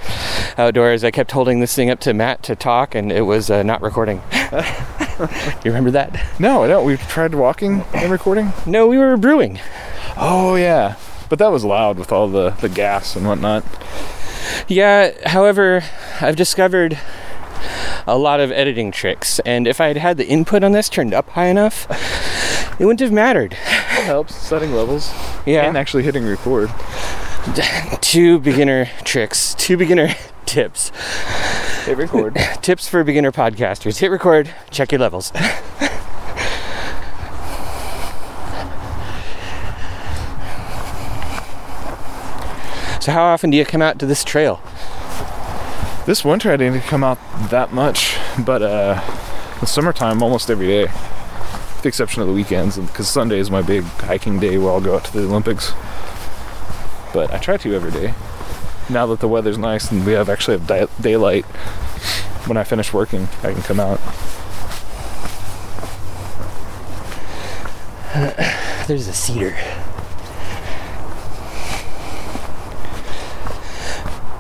outdoors, 0.56 1.04
I 1.04 1.10
kept 1.10 1.32
holding 1.32 1.60
this 1.60 1.74
thing 1.74 1.90
up 1.90 2.00
to 2.02 2.14
Matt 2.14 2.44
to 2.44 2.56
talk, 2.56 2.94
and 2.94 3.12
it 3.12 3.22
was 3.22 3.50
uh, 3.50 3.64
not 3.64 3.82
recording. 3.82 4.22
you 4.54 5.64
remember 5.66 5.90
that? 5.90 6.24
No, 6.40 6.62
I 6.62 6.68
don't. 6.68 6.86
We 6.86 6.98
tried 6.98 7.34
walking 7.34 7.82
and 7.96 8.12
recording. 8.12 8.54
No, 8.68 8.86
we 8.86 9.00
were 9.00 9.18
brewing. 9.18 9.60
Oh 10.16 10.54
yeah, 10.54 10.98
but 11.30 11.40
that 11.40 11.48
was 11.52 11.66
loud 11.66 11.98
with 11.98 12.12
all 12.12 12.28
the 12.28 12.52
the 12.52 12.70
gas 12.70 13.16
and 13.16 13.26
whatnot. 13.26 13.66
Yeah, 14.68 15.14
however, 15.28 15.84
I've 16.22 16.36
discovered 16.36 17.00
a 18.06 18.20
lot 18.20 18.40
of 18.40 18.52
editing 18.52 18.92
tricks, 18.92 19.40
and 19.48 19.68
if 19.68 19.82
I 19.82 19.88
had 19.88 19.98
had 19.98 20.18
the 20.18 20.28
input 20.28 20.64
on 20.64 20.74
this 20.74 20.90
turned 20.90 21.16
up 21.16 21.30
high 21.30 21.48
enough, 21.48 21.88
it 22.80 22.86
wouldn't 22.86 23.00
have 23.00 23.12
mattered. 23.12 23.54
It 23.54 24.06
helps 24.06 24.36
setting 24.36 24.76
levels 24.76 25.12
Yeah. 25.44 25.68
and 25.68 25.76
actually 25.76 26.04
hitting 26.04 26.24
record. 26.24 26.70
two 28.02 28.40
beginner 28.40 28.86
tricks, 29.04 29.56
two 29.56 29.78
beginner 29.78 30.10
tips. 30.46 30.92
Hit 31.86 31.98
record. 31.98 32.36
Tips 32.62 32.88
for 32.88 33.04
beginner 33.04 33.32
podcasters. 33.32 33.98
Hit 33.98 34.12
record, 34.12 34.54
check 34.70 34.92
your 34.92 35.00
levels. 35.00 35.28
so, 43.04 43.12
how 43.12 43.24
often 43.24 43.50
do 43.50 43.58
you 43.58 43.66
come 43.66 43.82
out 43.82 43.98
to 44.00 44.06
this 44.06 44.24
trail? 44.24 44.62
this 46.06 46.26
winter 46.26 46.52
I 46.52 46.58
didn't 46.58 46.82
come 46.82 47.04
out 47.04 47.20
that 47.50 47.74
much, 47.74 48.18
but 48.46 48.62
uh, 48.62 49.02
the 49.60 49.66
summertime 49.66 50.22
almost 50.22 50.50
every 50.50 50.68
day, 50.68 50.84
with 50.84 51.82
the 51.84 51.88
exception 51.88 52.22
of 52.22 52.28
the 52.28 52.34
weekends, 52.34 52.78
because 52.78 53.08
Sunday 53.08 53.40
is 53.40 53.50
my 53.50 53.62
big 53.62 53.84
hiking 53.84 54.40
day 54.40 54.58
where 54.58 54.72
I'll 54.72 54.82
go 54.82 54.96
out 54.96 55.06
to 55.06 55.14
the 55.14 55.24
Olympics. 55.24 55.74
But 57.14 57.34
I 57.34 57.38
try 57.38 57.58
to 57.58 57.74
every 57.76 57.92
day. 57.92 58.14
Now 58.90 59.06
that 59.08 59.20
the 59.20 59.28
weather's 59.28 59.58
nice 59.58 59.92
and 59.92 60.06
we 60.06 60.14
have 60.14 60.30
actually 60.30 60.58
have 60.58 60.68
di- 60.68 60.88
daylight, 61.02 61.46
when 62.46 62.58
I 62.58 62.64
finish 62.64 62.94
working, 62.94 63.28
I 63.44 63.54
can 63.54 63.62
come 63.62 63.80
out. 63.80 64.00
There's 68.88 69.08
a 69.08 69.14
cedar. 69.14 69.56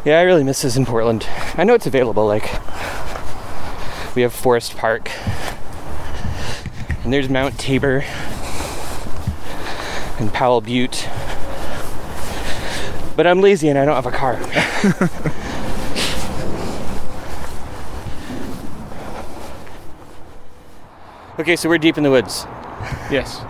Yeah, 0.03 0.19
I 0.19 0.23
really 0.23 0.43
miss 0.43 0.63
this 0.63 0.75
in 0.75 0.85
Portland. 0.85 1.27
I 1.55 1.63
know 1.63 1.75
it's 1.75 1.85
available, 1.85 2.25
like, 2.25 2.49
we 4.15 4.23
have 4.23 4.33
Forest 4.33 4.75
Park, 4.75 5.11
and 7.03 7.13
there's 7.13 7.29
Mount 7.29 7.59
Tabor, 7.59 8.03
and 10.19 10.33
Powell 10.33 10.59
Butte. 10.59 11.07
But 13.15 13.27
I'm 13.27 13.41
lazy 13.41 13.69
and 13.69 13.77
I 13.77 13.85
don't 13.85 13.95
have 13.95 14.05
a 14.05 14.11
car. 14.11 14.33
okay, 21.39 21.55
so 21.55 21.69
we're 21.69 21.77
deep 21.77 21.97
in 21.97 22.03
the 22.03 22.11
woods. 22.11 22.45
Yes. 23.11 23.41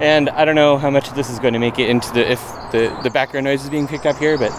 And 0.00 0.28
I 0.30 0.44
don't 0.44 0.54
know 0.54 0.78
how 0.78 0.90
much 0.90 1.08
of 1.08 1.16
this 1.16 1.30
is 1.30 1.38
going 1.38 1.54
to 1.54 1.58
make 1.58 1.78
it 1.78 1.88
into 1.88 2.12
the 2.12 2.30
if 2.30 2.40
the, 2.70 2.96
the 3.02 3.10
background 3.10 3.44
noise 3.44 3.64
is 3.64 3.70
being 3.70 3.88
picked 3.88 4.06
up 4.06 4.16
here, 4.16 4.38
but 4.38 4.50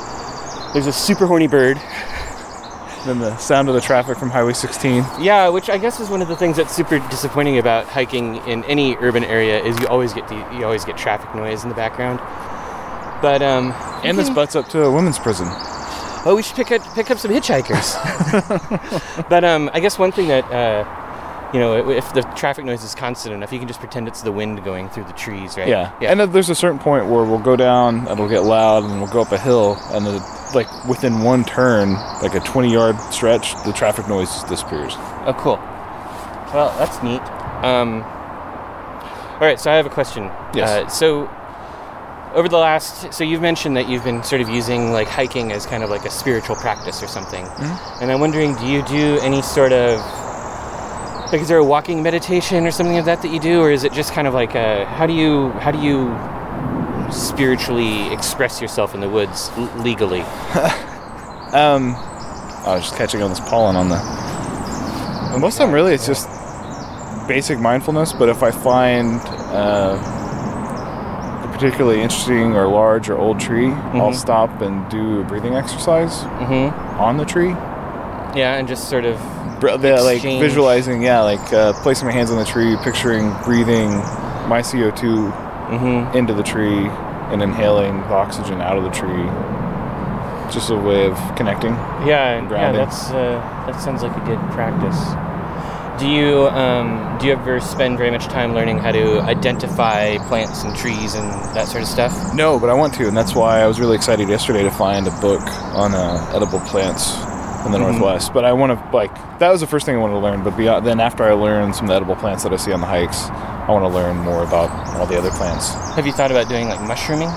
there's 0.74 0.88
a 0.88 0.94
super 0.94 1.26
horny 1.26 1.48
bird. 1.48 1.78
Then 3.06 3.20
the 3.20 3.38
sound 3.38 3.70
of 3.70 3.76
the 3.76 3.82
traffic 3.82 4.18
from 4.18 4.30
Highway 4.30 4.52
16. 4.52 5.06
Yeah, 5.22 5.48
which 5.48 5.70
I 5.70 5.78
guess 5.78 6.02
is 6.02 6.10
one 6.10 6.22
of 6.22 6.28
the 6.28 6.36
things 6.36 6.58
that's 6.58 6.76
super 6.76 7.00
disappointing 7.10 7.58
about 7.58 7.86
hiking 7.86 8.36
in 8.46 8.66
any 8.66 8.98
urban 8.98 9.24
area 9.24 9.64
is 9.64 9.80
you 9.80 9.88
always 9.88 10.14
get 10.14 10.28
the 10.28 10.36
you 10.58 10.66
always 10.66 10.84
get 10.84 10.98
traffic 10.98 11.34
noise 11.34 11.64
in 11.64 11.70
the 11.70 11.76
background. 11.76 12.20
But 13.22 13.42
um 13.42 13.74
And 14.04 14.18
this 14.18 14.30
butts 14.30 14.56
up 14.56 14.68
to 14.70 14.84
a 14.84 14.92
women's 14.92 15.20
prison. 15.20 15.48
oh, 16.26 16.34
we 16.36 16.44
should 16.44 16.56
pick 16.56 16.72
up 16.72 16.82
pick 16.96 17.12
up 17.12 17.18
some 17.20 17.32
hitchhikers. 17.32 17.96
but 19.30 19.44
um 19.44 19.70
I 19.74 19.80
guess 19.80 19.98
one 20.00 20.12
thing 20.12 20.28
that 20.30 20.46
uh 20.52 21.00
you 21.54 21.60
know, 21.60 21.90
if 21.90 22.14
the 22.14 22.22
traffic 22.36 22.64
noise 22.64 22.84
is 22.84 22.94
constant 22.94 23.34
enough, 23.34 23.52
you 23.52 23.58
can 23.58 23.68
just 23.68 23.80
pretend 23.80 24.08
it's 24.08 24.22
the 24.22 24.32
wind 24.32 24.64
going 24.64 24.88
through 24.90 25.06
the 25.06 25.14
trees, 25.14 25.58
right? 25.58 25.68
Yeah. 25.68 25.92
Yeah. 26.00 26.12
And 26.12 26.32
there's 26.32 26.50
a 26.50 26.56
certain 26.56 26.78
point 26.78 27.08
where 27.08 27.24
we'll 27.24 27.40
go 27.40 27.56
down, 27.56 28.08
it'll 28.08 28.30
get 28.30 28.44
loud, 28.44 28.84
and 28.84 29.02
we'll 29.02 29.12
go 29.12 29.22
up 29.22 29.32
a 29.32 29.38
hill, 29.38 29.76
and 29.92 30.06
then, 30.06 30.22
like, 30.54 30.68
within 30.86 31.22
one 31.24 31.44
turn, 31.44 31.94
like 32.22 32.36
a 32.36 32.40
20 32.40 32.72
yard 32.72 33.00
stretch, 33.12 33.56
the 33.66 33.74
traffic 33.74 34.08
noise 34.08 34.44
disappears. 34.44 34.94
Oh, 35.26 35.36
cool. 35.40 35.56
Well, 36.54 36.70
that's 36.78 37.02
neat. 37.02 37.22
Um, 37.66 38.04
all 38.04 39.40
right, 39.48 39.60
so 39.60 39.72
I 39.72 39.76
have 39.76 39.86
a 39.86 39.90
question. 39.90 40.26
Yes. 40.54 40.70
Uh, 40.70 40.88
so, 40.88 41.26
over 42.34 42.48
the 42.48 42.58
last, 42.58 43.14
so 43.14 43.24
you've 43.24 43.42
mentioned 43.42 43.76
that 43.78 43.90
you've 43.90 44.04
been 44.04 44.24
sort 44.24 44.42
of 44.42 44.50
using 44.50 44.92
like 44.92 45.08
hiking 45.08 45.52
as 45.52 45.66
kind 45.66 45.84
of 45.84 45.90
like 45.90 46.06
a 46.06 46.10
spiritual 46.12 46.56
practice 46.56 47.02
or 47.02 47.08
something, 47.08 47.46
and 48.02 48.12
I'm 48.12 48.20
wondering, 48.20 48.56
do 48.56 48.66
you 48.68 48.84
do 48.84 49.20
any 49.22 49.42
sort 49.42 49.72
of 49.74 50.00
like, 51.32 51.42
is 51.42 51.48
there 51.48 51.58
a 51.58 51.64
walking 51.64 52.02
meditation 52.02 52.66
or 52.66 52.72
something 52.72 52.98
of 52.98 53.06
that 53.06 53.22
that 53.22 53.30
you 53.30 53.40
do, 53.40 53.62
or 53.62 53.72
is 53.72 53.84
it 53.84 53.94
just 53.94 54.14
kind 54.14 54.28
of 54.28 54.34
like 54.34 54.56
a 54.56 54.86
how 54.86 55.06
do 55.06 55.14
you 55.14 55.50
how 55.52 55.72
do 55.72 55.80
you 55.80 56.16
spiritually 57.12 58.12
express 58.14 58.62
yourself 58.62 58.94
in 58.94 59.00
the 59.00 59.10
woods 59.10 59.50
l- 59.58 59.82
legally? 59.82 60.24
Um, 61.52 61.96
I 61.96 62.76
was 62.76 62.84
just 62.84 62.96
catching 62.96 63.24
on 63.24 63.32
this 63.32 63.40
pollen 63.40 63.76
on 63.76 63.90
the. 63.90 63.96
And 63.96 65.42
most 65.42 65.56
of 65.56 65.66
them 65.66 65.72
really, 65.72 65.96
it's 65.96 66.06
just 66.06 66.30
basic 67.28 67.60
mindfulness, 67.60 68.14
but 68.14 68.30
if 68.30 68.44
I 68.44 68.52
find 68.52 69.20
uh, 69.52 69.98
particularly 71.60 72.02
interesting 72.02 72.56
or 72.56 72.68
large 72.68 73.10
or 73.10 73.18
old 73.18 73.38
tree, 73.38 73.68
I'll 73.94 74.12
Mhm. 74.12 74.16
stop 74.16 74.62
and 74.62 74.88
do 74.88 75.20
a 75.20 75.24
breathing 75.24 75.56
exercise 75.56 76.24
Mm-hmm. 76.40 77.02
on 77.02 77.18
the 77.18 77.26
tree. 77.26 77.54
Yeah, 78.34 78.54
and 78.56 78.66
just 78.66 78.88
sort 78.90 79.04
of 79.04 79.20
like 79.62 80.22
visualizing, 80.22 81.02
yeah, 81.04 81.20
like 81.20 81.52
uh, 81.52 81.74
placing 81.84 82.08
my 82.08 82.14
hands 82.14 82.32
on 82.32 82.38
the 82.38 82.46
tree, 82.46 82.78
picturing 82.82 83.34
breathing 83.44 83.90
my 84.48 84.62
CO2 84.62 85.34
mm-hmm. 85.70 86.18
into 86.18 86.34
the 86.34 86.44
tree 86.44 86.88
and 87.32 87.44
inhaling 87.44 88.00
the 88.08 88.14
oxygen 88.16 88.62
out 88.62 88.78
of 88.78 88.86
the 88.86 88.92
tree. 88.92 89.26
Just 90.50 90.70
a 90.70 90.78
way 90.78 91.08
of 91.08 91.18
connecting. 91.36 91.74
Yeah, 92.08 92.40
yeah, 92.40 92.46
grounding. 92.48 92.82
that's 92.82 93.12
uh, 93.12 93.42
that 93.68 93.82
sounds 93.82 94.02
like 94.02 94.16
a 94.16 94.22
good 94.22 94.40
practice. 94.52 94.98
Do 96.00 96.08
you 96.08 96.48
um, 96.48 97.18
do 97.20 97.28
you 97.28 97.34
ever 97.34 97.60
spend 97.60 97.98
very 97.98 98.10
much 98.10 98.26
time 98.28 98.54
learning 98.54 98.78
how 98.80 98.92
to 98.94 99.20
identify 99.22 100.18
plants 100.30 100.64
and 100.64 100.74
trees 100.76 101.14
and 101.16 101.28
that 101.56 101.68
sort 101.68 101.84
of 101.84 101.90
stuff? 101.90 102.34
No, 102.34 102.58
but 102.58 102.70
I 102.70 102.74
want 102.74 102.94
to, 102.96 103.08
and 103.10 103.18
that's 103.18 103.36
why 103.36 103.60
I 103.60 103.68
was 103.68 103.82
really 103.82 103.98
excited 103.98 104.30
yesterday 104.30 104.64
to 104.64 104.72
find 104.72 105.08
a 105.08 105.12
book 105.20 105.42
on 105.76 105.94
uh, 105.94 106.32
edible 106.34 106.62
plants 106.62 107.12
in 107.66 107.74
the 107.74 107.78
Mhm. 107.78 107.92
Northwest. 107.92 108.34
But 108.34 108.46
I 108.46 108.54
want 108.54 108.72
to 108.80 108.96
like 108.96 109.12
that 109.40 109.50
was 109.52 109.60
the 109.60 109.68
first 109.68 109.86
thing 109.86 109.96
I 109.96 110.00
wanted 110.00 110.14
to 110.14 110.20
learn. 110.20 110.42
But 110.42 110.56
beyond 110.56 110.86
then, 110.88 111.02
after 111.02 111.26
I 111.26 111.34
learn 111.34 111.74
some 111.74 111.84
of 111.86 111.90
the 111.90 111.96
edible 111.96 112.16
plants 112.16 112.44
that 112.44 112.54
I 112.54 112.56
see 112.56 112.72
on 112.72 112.80
the 112.80 112.88
hikes, 112.88 113.30
I 113.30 113.72
want 113.72 113.84
to 113.84 113.90
learn 113.90 114.16
more 114.20 114.44
about 114.44 114.70
all 114.98 115.06
the 115.06 115.18
other 115.18 115.32
plants. 115.32 115.74
Have 115.96 116.06
you 116.06 116.14
thought 116.14 116.32
about 116.32 116.48
doing 116.48 116.70
like 116.70 116.82
mushrooming? 116.82 117.30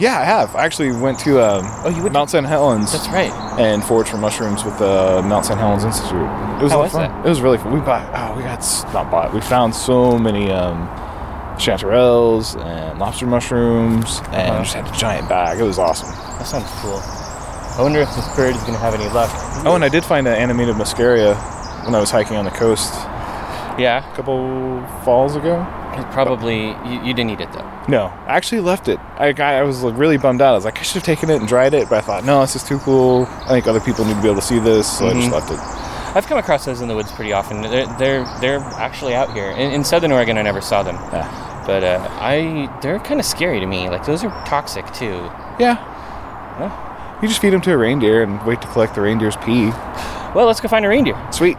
Yeah, 0.00 0.18
I 0.18 0.24
have. 0.24 0.54
I 0.56 0.64
actually 0.64 0.90
went 0.92 1.18
to 1.20 1.40
um, 1.40 1.64
Oh, 1.84 1.88
you 1.94 2.02
would. 2.02 2.12
Mount 2.12 2.30
St. 2.30 2.46
Helens. 2.46 2.92
That's 2.92 3.08
right. 3.08 3.30
and 3.60 3.84
foraged 3.84 4.10
for 4.10 4.16
mushrooms 4.18 4.64
with 4.64 4.78
the 4.78 5.22
Mount 5.24 5.44
St. 5.46 5.58
Helens 5.58 5.84
Institute. 5.84 6.16
It 6.60 6.62
was 6.64 6.72
How 6.72 6.82
was 6.82 6.92
fun. 6.92 7.10
It 7.24 7.28
was 7.28 7.40
really 7.40 7.58
fun. 7.58 7.72
We 7.72 7.80
bought, 7.80 8.08
oh, 8.14 8.36
we 8.36 8.42
got 8.42 8.60
not 8.92 9.10
bought. 9.10 9.32
We 9.34 9.40
found 9.40 9.74
so 9.74 10.18
many 10.18 10.50
um, 10.50 10.88
chanterelles 11.58 12.60
and 12.64 12.98
lobster 12.98 13.26
mushrooms, 13.26 14.18
and 14.32 14.50
Uh-huh. 14.50 14.62
just 14.62 14.74
had 14.74 14.88
a 14.88 14.96
giant 14.98 15.28
bag. 15.28 15.58
It 15.60 15.64
was 15.64 15.78
awesome. 15.78 16.08
That 16.38 16.46
sounds 16.46 16.68
cool. 16.80 16.98
I 16.98 17.76
wonder 17.80 18.00
if 18.00 18.14
this 18.16 18.28
bird 18.36 18.54
is 18.54 18.60
going 18.62 18.74
to 18.74 18.78
have 18.80 18.94
any 18.94 19.08
luck. 19.10 19.30
Oh, 19.64 19.74
and 19.74 19.84
I 19.84 19.88
did 19.88 20.04
find 20.04 20.26
an 20.26 20.50
Amanita 20.50 20.74
muscaria 20.74 21.34
when 21.84 21.94
I 21.94 22.00
was 22.00 22.10
hiking 22.10 22.36
on 22.36 22.44
the 22.44 22.50
coast 22.50 22.92
Yeah, 23.78 24.04
a 24.10 24.14
couple 24.16 24.86
falls 25.04 25.36
ago. 25.36 25.66
Probably 26.12 26.68
you, 26.88 27.02
you 27.04 27.14
didn't 27.14 27.30
eat 27.30 27.40
it 27.40 27.52
though. 27.52 27.68
No, 27.88 28.06
I 28.26 28.36
actually 28.36 28.60
left 28.60 28.88
it. 28.88 28.98
I, 29.18 29.32
got, 29.32 29.54
I 29.54 29.62
was 29.62 29.82
like, 29.82 29.96
really 29.96 30.16
bummed 30.18 30.40
out. 30.40 30.52
I 30.52 30.54
was 30.54 30.64
like, 30.64 30.78
I 30.78 30.82
should 30.82 30.94
have 30.96 31.02
taken 31.04 31.30
it 31.30 31.36
and 31.36 31.48
dried 31.48 31.74
it, 31.74 31.88
but 31.88 31.98
I 31.98 32.00
thought, 32.00 32.24
no, 32.24 32.40
this 32.40 32.56
is 32.56 32.62
too 32.64 32.78
cool. 32.78 33.26
I 33.44 33.48
think 33.48 33.66
other 33.66 33.80
people 33.80 34.04
need 34.04 34.14
to 34.16 34.22
be 34.22 34.28
able 34.28 34.40
to 34.40 34.46
see 34.46 34.58
this, 34.58 34.98
so 34.98 35.08
I 35.08 35.12
just 35.14 35.28
Mhm. 35.28 35.32
left 35.32 35.50
it. 35.50 35.58
I've 36.16 36.26
come 36.26 36.38
across 36.38 36.64
those 36.66 36.80
in 36.82 36.88
the 36.88 36.94
woods 36.94 37.10
pretty 37.12 37.32
often. 37.32 37.62
They're 37.62 37.86
they're, 37.98 38.24
they're 38.40 38.60
actually 38.76 39.14
out 39.14 39.32
here 39.32 39.50
in, 39.50 39.72
in 39.72 39.84
southern 39.84 40.12
Oregon. 40.12 40.36
I 40.38 40.42
never 40.42 40.60
saw 40.60 40.82
them, 40.82 40.96
Yeah. 41.12 41.62
but 41.66 41.82
uh, 41.82 42.06
I 42.20 42.68
they're 42.82 42.98
kind 42.98 43.18
of 43.18 43.24
scary 43.26 43.60
to 43.60 43.66
me. 43.66 43.88
Like 43.88 44.04
those 44.04 44.22
are 44.22 44.30
toxic 44.46 44.84
too. 44.92 45.30
Yeah. 45.58 45.76
Huh? 46.58 47.18
You 47.22 47.28
just 47.28 47.40
feed 47.40 47.50
them 47.54 47.60
to 47.62 47.72
a 47.72 47.78
reindeer 47.78 48.22
and 48.22 48.44
wait 48.44 48.60
to 48.60 48.68
collect 48.68 48.94
the 48.94 49.00
reindeer's 49.00 49.36
pee. 49.38 49.70
Well, 50.34 50.44
let's 50.46 50.60
go 50.60 50.68
find 50.68 50.84
a 50.84 50.88
reindeer. 50.88 51.16
Sweet. 51.30 51.56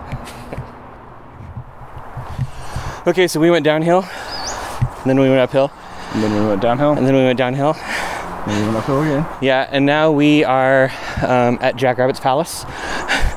Okay, 3.05 3.27
so 3.27 3.39
we 3.39 3.51
went 3.51 3.65
downhill, 3.65 4.03
and 4.03 5.05
then 5.05 5.19
we 5.19 5.27
went 5.27 5.41
uphill, 5.41 5.71
And 6.13 6.23
then 6.23 6.33
we 6.41 6.47
went 6.47 6.61
downhill. 6.61 6.93
and 6.93 7.05
then 7.05 7.13
we 7.15 7.23
went 7.23 7.37
downhill. 7.37 7.75
And 7.75 8.57
we 8.57 8.63
went 8.65 8.77
uphill 8.77 9.01
again. 9.03 9.25
Yeah, 9.41 9.67
and 9.69 9.85
now 9.85 10.11
we 10.11 10.43
are 10.45 10.85
um, 11.21 11.57
at 11.61 11.75
Jackrabbit's 11.75 12.21
Palace, 12.21 12.63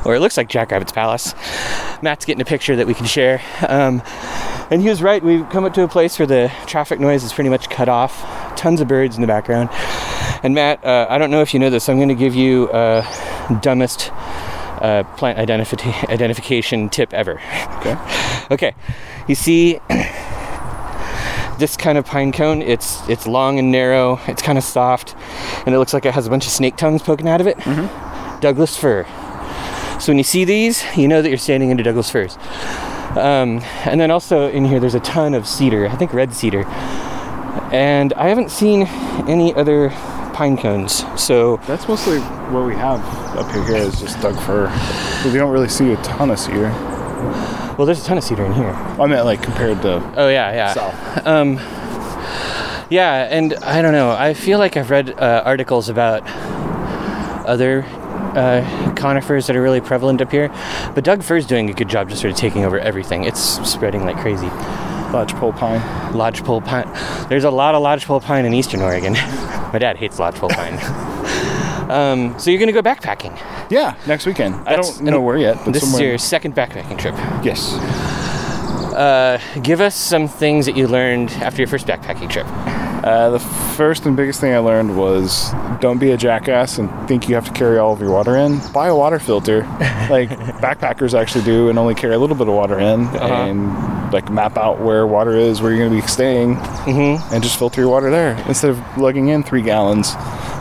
or 0.05 0.15
it 0.15 0.21
looks 0.21 0.37
like 0.37 0.49
Jackrabbit's 0.49 0.93
Palace. 0.93 1.35
Matt's 2.01 2.25
getting 2.25 2.41
a 2.43 2.45
picture 2.45 2.77
that 2.77 2.87
we 2.87 2.95
can 2.95 3.07
share. 3.07 3.41
Um, 3.69 4.03
and 4.71 4.83
he 4.83 4.89
was 4.89 5.03
right, 5.03 5.23
we've 5.23 5.49
come 5.51 5.65
up 5.65 5.75
to 5.75 5.83
a 5.83 5.89
place 5.89 6.19
where 6.19 6.27
the 6.27 6.53
traffic 6.67 7.01
noise 7.01 7.25
is 7.25 7.33
pretty 7.33 7.51
much 7.51 7.69
cut 7.69 7.89
off. 7.89 8.23
Tons 8.57 8.81
of 8.81 8.87
birds 8.89 9.17
in 9.17 9.21
the 9.21 9.27
background. 9.27 9.69
And 10.45 10.55
Matt, 10.55 10.85
uh, 10.85 11.07
I 11.11 11.19
don't 11.19 11.31
know 11.33 11.41
if 11.43 11.53
you 11.55 11.59
know 11.61 11.71
this, 11.71 11.89
I'm 11.89 11.97
going 11.97 12.09
to 12.09 12.15
give 12.15 12.35
you 12.37 12.69
uh, 12.69 13.03
dumbest 13.61 14.11
uh, 14.13 15.03
plant 15.17 15.39
identifi- 15.39 16.09
identification 16.09 16.89
tip 16.89 17.13
ever. 17.15 17.41
Okay. 17.79 17.97
Okay, 18.51 18.75
you 19.29 19.35
see 19.35 19.81
this 21.59 21.77
kind 21.77 21.99
of 21.99 22.05
pine 22.05 22.33
cone. 22.33 22.63
It's 22.63 23.07
it's 23.09 23.27
long 23.27 23.59
and 23.59 23.71
narrow. 23.73 24.21
It's 24.27 24.43
kind 24.43 24.59
of 24.59 24.65
soft, 24.65 25.15
and 25.65 25.75
it 25.75 25.79
looks 25.79 25.95
like 25.95 26.05
it 26.05 26.15
has 26.15 26.27
a 26.27 26.31
bunch 26.31 26.47
of 26.47 26.53
snake 26.53 26.77
tongues 26.77 27.03
poking 27.03 27.29
out 27.29 27.41
of 27.41 27.47
it. 27.47 27.59
Douglas 28.41 28.77
fir. 28.77 29.05
So 30.01 30.11
when 30.13 30.19
you 30.19 30.25
see 30.25 30.45
these, 30.45 30.85
you 30.97 31.09
know 31.09 31.23
that 31.23 31.29
you're 31.31 31.39
standing 31.39 31.71
into 31.71 31.83
Douglas 31.83 32.11
firs. 32.11 32.37
Um, 33.17 33.61
and 33.87 33.99
then 33.99 34.11
also 34.11 34.49
in 34.51 34.67
here, 34.67 34.79
there's 34.79 34.95
a 34.95 35.01
ton 35.01 35.33
of 35.33 35.47
cedar. 35.47 35.89
I 35.89 35.97
think 35.97 36.13
red 36.13 36.35
cedar. 36.35 36.67
And 37.73 38.13
I 38.13 38.29
haven't 38.29 38.51
seen 38.51 38.83
any 39.27 39.55
other 39.55 39.89
pine 40.35 40.59
cones. 40.59 41.03
So 41.19 41.57
That's 41.67 41.89
mostly 41.89 42.19
what 42.53 42.67
we 42.67 42.75
have 42.75 43.01
up 43.39 43.51
here. 43.53 43.65
Here 43.65 43.77
is 43.77 43.99
just 43.99 44.21
Doug 44.21 44.39
fir. 44.43 44.67
We 45.25 45.33
don't 45.39 45.51
really 45.51 45.69
see 45.71 45.93
a 45.93 45.97
ton 46.03 46.31
of 46.31 46.39
cedar. 46.39 46.69
Well, 47.77 47.87
there's 47.87 48.01
a 48.03 48.05
ton 48.05 48.19
of 48.19 48.25
cedar 48.25 48.45
in 48.45 48.53
here. 48.53 48.67
I 48.67 49.07
meant 49.07 49.25
like 49.25 49.43
compared 49.43 49.83
to 49.83 49.95
Oh 50.17 50.29
yeah, 50.29 50.53
yeah. 50.53 50.73
south. 50.73 51.27
Um, 51.27 51.55
yeah, 52.91 53.27
and 53.31 53.55
I 53.57 53.83
don't 53.83 53.93
know. 53.93 54.11
I 54.13 54.35
feel 54.35 54.59
like 54.59 54.77
I've 54.77 54.91
read 54.91 55.11
uh, 55.19 55.43
articles 55.45 55.89
about 55.89 56.23
other 57.47 57.85
uh, 58.37 58.93
conifers 58.97 59.47
that 59.47 59.57
are 59.57 59.63
really 59.63 59.81
prevalent 59.81 60.21
up 60.21 60.31
here, 60.31 60.49
but 60.95 61.05
Doug 61.05 61.23
Fir's 61.23 61.47
doing 61.47 61.71
a 61.71 61.73
good 61.73 61.89
job 61.89 62.09
just 62.09 62.21
sort 62.21 62.33
of 62.33 62.39
taking 62.39 62.65
over 62.65 62.79
everything. 62.79 63.25
It's 63.25 63.41
spreading 63.69 64.05
like 64.05 64.17
crazy. 64.19 64.47
Lodgepole 65.13 65.53
pine. 65.53 65.81
Lodgepole 66.15 66.61
pine. 66.61 66.87
There's 67.29 67.45
a 67.45 67.51
lot 67.51 67.75
of 67.75 67.83
lodgepole 67.83 68.21
pine 68.21 68.45
in 68.45 68.53
Eastern 68.53 68.81
Oregon. 68.83 69.13
My 69.73 69.79
dad 69.79 69.97
hates 69.97 70.19
lodgepole 70.19 70.51
pine. 70.51 70.75
um, 71.91 72.39
so 72.39 72.51
you're 72.51 72.61
gonna 72.61 72.73
go 72.73 72.83
backpacking. 72.83 73.37
Yeah, 73.71 73.95
next 74.07 74.27
weekend. 74.27 74.55
I 74.67 74.77
don't 74.77 75.01
know 75.03 75.21
where 75.21 75.37
yet, 75.39 75.59
but 75.65 75.73
This 75.73 75.83
is 75.83 76.01
your 76.01 76.19
second 76.19 76.55
backpacking 76.55 76.99
trip. 76.99 77.15
Yes. 77.45 77.75
Uh, 78.95 79.39
give 79.63 79.81
us 79.83 79.95
some 79.95 80.27
things 80.27 80.65
that 80.67 80.77
you 80.77 80.87
learned 80.89 81.31
after 81.33 81.61
your 81.61 81.69
first 81.69 81.87
backpacking 81.87 82.31
trip. 82.31 82.47
Uh, 83.05 83.31
the 83.31 83.39
first 83.77 84.07
and 84.07 84.17
biggest 84.17 84.41
thing 84.41 84.55
I 84.55 84.59
learned 84.59 84.97
was 84.97 85.53
don't 85.81 85.99
be 85.99 86.11
a 86.13 86.17
jackass 86.17 86.79
and 86.79 86.89
think 87.07 87.29
you 87.29 87.35
have 87.35 87.45
to 87.47 87.53
carry 87.53 87.79
all 87.79 87.93
of 87.93 88.01
your 88.01 88.11
water 88.11 88.37
in. 88.37 88.59
Buy 88.73 88.89
a 88.89 88.97
water 88.97 89.19
filter, 89.19 89.61
like 90.11 90.31
backpackers 90.61 91.17
actually 91.19 91.45
do, 91.45 91.69
and 91.69 91.79
only 91.79 91.95
carry 91.95 92.15
a 92.15 92.19
little 92.19 92.37
bit 92.37 92.49
of 92.49 92.55
water 92.55 92.79
in, 92.79 93.05
Uh-huh. 93.07 93.27
and 93.27 93.71
like 94.17 94.31
map 94.31 94.57
out 94.57 94.81
where 94.81 95.07
water 95.07 95.33
is, 95.37 95.61
where 95.63 95.71
you're 95.73 95.87
going 95.87 95.97
to 96.01 96.03
be 96.03 96.09
staying, 96.09 96.57
Mm-hmm. 96.87 97.35
and 97.35 97.43
just 97.43 97.59
filter 97.59 97.81
your 97.81 97.91
water 97.91 98.11
there 98.11 98.33
instead 98.49 98.71
of 98.71 98.79
lugging 98.99 99.29
in 99.29 99.43
three 99.43 99.63
gallons 99.63 100.15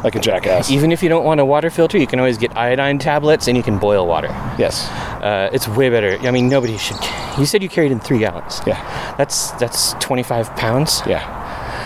like 0.04 0.16
a 0.16 0.20
jackass. 0.20 0.70
Even 0.70 0.92
if 0.92 1.02
you 1.02 1.10
don't 1.10 1.24
want 1.26 1.40
a 1.40 1.46
water 1.46 1.70
filter, 1.70 1.98
you 1.98 2.08
can 2.08 2.20
always 2.20 2.38
get 2.38 2.56
iodine 2.58 3.00
tablets 3.00 3.48
and 3.48 3.56
you 3.58 3.64
can 3.64 3.78
boil 3.80 4.06
water. 4.08 4.28
yes. 4.60 4.88
Uh, 5.26 5.50
it's 5.52 5.68
way 5.68 5.90
better. 5.90 6.18
I 6.28 6.32
mean, 6.32 6.48
nobody 6.50 6.78
should. 6.78 6.98
You 7.40 7.46
said 7.48 7.64
you 7.64 7.70
carried 7.70 7.92
in 7.92 8.00
three 8.00 8.20
gallons. 8.20 8.62
Yeah. 8.68 8.80
That's 9.18 9.52
that's 9.54 9.94
25 9.94 10.56
pounds. 10.56 11.02
Yeah. 11.08 11.24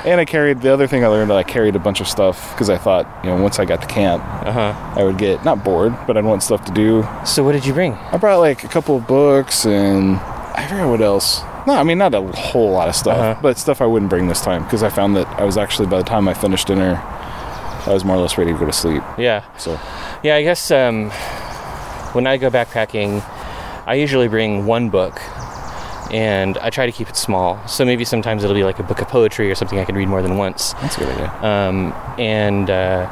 And 0.06 0.20
I 0.22 0.26
carried 0.26 0.62
the 0.62 0.72
other 0.74 0.88
thing 0.88 1.04
I 1.04 1.08
learned. 1.08 1.32
I 1.32 1.44
carried 1.44 1.76
a 1.76 1.80
bunch 1.80 2.02
of 2.02 2.08
stuff 2.08 2.52
because 2.54 2.70
I 2.70 2.78
thought, 2.78 3.06
you 3.24 3.30
know, 3.30 3.42
once 3.42 3.60
I 3.60 3.66
got 3.66 3.82
to 3.82 3.88
camp, 3.88 4.22
Uh 4.46 4.52
huh. 4.52 4.74
I 5.00 5.04
would 5.04 5.18
get 5.18 5.44
not 5.46 5.64
bored, 5.64 5.94
but 6.08 6.18
I'd 6.18 6.26
want 6.26 6.44
stuff 6.44 6.64
to 6.66 6.72
do. 6.74 7.06
So 7.26 7.44
what 7.44 7.54
did 7.54 7.66
you 7.66 7.74
bring? 7.74 7.94
I 7.94 8.18
brought 8.18 8.40
like 8.40 8.64
a 8.64 8.68
couple 8.68 8.96
of 8.98 9.08
books 9.08 9.66
and 9.66 10.18
I 10.18 10.68
forgot 10.70 10.90
what 10.90 11.02
else. 11.02 11.42
No, 11.70 11.76
I 11.76 11.84
mean 11.84 12.00
not 12.00 12.16
a 12.16 12.22
whole 12.22 12.72
lot 12.72 12.90
of 12.90 12.96
stuff, 12.96 13.16
Uh-huh. 13.18 13.40
but 13.44 13.60
stuff 13.60 13.80
I 13.80 13.86
wouldn't 13.86 14.10
bring 14.10 14.28
this 14.28 14.42
time 14.42 14.64
because 14.64 14.82
I 14.82 14.90
found 14.90 15.16
that 15.18 15.28
I 15.40 15.44
was 15.44 15.56
actually 15.56 15.88
by 15.88 16.00
the 16.00 16.04
time 16.04 16.28
I 16.28 16.34
finished 16.34 16.66
dinner, 16.66 16.96
I 17.86 17.94
was 17.94 18.04
more 18.04 18.16
or 18.16 18.20
less 18.22 18.40
ready 18.40 18.52
to 18.54 18.58
go 18.58 18.66
to 18.66 18.74
sleep. 18.74 19.04
Yeah. 19.20 19.44
So 19.58 19.80
Yeah, 20.24 20.36
I 20.36 20.42
guess 20.42 20.72
um, 20.72 21.12
when 22.14 22.26
I 22.26 22.38
go 22.38 22.50
backpacking, 22.50 23.22
I 23.86 23.94
usually 23.94 24.28
bring 24.28 24.66
one 24.66 24.90
book, 24.90 25.22
and 26.12 26.58
I 26.58 26.72
try 26.72 26.88
to 26.88 26.92
keep 26.92 27.08
it 27.08 27.16
small. 27.16 27.60
So 27.68 27.86
maybe 27.86 28.04
sometimes 28.04 28.44
it'll 28.44 28.56
be 28.56 28.64
like 28.64 28.80
a 28.80 28.84
book 28.84 29.00
of 29.00 29.08
poetry 29.08 29.52
or 29.52 29.56
something 29.56 29.78
I 29.78 29.86
can 29.86 29.94
read 29.96 30.08
more 30.08 30.24
than 30.24 30.38
once. 30.38 30.74
that's 30.82 30.98
a 30.98 31.02
good 31.02 31.10
idea. 31.10 31.30
Um, 31.52 31.94
and 32.18 32.68
uh, 32.72 33.08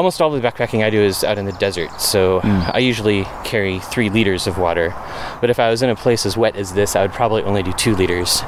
almost 0.00 0.22
all 0.22 0.30
the 0.30 0.40
backpacking 0.40 0.82
I 0.82 0.88
do 0.88 0.98
is 0.98 1.22
out 1.24 1.36
in 1.36 1.44
the 1.44 1.52
desert. 1.52 1.90
So 2.00 2.40
I 2.42 2.78
usually 2.78 3.24
carry 3.44 3.80
three 3.92 4.08
liters 4.08 4.46
of 4.46 4.56
water. 4.56 4.94
But 5.42 5.50
if 5.50 5.58
I 5.60 5.68
was 5.68 5.82
in 5.82 5.90
a 5.90 5.94
place 5.94 6.24
as 6.24 6.38
wet 6.38 6.56
as 6.56 6.72
this, 6.72 6.96
I 6.96 7.02
would 7.02 7.12
probably 7.12 7.42
only 7.42 7.62
do 7.62 7.72
two 7.74 7.94
liters. 7.94 8.40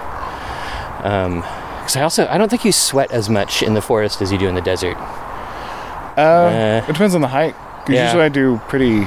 Because 0.97 1.97
I 1.97 2.03
also 2.03 2.27
I 2.29 2.39
don't 2.39 2.49
think 2.49 2.65
you 2.65 2.73
sweat 2.73 3.11
as 3.13 3.29
much 3.29 3.63
in 3.63 3.75
the 3.75 3.83
forest 3.83 4.23
as 4.23 4.33
you 4.33 4.39
do 4.39 4.49
in 4.49 4.55
the 4.55 4.63
desert. 4.63 4.97
Uh, 6.17 6.21
Uh, 6.21 6.85
it 6.89 6.93
depends 6.93 7.15
on 7.15 7.21
the 7.21 7.29
hike. 7.29 7.55
'cause 7.85 7.95
yeah. 7.95 8.05
usually 8.05 8.25
I 8.25 8.29
do 8.31 8.61
pretty, 8.69 9.05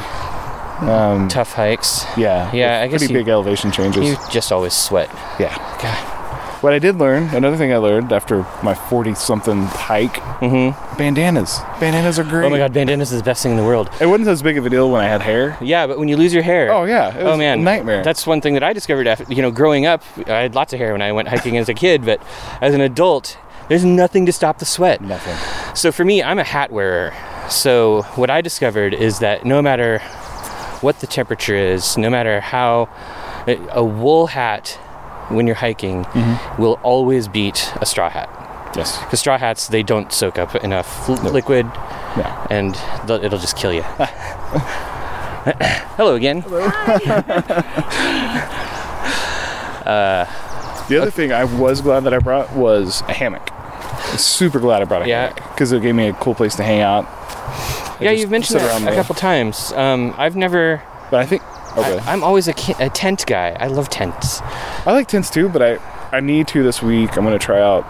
um, 0.81 1.27
Tough 1.29 1.53
hikes. 1.53 2.05
yeah, 2.17 2.51
Yeah, 2.53 2.81
I 2.81 2.87
guess 2.87 2.99
pretty 3.01 3.13
you- 3.13 3.19
big 3.21 3.27
elevation 3.29 3.71
changes. 3.71 4.03
You 4.05 4.17
just 4.29 4.51
always 4.51 4.73
sweat. 4.73 5.09
yeah. 5.39 5.55
God. 5.81 6.14
What 6.65 6.73
I 6.73 6.79
did 6.79 6.95
learn, 6.95 7.25
another 7.35 7.57
thing 7.57 7.71
I 7.71 7.77
learned 7.77 8.11
after 8.11 8.37
my 8.63 8.73
40 8.73 9.13
something 9.13 9.65
hike, 9.65 10.15
Mm-hmm. 10.41 10.97
bandanas. 10.97 11.59
Bandanas 11.79 12.17
are 12.17 12.23
great. 12.23 12.47
Oh 12.47 12.49
my 12.49 12.57
god, 12.57 12.73
bandanas 12.73 13.11
is 13.11 13.19
the 13.19 13.23
best 13.23 13.43
thing 13.43 13.51
in 13.51 13.57
the 13.57 13.63
world. 13.63 13.87
It 14.01 14.07
wasn't 14.07 14.29
as 14.29 14.41
big 14.41 14.57
of 14.57 14.65
a 14.65 14.69
deal 14.71 14.89
when 14.89 14.99
I 14.99 15.07
had 15.07 15.21
hair. 15.21 15.59
Yeah, 15.61 15.85
but 15.85 15.99
when 15.99 16.07
you 16.07 16.17
lose 16.17 16.33
your 16.33 16.41
hair. 16.41 16.73
Oh 16.73 16.85
yeah, 16.85 17.15
it 17.15 17.23
was 17.23 17.33
oh 17.33 17.37
man, 17.37 17.59
a 17.59 17.61
nightmare. 17.61 18.03
That's 18.03 18.25
one 18.25 18.41
thing 18.41 18.55
that 18.55 18.63
I 18.63 18.73
discovered 18.73 19.05
after 19.05 19.31
you 19.31 19.43
know 19.43 19.51
growing 19.51 19.85
up. 19.85 20.01
I 20.25 20.39
had 20.41 20.55
lots 20.55 20.73
of 20.73 20.79
hair 20.79 20.91
when 20.93 21.03
I 21.03 21.11
went 21.11 21.27
hiking 21.27 21.55
as 21.57 21.69
a 21.69 21.75
kid, 21.75 22.03
but 22.03 22.19
as 22.61 22.73
an 22.73 22.81
adult, 22.81 23.37
there's 23.69 23.85
nothing 23.85 24.25
to 24.25 24.31
stop 24.31 24.57
the 24.57 24.65
sweat. 24.65 25.01
nothing. 25.01 25.35
So 25.75 25.91
for 25.91 26.03
me, 26.03 26.23
I'm 26.23 26.39
a 26.39 26.43
hat 26.43 26.71
wearer. 26.71 27.13
So 27.47 28.01
what 28.15 28.31
I 28.31 28.41
discovered 28.41 28.95
is 28.95 29.19
that 29.19 29.45
no 29.45 29.61
matter 29.61 29.99
what 30.81 30.99
the 30.99 31.05
temperature 31.05 31.55
is, 31.55 31.95
no 31.95 32.09
matter 32.09 32.41
how 32.41 32.89
a 33.47 33.83
wool 33.83 34.25
hat 34.25 34.79
when 35.29 35.45
you're 35.47 35.55
hiking 35.55 36.05
will 36.57 36.79
always 36.83 37.27
beat 37.27 37.71
a 37.81 37.85
straw 37.85 38.09
hat. 38.09 38.29
Yes. 38.75 38.97
Because 38.99 39.19
straw 39.21 39.37
hats 39.37 39.67
they 39.67 39.83
don't 39.83 40.11
soak 40.11 40.37
up 40.37 40.53
enough 40.55 41.07
l- 41.09 41.15
liquid 41.31 41.65
Yeah. 42.17 42.47
and 42.49 42.75
th- 43.07 43.21
it'll 43.23 43.39
just 43.39 43.55
kill 43.57 43.71
you. 43.73 43.81
Hello 45.97 46.15
again. 46.15 46.43
The 50.87 50.97
other 51.01 51.09
thing 51.11 51.31
I 51.31 51.45
was 51.45 51.81
glad 51.81 52.01
that 52.03 52.13
I 52.13 52.19
brought 52.19 52.53
was 52.55 53.01
a 53.07 53.13
hammock. 53.13 53.49
I'm 53.51 54.17
super 54.19 54.59
glad 54.59 54.81
I 54.81 54.85
brought 54.85 55.01
a 55.01 55.07
Yeah. 55.07 55.27
hammock 55.29 55.51
because 55.53 55.71
it 55.71 55.81
gave 55.81 55.95
me 55.95 56.09
a 56.09 56.13
cool 56.13 56.35
place 56.35 56.55
to 56.57 56.63
hang 56.63 56.81
out. 56.81 57.05
Yeah, 57.99 58.11
you've 58.11 58.29
mentioned 58.29 58.59
sit 58.61 58.67
that 58.67 58.91
a 58.91 58.95
couple 58.95 59.15
times. 59.15 59.71
Um, 59.73 60.13
I've 60.17 60.35
never. 60.35 60.83
But 61.09 61.21
I 61.21 61.25
think 61.25 61.41
okay. 61.77 61.99
I, 61.99 62.13
am 62.13 62.23
always 62.23 62.47
a, 62.47 62.53
a 62.79 62.89
tent 62.89 63.25
guy. 63.27 63.55
I 63.59 63.67
love 63.67 63.89
tents. 63.89 64.41
I 64.85 64.91
like 64.91 65.07
tents 65.07 65.29
too, 65.29 65.49
but 65.49 65.61
I 65.61 65.79
I 66.15 66.19
need 66.19 66.47
to 66.49 66.63
this 66.63 66.81
week. 66.81 67.17
I'm 67.17 67.23
gonna 67.23 67.39
try 67.39 67.59
out 67.61 67.85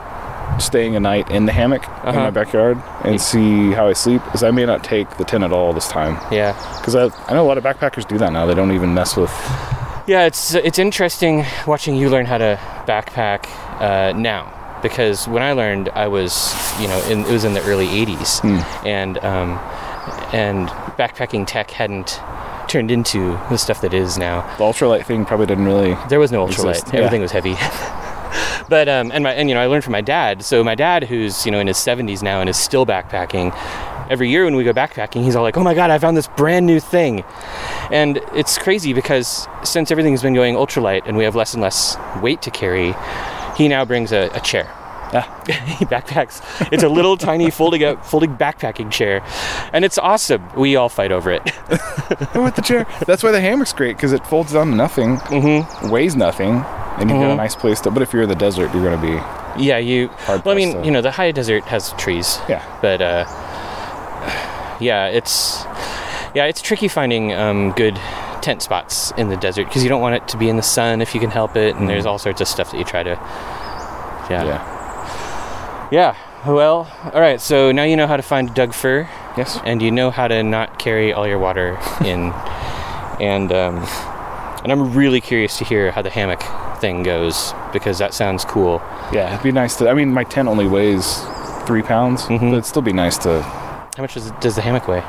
staying 0.61 0.95
a 0.95 0.99
night 0.99 1.29
in 1.31 1.45
the 1.47 1.51
hammock 1.51 1.83
in 1.83 1.89
Uh-huh. 1.89 2.19
my 2.19 2.29
backyard 2.29 2.81
and 3.03 3.19
see 3.19 3.71
how 3.71 3.87
I 3.87 3.93
sleep. 3.93 4.23
Because 4.25 4.43
I 4.43 4.51
may 4.51 4.65
not 4.65 4.83
take 4.83 5.09
the 5.17 5.23
tent 5.25 5.43
at 5.43 5.51
all 5.51 5.73
this 5.73 5.87
time. 5.87 6.17
Yeah. 6.31 6.53
Because 6.77 6.95
I 6.95 7.05
I 7.27 7.33
know 7.33 7.43
a 7.45 7.47
lot 7.47 7.57
of 7.57 7.63
backpackers 7.63 8.07
do 8.07 8.17
that 8.19 8.31
now. 8.31 8.45
They 8.45 8.55
don't 8.55 8.71
even 8.71 8.93
mess 8.93 9.15
with. 9.17 9.31
Yeah, 10.07 10.25
it's 10.25 10.53
it's 10.53 10.77
interesting 10.79 11.45
watching 11.65 11.95
you 11.95 12.09
learn 12.09 12.25
how 12.25 12.37
to 12.37 12.59
backpack 12.87 13.47
uh, 13.81 14.13
now 14.17 14.51
because 14.83 15.27
when 15.27 15.41
I 15.41 15.53
learned, 15.53 15.89
I 15.89 16.07
was 16.07 16.53
you 16.79 16.87
know 16.87 16.99
in, 17.09 17.21
it 17.25 17.31
was 17.31 17.43
in 17.43 17.53
the 17.55 17.63
early 17.63 17.87
'80s, 17.87 18.39
Hmm. 18.41 18.87
and 18.87 19.17
um, 19.23 19.57
and 20.31 20.69
backpacking 20.97 21.47
tech 21.47 21.71
hadn't 21.71 22.19
turned 22.67 22.91
into 22.91 23.31
the 23.49 23.57
stuff 23.57 23.81
that 23.81 23.93
is 23.93 24.17
now. 24.17 24.41
The 24.57 24.63
ultralight 24.63 25.05
thing 25.05 25.25
probably 25.25 25.45
didn't 25.45 25.65
really. 25.65 25.95
There 26.09 26.19
was 26.19 26.31
no 26.31 26.45
ultralight. 26.45 26.71
Exist, 26.71 26.87
yeah. 26.93 26.99
Everything 26.99 27.21
was 27.21 27.31
heavy. 27.31 27.53
but 28.69 28.87
um, 28.87 29.11
and 29.11 29.23
my 29.23 29.33
and 29.33 29.49
you 29.49 29.55
know 29.55 29.61
I 29.61 29.67
learned 29.67 29.83
from 29.83 29.93
my 29.93 30.01
dad. 30.01 30.43
So 30.43 30.63
my 30.63 30.75
dad, 30.75 31.03
who's 31.03 31.45
you 31.45 31.51
know 31.51 31.59
in 31.59 31.67
his 31.67 31.77
70s 31.77 32.21
now 32.21 32.41
and 32.41 32.49
is 32.49 32.57
still 32.57 32.85
backpacking. 32.85 33.55
Every 34.07 34.29
year 34.29 34.45
when 34.45 34.55
we 34.55 34.63
go 34.63 34.71
backpacking, 34.73 35.23
he's 35.23 35.35
all 35.35 35.43
like, 35.43 35.57
"Oh 35.57 35.63
my 35.63 35.73
god, 35.73 35.89
I 35.89 35.97
found 35.97 36.15
this 36.15 36.27
brand 36.27 36.65
new 36.65 36.79
thing," 36.79 37.23
and 37.91 38.17
it's 38.33 38.57
crazy 38.57 38.93
because 38.93 39.47
since 39.63 39.89
everything's 39.89 40.21
been 40.21 40.35
going 40.35 40.55
ultralight 40.55 41.03
and 41.05 41.17
we 41.17 41.23
have 41.23 41.35
less 41.35 41.53
and 41.53 41.63
less 41.63 41.97
weight 42.21 42.41
to 42.43 42.51
carry, 42.51 42.93
he 43.57 43.67
now 43.67 43.83
brings 43.83 44.11
a, 44.11 44.29
a 44.33 44.39
chair. 44.41 44.71
He 45.11 45.85
backpacks. 45.85 46.41
It's 46.71 46.83
a 46.83 46.89
little 46.89 47.17
tiny 47.17 47.49
folding 47.51 47.83
up, 47.83 48.05
folding 48.05 48.35
backpacking 48.35 48.91
chair, 48.91 49.23
and 49.73 49.85
it's 49.85 49.97
awesome. 49.97 50.47
We 50.55 50.75
all 50.75 50.89
fight 50.89 51.11
over 51.11 51.31
it. 51.31 51.43
with 52.35 52.55
the 52.55 52.63
chair. 52.63 52.87
That's 53.05 53.23
why 53.23 53.31
the 53.31 53.41
hammock's 53.41 53.73
great 53.73 53.95
because 53.97 54.11
it 54.11 54.25
folds 54.27 54.53
down 54.53 54.71
to 54.71 54.75
nothing, 54.75 55.17
mm-hmm. 55.17 55.89
weighs 55.89 56.15
nothing, 56.15 56.63
and 56.97 57.09
you've 57.09 57.19
got 57.19 57.31
a 57.31 57.35
nice 57.35 57.55
place 57.55 57.81
to. 57.81 57.91
But 57.91 58.01
if 58.01 58.13
you're 58.13 58.23
in 58.23 58.29
the 58.29 58.35
desert, 58.35 58.73
you're 58.73 58.83
going 58.83 58.99
to 58.99 59.07
be 59.07 59.45
yeah, 59.57 59.77
you. 59.77 60.07
Hard 60.07 60.43
well, 60.45 60.53
I 60.53 60.57
mean, 60.57 60.73
to- 60.73 60.85
you 60.85 60.91
know, 60.91 61.01
the 61.01 61.11
high 61.11 61.31
desert 61.31 61.63
has 61.65 61.93
trees. 61.93 62.39
Yeah. 62.49 62.63
But 62.81 63.01
uh, 63.01 63.25
yeah, 64.79 65.07
it's 65.07 65.63
yeah, 66.33 66.45
it's 66.45 66.61
tricky 66.61 66.87
finding 66.87 67.33
um, 67.33 67.71
good 67.71 67.99
tent 68.41 68.61
spots 68.61 69.11
in 69.17 69.29
the 69.29 69.37
desert 69.37 69.65
because 69.65 69.83
you 69.83 69.89
don't 69.89 70.01
want 70.01 70.15
it 70.15 70.27
to 70.29 70.37
be 70.37 70.49
in 70.49 70.55
the 70.55 70.63
sun 70.63 71.01
if 71.01 71.15
you 71.15 71.21
can 71.21 71.31
help 71.31 71.55
it, 71.55 71.75
and 71.75 71.89
there's 71.89 72.05
all 72.05 72.19
sorts 72.19 72.41
of 72.41 72.47
stuff 72.47 72.71
that 72.71 72.77
you 72.77 72.83
try 72.83 73.03
to. 73.03 73.11
Yeah. 74.29 74.43
yeah. 74.43 74.74
Yeah. 75.91 76.15
Well, 76.45 76.91
all 77.13 77.21
right. 77.21 77.41
So 77.41 77.71
now 77.71 77.83
you 77.83 77.95
know 77.95 78.07
how 78.07 78.17
to 78.17 78.23
find 78.23 78.53
Doug 78.53 78.73
fir, 78.73 79.09
Yes. 79.37 79.59
and 79.65 79.81
you 79.81 79.91
know 79.91 80.11
how 80.11 80.27
to 80.27 80.43
not 80.43 80.77
carry 80.79 81.11
all 81.13 81.27
your 81.27 81.39
water 81.39 81.77
in, 82.05 82.31
and 83.19 83.51
um, 83.51 83.77
and 84.63 84.71
I'm 84.71 84.93
really 84.93 85.21
curious 85.21 85.57
to 85.57 85.63
hear 85.65 85.91
how 85.91 86.01
the 86.03 86.09
hammock 86.11 86.43
thing 86.79 87.03
goes 87.03 87.53
because 87.73 87.97
that 87.99 88.13
sounds 88.13 88.45
cool. 88.45 88.79
Yeah, 89.11 89.31
it'd 89.33 89.43
be 89.43 89.51
nice 89.51 89.75
to. 89.77 89.89
I 89.89 89.93
mean, 89.93 90.11
my 90.13 90.23
tent 90.23 90.47
only 90.47 90.67
weighs 90.67 91.19
three 91.65 91.81
pounds, 91.81 92.23
Mhm. 92.23 92.39
but 92.39 92.47
it'd 92.47 92.65
still 92.65 92.81
be 92.83 92.93
nice 92.93 93.17
to. 93.19 93.41
How 93.41 94.01
much 94.03 94.13
does, 94.13 94.29
does 94.39 94.55
the 94.55 94.61
hammock 94.61 94.87
weigh? 94.87 95.03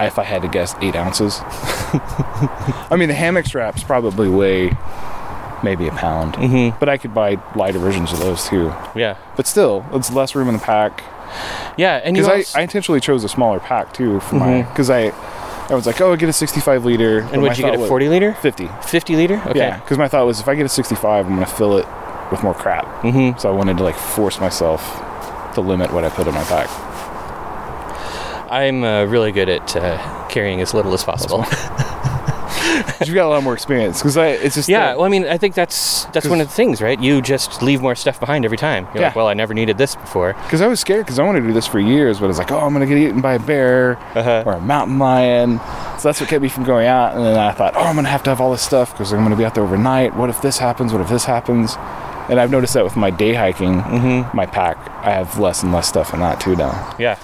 If 0.00 0.18
I 0.18 0.24
had 0.24 0.42
to 0.42 0.48
guess, 0.48 0.74
eight 0.80 0.96
ounces. 0.96 1.40
I 1.44 2.96
mean, 2.98 3.08
the 3.08 3.14
hammock 3.14 3.46
straps 3.46 3.84
probably 3.84 4.28
weigh 4.28 4.70
maybe 5.62 5.86
a 5.88 5.92
pound, 5.92 6.34
Mhm. 6.34 6.78
but 6.78 6.88
I 6.88 6.96
could 6.98 7.14
buy 7.14 7.38
lighter 7.54 7.78
versions 7.78 8.12
of 8.12 8.18
those 8.20 8.46
too. 8.48 8.72
Yeah. 8.94 9.14
But 9.36 9.46
still, 9.46 9.84
it's 9.92 10.12
less 10.12 10.34
room 10.34 10.48
in 10.48 10.54
the 10.54 10.60
pack. 10.60 11.02
Yeah, 11.76 12.00
and 12.04 12.16
you 12.16 12.22
Because 12.22 12.32
I, 12.34 12.36
also, 12.38 12.58
I 12.58 12.62
intentionally 12.62 13.00
chose 13.00 13.24
a 13.24 13.28
smaller 13.28 13.58
pack 13.60 13.92
too 13.92 14.20
for 14.20 14.34
my. 14.36 14.46
Mhm. 14.46 14.68
Because 14.68 14.90
I, 14.90 15.12
I 15.70 15.74
was 15.74 15.86
like, 15.86 16.00
oh, 16.00 16.12
I 16.12 16.16
get 16.16 16.28
a 16.28 16.32
65 16.32 16.84
liter. 16.84 17.20
and 17.20 17.40
my 17.40 17.48
would 17.48 17.58
you 17.58 17.64
get 17.64 17.74
a 17.74 17.78
was- 17.78 17.88
40 17.88 18.08
liter? 18.08 18.34
50. 18.34 18.68
50 18.82 19.16
liter? 19.16 19.40
Okay. 19.46 19.58
Yeah, 19.58 19.78
because 19.78 19.96
my 19.98 20.08
thought 20.08 20.26
was 20.26 20.40
if 20.40 20.48
I 20.48 20.54
get 20.54 20.66
a 20.66 20.68
65, 20.68 21.26
I'm 21.26 21.34
gonna 21.34 21.46
fill 21.46 21.78
it 21.78 21.86
with 22.30 22.42
more 22.42 22.54
crap. 22.54 22.84
Mm-hmm. 23.02 23.38
So 23.38 23.48
I 23.48 23.52
wanted 23.52 23.78
to 23.78 23.84
like 23.84 23.96
force 23.96 24.40
myself 24.40 24.82
to 25.54 25.60
limit 25.60 25.92
what 25.92 26.04
I 26.04 26.08
put 26.10 26.26
in 26.26 26.34
my 26.34 26.44
pack. 26.44 26.68
I'm 28.50 28.84
uh, 28.84 29.04
really 29.06 29.32
good 29.32 29.48
at 29.48 29.74
uh, 29.76 30.28
carrying 30.28 30.60
as 30.60 30.74
little 30.74 30.92
as 30.92 31.04
possible. 31.04 31.44
You've 33.04 33.14
got 33.14 33.26
a 33.26 33.28
lot 33.28 33.42
more 33.42 33.54
experience 33.54 33.98
because 34.00 34.16
I 34.16 34.28
it's 34.28 34.54
just 34.54 34.68
yeah, 34.68 34.80
that- 34.86 34.96
well, 34.98 35.06
I 35.06 35.08
mean, 35.08 35.24
I 35.26 35.38
think 35.38 35.54
that's 35.54 36.04
that's 36.06 36.26
one 36.26 36.40
of 36.40 36.48
the 36.48 36.52
things, 36.54 36.80
right? 36.82 37.00
You 37.00 37.20
just 37.22 37.62
leave 37.62 37.80
more 37.82 37.94
stuff 37.94 38.18
behind 38.20 38.44
every 38.44 38.56
time. 38.58 38.84
You're 38.94 39.02
like, 39.04 39.12
Yeah. 39.12 39.16
well, 39.16 39.28
I 39.28 39.34
never 39.34 39.54
needed 39.54 39.78
this 39.78 39.94
before. 39.96 40.34
Because 40.44 40.60
I 40.60 40.66
was 40.66 40.80
scared 40.80 41.04
because 41.06 41.18
I 41.18 41.24
wanted 41.24 41.40
to 41.42 41.46
do 41.48 41.52
this 41.52 41.66
for 41.66 41.78
years, 41.80 42.18
but 42.20 42.30
it's 42.30 42.38
like, 42.38 42.50
oh, 42.52 42.58
I'm 42.60 42.72
gonna 42.72 42.86
get 42.86 42.98
eaten 42.98 43.20
by 43.20 43.34
a 43.34 43.38
bear 43.38 43.98
Uh-huh. 44.14 44.42
or 44.46 44.54
a 44.54 44.60
mountain 44.60 44.98
lion. 44.98 45.58
So 45.98 46.08
that's 46.08 46.20
what 46.20 46.28
kept 46.28 46.42
me 46.42 46.48
from 46.48 46.64
going 46.64 46.86
out. 46.86 47.14
And 47.14 47.24
then 47.24 47.38
I 47.38 47.52
thought, 47.52 47.74
oh, 47.76 47.80
I'm 47.80 47.94
gonna 47.96 48.08
have 48.08 48.22
to 48.24 48.30
have 48.30 48.40
all 48.40 48.50
this 48.52 48.62
stuff 48.62 48.92
because 48.92 49.12
I'm 49.12 49.22
gonna 49.22 49.36
be 49.36 49.44
out 49.44 49.54
there 49.54 49.64
overnight. 49.64 50.16
What 50.16 50.30
if 50.30 50.40
this 50.42 50.58
happens? 50.58 50.92
What 50.92 51.00
if 51.02 51.08
this 51.08 51.24
happens? 51.24 51.76
And 52.28 52.38
I've 52.40 52.50
noticed 52.50 52.74
that 52.74 52.84
with 52.84 52.96
my 52.96 53.10
day 53.10 53.34
hiking, 53.34 53.80
Mm-hmm. 53.82 54.36
my 54.36 54.46
pack, 54.46 54.76
I 55.04 55.10
have 55.10 55.38
less 55.38 55.62
and 55.62 55.72
less 55.72 55.88
stuff 55.88 56.14
in 56.14 56.20
that 56.20 56.40
too 56.40 56.54
now. 56.56 56.94
Yeah, 56.98 57.18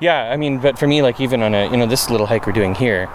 yeah. 0.00 0.30
I 0.32 0.36
mean, 0.36 0.58
but 0.58 0.78
for 0.78 0.86
me, 0.86 1.02
like 1.02 1.18
even 1.20 1.42
on 1.42 1.54
a 1.54 1.70
you 1.70 1.76
know 1.76 1.86
this 1.86 2.10
little 2.10 2.26
hike 2.26 2.46
we're 2.46 2.52
doing 2.52 2.74
here, 2.74 3.08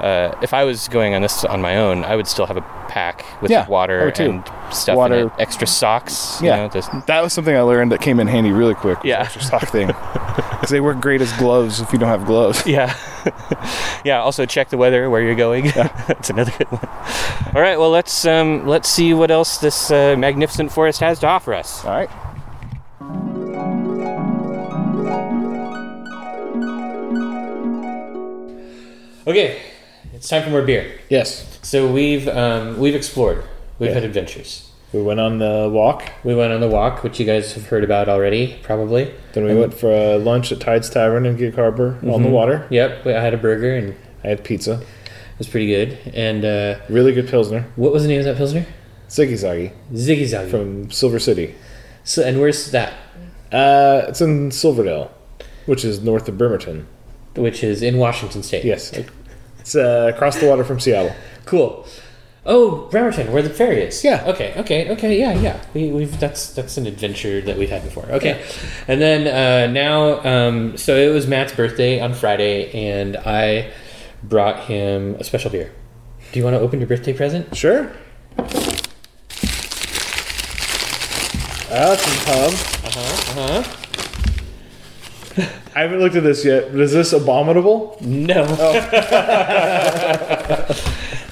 uh, 0.00 0.36
if 0.42 0.52
I 0.54 0.64
was 0.64 0.88
going 0.88 1.14
on 1.14 1.22
this 1.22 1.44
on 1.44 1.60
my 1.60 1.76
own, 1.76 2.04
I 2.04 2.16
would 2.16 2.26
still 2.26 2.46
have 2.46 2.56
a 2.56 2.62
pack 2.88 3.24
with 3.42 3.50
Yeah, 3.50 3.66
water 3.68 4.08
and 4.18 4.42
stuff 4.72 4.96
Water. 4.96 5.14
in 5.14 5.26
it, 5.26 5.32
extra 5.38 5.66
socks. 5.66 6.40
You 6.40 6.48
Yeah. 6.48 6.68
know, 6.68 7.02
That 7.06 7.22
was 7.22 7.32
something 7.32 7.54
I 7.56 7.60
learned 7.62 7.92
that 7.92 8.00
came 8.00 8.18
in 8.20 8.26
handy 8.26 8.50
really 8.50 8.74
quick. 8.74 8.98
Yeah. 9.04 9.20
extra 9.22 9.42
sock 9.42 9.62
thing. 9.68 9.88
Because 9.88 10.70
they 10.70 10.80
work 10.80 11.00
great 11.00 11.20
as 11.20 11.32
gloves 11.34 11.80
if 11.80 11.92
you 11.92 11.98
don't 11.98 12.08
have 12.08 12.24
gloves. 12.26 12.66
yeah, 12.66 12.96
yeah. 14.04 14.20
Also 14.20 14.46
check 14.46 14.68
the 14.70 14.76
weather 14.78 15.10
where 15.10 15.20
you're 15.22 15.34
going. 15.34 15.66
Yeah. 15.66 15.88
That's 16.08 16.30
another 16.30 16.52
good 16.56 16.68
one. 16.70 16.88
All 17.54 17.60
right, 17.62 17.78
well 17.78 17.90
let's 17.90 18.24
um, 18.24 18.66
let's 18.66 18.88
see 18.88 19.12
what 19.14 19.30
else 19.30 19.58
this 19.58 19.90
uh, 19.90 20.16
magnificent 20.18 20.72
forest 20.72 21.00
has 21.00 21.18
to 21.20 21.26
offer 21.26 21.54
us. 21.54 21.84
All 21.84 21.92
right. 21.92 22.10
Okay, 29.26 29.60
it's 30.18 30.28
time 30.28 30.42
for 30.42 30.50
more 30.50 30.62
beer. 30.62 30.84
Yes. 31.08 31.58
So 31.62 31.90
we've 31.90 32.28
um, 32.28 32.78
we've 32.78 32.94
explored. 32.94 33.42
We've 33.78 33.88
Yeah. 33.90 33.94
had 33.94 34.04
adventures. 34.04 34.64
We 34.92 35.02
went 35.02 35.20
on 35.20 35.38
the 35.38 35.68
walk. 35.70 36.10
We 36.24 36.34
went 36.34 36.52
on 36.52 36.60
the 36.60 36.68
walk, 36.68 37.02
which 37.04 37.20
you 37.20 37.26
guys 37.26 37.52
have 37.52 37.66
heard 37.66 37.84
about 37.84 38.08
already, 38.08 38.56
probably. 38.62 39.10
Then 39.34 39.44
we 39.44 39.54
went 39.54 39.74
for 39.74 39.92
a 39.92 40.16
lunch 40.16 40.50
at 40.50 40.60
Tides 40.60 40.88
Tavern 40.88 41.26
in 41.26 41.36
Gig 41.36 41.54
Harbor 41.54 41.98
on 42.10 42.22
the 42.22 42.30
water. 42.30 42.66
Yep, 42.70 43.06
I 43.06 43.20
had 43.20 43.34
a 43.34 43.36
burger 43.36 43.74
and 43.76 43.90
it 43.90 43.96
I 44.24 44.28
had 44.28 44.44
pizza. 44.44 44.72
It 44.80 45.38
was 45.38 45.46
pretty 45.48 45.66
good. 45.66 45.98
And 46.14 46.44
uh, 46.44 46.78
Really 46.88 47.12
good 47.12 47.28
Pilsner. 47.28 47.66
what 47.76 47.92
was 47.92 48.02
the 48.02 48.08
name 48.08 48.18
of 48.20 48.24
that 48.24 48.36
pilsner? 48.38 48.66
Ziggy 49.10 49.34
Zaggy 49.34 49.72
Ziggy 49.92 50.24
Zaggy. 50.24 50.50
from 50.50 50.90
Silver 50.90 51.18
City. 51.18 51.54
So, 52.04 52.22
and 52.24 52.40
where's 52.40 52.70
that? 52.72 52.94
Uh, 53.52 54.06
it's 54.08 54.20
in 54.22 54.50
Silverdale, 54.50 55.10
which 55.66 55.84
is 55.84 56.02
north 56.02 56.28
of 56.28 56.36
Bremerton. 56.38 56.86
Which 57.36 57.62
is 57.62 57.82
in 57.82 57.98
Washington 57.98 58.42
State. 58.42 58.64
Yes. 58.64 58.90
It's 59.68 59.76
uh, 59.76 60.10
across 60.14 60.38
the 60.38 60.46
water 60.46 60.64
from 60.64 60.80
Seattle. 60.80 61.14
Cool. 61.44 61.86
Oh, 62.46 62.88
Bremerton, 62.90 63.30
where 63.32 63.42
the 63.42 63.50
ferry 63.50 63.82
is. 63.82 64.02
Yeah. 64.02 64.24
Okay. 64.26 64.54
Okay. 64.56 64.88
Okay. 64.92 65.20
Yeah. 65.20 65.34
Yeah. 65.34 65.62
We, 65.74 65.90
we've 65.90 66.18
that's 66.18 66.54
that's 66.54 66.78
an 66.78 66.86
adventure 66.86 67.42
that 67.42 67.58
we've 67.58 67.68
had 67.68 67.84
before. 67.84 68.06
Okay. 68.06 68.42
And 68.86 68.98
then 68.98 69.26
uh, 69.26 69.70
now, 69.70 70.24
um, 70.24 70.78
so 70.78 70.96
it 70.96 71.12
was 71.12 71.26
Matt's 71.26 71.52
birthday 71.52 72.00
on 72.00 72.14
Friday, 72.14 72.72
and 72.72 73.18
I 73.18 73.70
brought 74.22 74.60
him 74.60 75.16
a 75.16 75.24
special 75.24 75.50
beer. 75.50 75.70
Do 76.32 76.38
you 76.38 76.44
want 76.46 76.54
to 76.56 76.60
open 76.60 76.80
your 76.80 76.88
birthday 76.88 77.12
present? 77.12 77.54
Sure. 77.54 77.92
Ah, 81.70 81.94
some 81.94 82.24
pub. 82.24 82.52
Uh 82.86 82.90
huh. 82.90 83.40
Uh 83.42 83.62
huh. 83.62 83.87
I 85.74 85.82
haven't 85.82 86.00
looked 86.00 86.16
at 86.16 86.24
this 86.24 86.44
yet, 86.44 86.72
but 86.72 86.80
is 86.80 86.92
this 86.92 87.12
abominable? 87.12 87.96
No. 88.00 88.44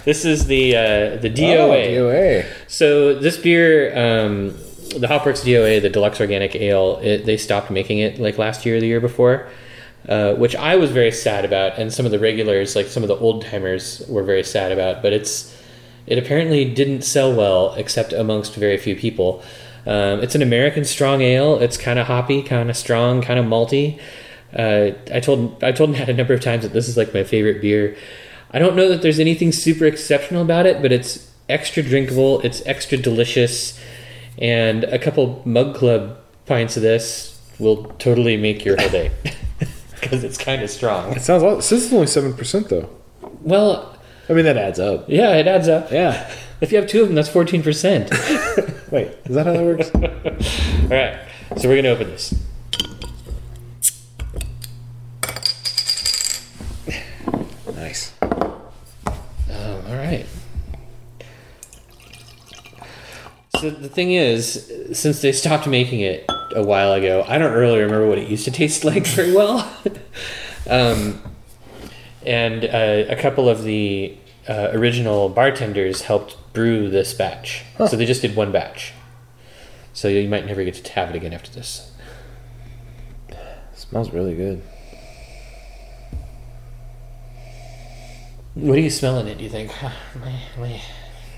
this 0.05 0.25
is 0.25 0.47
the 0.47 0.77
uh, 0.77 1.17
the 1.17 1.31
DOA. 1.31 1.97
Oh, 1.97 2.11
DOA. 2.11 2.47
So 2.69 3.19
this 3.19 3.37
beer, 3.37 3.91
um, 3.97 4.51
the 4.91 5.09
Hopworks 5.09 5.45
DOA, 5.45 5.83
the 5.83 5.91
Deluxe 5.91 6.21
Organic 6.21 6.55
Ale, 6.55 7.01
it, 7.03 7.27
they 7.27 7.37
stopped 7.37 7.71
making 7.71 7.99
it 7.99 8.21
like 8.21 8.39
last 8.39 8.65
year 8.65 8.77
or 8.77 8.81
the 8.81 8.87
year 8.87 9.01
before, 9.01 9.49
uh, 10.09 10.35
which 10.35 10.55
I 10.55 10.77
was 10.77 10.93
very 10.93 11.11
sad 11.11 11.45
about, 11.45 11.77
and 11.79 11.93
some 11.93 12.07
of 12.07 12.13
the 12.13 12.21
regulars, 12.21 12.77
like 12.77 12.87
some 12.87 13.03
of 13.03 13.09
the 13.09 13.17
old 13.17 13.45
timers, 13.45 14.05
were 14.09 14.23
very 14.23 14.45
sad 14.45 14.71
about. 14.71 15.03
But 15.03 15.13
it's 15.15 15.57
it 16.07 16.19
apparently 16.19 16.65
didn't 16.65 17.03
sell 17.03 17.35
well, 17.35 17.75
except 17.75 18.13
amongst 18.13 18.55
very 18.55 18.77
few 18.77 18.95
people. 18.95 19.43
Um, 19.87 20.21
it's 20.21 20.35
an 20.35 20.43
American 20.43 20.85
strong 20.85 21.23
ale. 21.23 21.61
It's 21.61 21.77
kind 21.77 21.99
of 21.99 22.07
hoppy, 22.09 22.43
kind 22.43 22.69
of 22.69 22.77
strong, 22.77 23.23
kind 23.23 23.39
of 23.39 23.47
malty. 23.47 24.01
Uh, 24.53 24.91
I 25.13 25.21
told 25.21 25.63
I 25.63 25.73
told 25.73 25.91
Matt 25.93 26.09
a 26.09 26.15
number 26.15 26.35
of 26.35 26.41
times 26.41 26.63
that 26.65 26.73
this 26.73 26.89
is 26.89 26.97
like 26.97 27.15
my 27.15 27.25
favorite 27.25 27.61
beer. 27.61 27.97
I 28.51 28.59
don't 28.59 28.77
know 28.77 28.89
that 28.89 29.03
there's 29.03 29.19
anything 29.21 29.53
super 29.53 29.85
exceptional 29.85 30.43
about 30.43 30.67
it, 30.67 30.83
but 30.83 30.93
it's 30.93 31.31
extra 31.49 31.83
drinkable. 31.83 32.41
It's 32.41 32.65
extra 32.67 32.99
delicious, 32.99 33.79
and 34.39 34.85
a 34.85 34.99
couple 34.99 35.43
Mug 35.45 35.75
Club 35.75 36.19
pints 36.47 36.77
of 36.77 36.83
this 36.83 37.41
will 37.59 37.85
totally 37.99 38.37
make 38.37 38.65
your 38.65 38.81
whole 38.81 38.91
day 38.91 39.11
because 40.01 40.25
it's 40.25 40.39
kind 40.39 40.63
of 40.63 40.71
strong. 40.71 41.13
It 41.15 41.23
sounds 41.23 41.43
like 41.43 41.57
this 41.57 41.73
is 41.73 41.93
only 41.93 42.07
seven 42.07 42.33
percent 42.35 42.69
though. 42.69 42.89
Well, 43.43 43.97
I 44.29 44.33
mean 44.33 44.45
that 44.45 44.57
adds 44.57 44.81
up. 44.81 45.05
yeah, 45.09 45.37
it 45.37 45.47
adds 45.47 45.69
up. 45.69 45.91
Yeah. 45.93 46.33
If 46.61 46.73
you 46.73 46.79
have 46.79 46.89
two 46.89 47.03
of 47.03 47.09
them, 47.09 47.15
that's 47.15 47.29
fourteen 47.29 47.63
percent. 47.63 48.11
Wait, 48.91 49.09
is 49.25 49.35
that 49.35 49.47
how 49.47 49.53
that 49.53 49.63
works? 49.63 49.91
All 49.95 50.89
right, 50.91 51.19
so 51.57 51.69
we're 51.69 51.77
gonna 51.77 51.89
open 51.89 52.09
this. 52.09 52.35
nice. 57.75 58.13
Oh, 58.23 59.85
all 59.89 59.95
right. 59.95 60.27
So 63.61 63.71
the 63.71 63.89
thing 63.89 64.13
is, 64.13 64.73
since 64.93 65.21
they 65.23 65.33
stopped 65.33 65.67
making 65.67 66.01
it 66.01 66.25
a 66.55 66.63
while 66.63 66.93
ago, 66.93 67.25
I 67.27 67.39
don't 67.39 67.53
really 67.53 67.81
remember 67.81 68.09
what 68.09 68.19
it 68.19 68.29
used 68.29 68.45
to 68.47 68.51
taste 68.51 68.85
like 68.93 69.07
very 69.07 69.33
well. 69.33 69.71
um, 70.69 71.23
and 72.25 72.65
uh, 72.65 73.13
a 73.13 73.17
couple 73.17 73.49
of 73.49 73.63
the 73.63 74.17
uh, 74.49 74.71
original 74.73 75.29
bartenders 75.29 76.03
helped 76.03 76.37
brew 76.53 76.89
this 76.89 77.13
batch. 77.15 77.65
Huh. 77.77 77.89
So 77.89 77.97
they 77.97 78.07
just 78.07 78.23
did 78.23 78.37
one 78.37 78.53
batch. 78.53 78.93
So 79.93 80.09
you 80.09 80.29
might 80.29 80.47
never 80.47 80.63
get 80.65 80.75
to 80.75 80.93
have 80.93 81.11
it 81.11 81.17
again 81.17 81.33
after 81.33 81.51
this. 81.51 81.93
It 83.29 83.37
smells 83.75 84.11
really 84.13 84.35
good. 84.35 84.63
What 88.55 88.79
are 88.79 88.81
you 88.81 88.91
smelling? 88.91 89.27
it? 89.27 89.39
Do 89.39 89.45
you 89.45 89.51
think 89.51 89.71
my, 89.83 90.41
my 90.59 90.81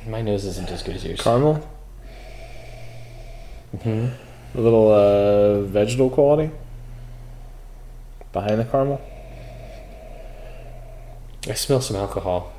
my 0.07 0.23
nose 0.23 0.45
isn't 0.45 0.71
as 0.71 0.83
good 0.83 0.97
as 0.97 1.05
yours? 1.05 1.21
Caramel. 1.21 1.57
hmm 3.83 4.09
A 4.55 4.61
little 4.61 4.91
uh, 4.91 5.63
vegetable 5.63 6.11
quality 6.11 6.51
behind 8.33 8.61
the 8.61 8.65
caramel. 8.65 9.01
I 11.49 11.55
smell 11.55 11.81
some 11.81 11.97
alcohol. 11.97 12.53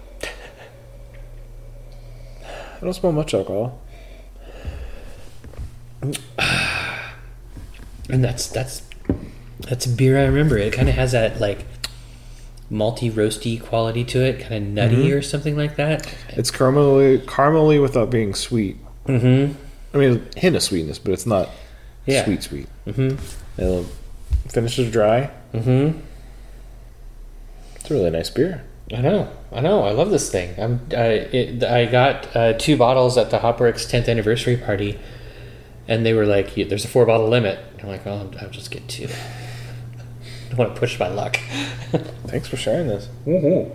I 2.81 2.85
don't 2.85 2.93
smell 2.93 3.11
much 3.11 3.33
alcohol. 3.33 3.79
And 8.09 8.23
that's 8.23 8.47
that's 8.47 8.81
that's 9.59 9.85
a 9.85 9.89
beer 9.89 10.17
I 10.19 10.25
remember. 10.25 10.57
It 10.57 10.73
kind 10.73 10.89
of 10.89 10.95
has 10.95 11.11
that 11.11 11.39
like 11.39 11.65
malty 12.71 13.11
roasty 13.11 13.61
quality 13.61 14.03
to 14.05 14.21
it, 14.23 14.39
kind 14.41 14.53
of 14.55 14.61
nutty 14.63 15.11
or 15.11 15.21
something 15.21 15.57
like 15.57 15.75
that. 15.75 16.13
It's 16.29 16.51
caramely, 16.51 17.19
caramely 17.25 17.81
without 17.81 18.09
being 18.09 18.33
sweet. 18.33 18.77
Mm-hmm. 19.05 19.53
I 19.93 19.97
mean, 19.97 20.27
a 20.35 20.39
hint 20.39 20.55
of 20.55 20.61
sweetness, 20.63 20.99
but 20.99 21.11
it's 21.13 21.25
not 21.25 21.49
Yeah. 22.05 22.23
sweet, 22.25 22.43
sweet. 22.43 22.67
Mm-hmm. 22.87 23.61
It'll 23.61 23.85
finishes 24.49 24.91
dry. 24.91 25.31
Mm-hmm. 25.53 25.99
It's 27.75 27.89
a 27.91 27.93
really 27.93 28.11
nice 28.11 28.29
beer. 28.29 28.63
I 28.93 29.01
know, 29.01 29.29
I 29.51 29.61
know. 29.61 29.83
I 29.83 29.91
love 29.91 30.11
this 30.11 30.29
thing. 30.31 30.53
I'm. 30.59 30.81
I 30.91 31.05
it, 31.05 31.63
I 31.63 31.85
got 31.85 32.35
uh, 32.35 32.53
two 32.53 32.77
bottles 32.77 33.17
at 33.17 33.31
the 33.31 33.39
Hopworks 33.39 33.89
10th 33.89 34.07
anniversary 34.07 34.57
party, 34.57 34.99
and 35.87 36.05
they 36.05 36.13
were 36.13 36.25
like, 36.25 36.55
"Yeah, 36.55 36.65
"There's 36.67 36.85
a 36.85 36.87
four 36.87 37.05
bottle 37.05 37.27
limit." 37.27 37.59
I'm 37.81 37.87
like, 37.89 38.05
"Oh, 38.05 38.11
I'll, 38.11 38.31
I'll 38.41 38.49
just 38.49 38.69
get 38.69 38.87
two. 38.87 39.07
I 40.51 40.55
want 40.55 40.73
to 40.75 40.79
push 40.79 40.99
my 40.99 41.07
luck." 41.07 41.37
Thanks 42.27 42.47
for 42.47 42.57
sharing 42.57 42.87
this. 42.87 43.09
mm-hmm. 43.25 43.71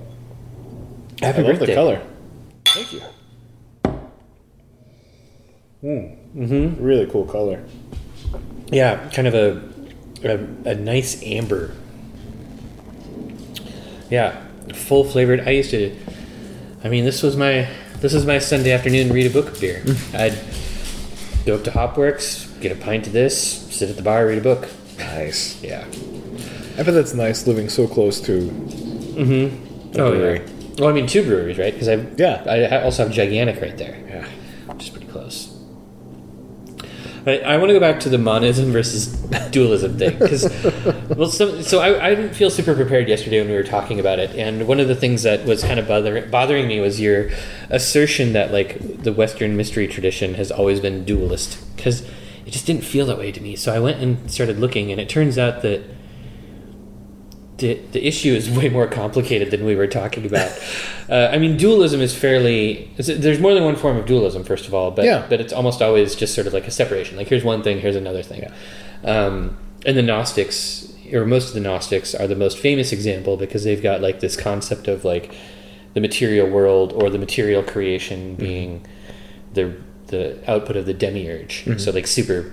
Happy 1.24 1.38
I 1.38 1.42
love 1.42 1.58
birthday! 1.58 1.66
the 1.66 1.74
color. 1.74 2.02
Thank 2.66 2.92
you. 2.92 3.00
Mm-hmm. 5.82 6.82
Really 6.82 7.06
cool 7.06 7.26
color. 7.26 7.62
Yeah, 8.68 9.08
kind 9.10 9.28
of 9.28 9.34
a, 9.34 9.60
a 10.24 10.70
a 10.70 10.74
nice 10.74 11.22
amber. 11.22 11.74
Yeah, 14.10 14.40
full 14.72 15.04
flavored. 15.04 15.40
I 15.40 15.50
used 15.50 15.70
to. 15.70 15.94
I 16.82 16.88
mean, 16.88 17.04
this 17.04 17.22
was 17.22 17.36
my 17.36 17.68
this 18.00 18.14
is 18.14 18.24
my 18.26 18.38
Sunday 18.38 18.72
afternoon 18.72 19.12
read 19.12 19.26
a 19.26 19.30
book 19.30 19.58
beer. 19.60 19.82
I'd 20.14 20.38
go 21.46 21.56
up 21.56 21.64
to 21.64 21.70
Hopworks, 21.70 22.60
get 22.60 22.72
a 22.72 22.76
pint 22.76 23.06
of 23.06 23.12
this, 23.12 23.36
sit 23.74 23.90
at 23.90 23.96
the 23.96 24.02
bar, 24.02 24.26
read 24.26 24.38
a 24.38 24.42
book. 24.42 24.68
Nice. 24.98 25.62
Yeah. 25.62 25.84
I 26.76 26.82
bet 26.82 26.94
that's 26.94 27.14
nice 27.14 27.46
living 27.46 27.68
so 27.68 27.86
close 27.86 28.20
to. 28.22 28.40
Mm-hmm. 28.40 29.96
A 29.98 30.02
Oh 30.02 30.10
brewery. 30.10 30.38
yeah. 30.40 30.46
Well, 30.78 30.88
I 30.88 30.92
mean, 30.92 31.06
two 31.06 31.22
breweries, 31.24 31.56
right? 31.58 31.72
Because 31.72 31.88
I 31.88 31.94
Yeah. 32.16 32.42
I 32.46 32.82
also 32.82 33.04
have 33.04 33.12
Gigantic 33.12 33.60
right 33.60 33.76
there. 33.78 33.96
Yeah. 34.08 34.26
which 34.72 34.84
is 34.84 34.90
pretty 34.90 35.06
close. 35.06 35.50
I, 37.26 37.38
I 37.38 37.56
want 37.56 37.70
to 37.70 37.74
go 37.74 37.80
back 37.80 38.00
to 38.00 38.08
the 38.08 38.18
monism 38.18 38.70
versus 38.70 39.06
dualism 39.50 39.98
thing 39.98 40.18
because, 40.18 40.44
well, 41.16 41.30
so, 41.30 41.62
so 41.62 41.80
I, 41.80 42.08
I 42.08 42.14
didn't 42.14 42.34
feel 42.34 42.50
super 42.50 42.74
prepared 42.74 43.08
yesterday 43.08 43.40
when 43.40 43.48
we 43.48 43.54
were 43.54 43.62
talking 43.62 43.98
about 43.98 44.18
it, 44.18 44.34
and 44.36 44.68
one 44.68 44.80
of 44.80 44.88
the 44.88 44.94
things 44.94 45.22
that 45.22 45.44
was 45.46 45.62
kind 45.62 45.80
of 45.80 45.88
bother, 45.88 46.26
bothering 46.28 46.68
me 46.68 46.80
was 46.80 47.00
your 47.00 47.30
assertion 47.70 48.34
that 48.34 48.52
like 48.52 49.02
the 49.02 49.12
Western 49.12 49.56
mystery 49.56 49.88
tradition 49.88 50.34
has 50.34 50.50
always 50.50 50.80
been 50.80 51.04
dualist 51.04 51.58
because 51.76 52.02
it 52.44 52.50
just 52.50 52.66
didn't 52.66 52.84
feel 52.84 53.06
that 53.06 53.18
way 53.18 53.32
to 53.32 53.40
me. 53.40 53.56
So 53.56 53.74
I 53.74 53.78
went 53.78 54.02
and 54.02 54.30
started 54.30 54.58
looking, 54.58 54.92
and 54.92 55.00
it 55.00 55.08
turns 55.08 55.38
out 55.38 55.62
that 55.62 55.82
the, 57.58 57.74
the 57.92 58.06
issue 58.06 58.32
is 58.34 58.50
way 58.50 58.68
more 58.68 58.86
complicated 58.88 59.50
than 59.50 59.64
we 59.64 59.76
were 59.76 59.86
talking 59.86 60.26
about. 60.26 60.50
Uh, 61.08 61.28
I 61.32 61.38
mean, 61.38 61.56
dualism 61.56 62.00
is 62.00 62.14
fairly. 62.16 62.90
There's 62.96 63.38
more 63.40 63.54
than 63.54 63.64
one 63.64 63.76
form 63.76 63.96
of 63.96 64.06
dualism, 64.06 64.42
first 64.44 64.66
of 64.66 64.74
all, 64.74 64.90
but 64.90 65.04
Yeah. 65.04 65.26
but 65.28 65.40
it's 65.40 65.52
almost 65.52 65.80
always 65.82 66.14
just 66.16 66.34
sort 66.34 66.46
of 66.46 66.52
like 66.52 66.66
a 66.66 66.70
separation. 66.72 67.16
Like 67.16 67.28
here's 67.28 67.44
one 67.44 67.62
thing, 67.62 67.80
here's 67.80 67.96
another 67.96 68.22
thing. 68.22 68.44
Um, 69.04 69.56
and 69.86 69.96
the 69.96 70.02
Gnostics, 70.02 70.92
or 71.12 71.26
most 71.26 71.48
of 71.48 71.54
the 71.54 71.60
Gnostics, 71.60 72.14
are 72.14 72.26
the 72.26 72.34
most 72.34 72.58
famous 72.58 72.90
example 72.92 73.36
because 73.36 73.62
they've 73.64 73.82
got 73.82 74.00
like 74.00 74.20
this 74.20 74.36
concept 74.36 74.88
of 74.88 75.04
like 75.04 75.32
the 75.92 76.00
material 76.00 76.48
world 76.48 76.92
or 76.92 77.10
the 77.10 77.18
material 77.18 77.62
creation 77.62 78.34
being 78.34 78.84
the 79.52 79.74
the 80.08 80.38
output 80.50 80.76
of 80.76 80.86
the 80.86 80.94
demiurge. 80.94 81.64
So 81.78 81.90
like 81.92 82.06
super 82.06 82.52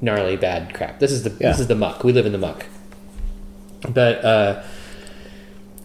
gnarly 0.00 0.36
bad 0.36 0.74
crap. 0.74 0.98
This 1.00 1.12
is 1.12 1.22
the 1.22 1.30
Yeah. 1.30 1.50
this 1.52 1.60
is 1.60 1.66
the 1.68 1.74
muck. 1.74 2.02
We 2.02 2.12
live 2.12 2.26
in 2.26 2.32
the 2.32 2.38
muck. 2.38 2.66
But 3.88 4.24
uh, 4.24 4.62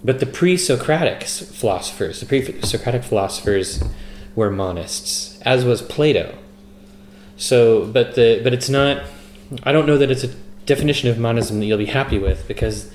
but 0.04 0.20
the 0.20 0.26
pre-Socratic 0.26 1.24
philosophers, 1.24 2.20
the 2.22 2.26
pre-Socratic 2.26 3.04
philosophers, 3.04 3.84
were 4.36 4.50
monists, 4.50 5.42
as 5.42 5.66
was 5.66 5.82
Plato. 5.82 6.38
So, 7.36 7.86
but 7.86 8.16
the 8.16 8.42
but 8.44 8.54
it's 8.54 8.70
not. 8.70 9.04
I 9.64 9.72
don't 9.72 9.88
know 9.88 9.98
that 9.98 10.12
it's 10.12 10.24
a 10.24 10.30
definition 10.66 11.10
of 11.10 11.18
monism 11.18 11.60
that 11.60 11.66
you'll 11.66 11.78
be 11.78 11.86
happy 11.86 12.20
with 12.20 12.48
because. 12.48 12.92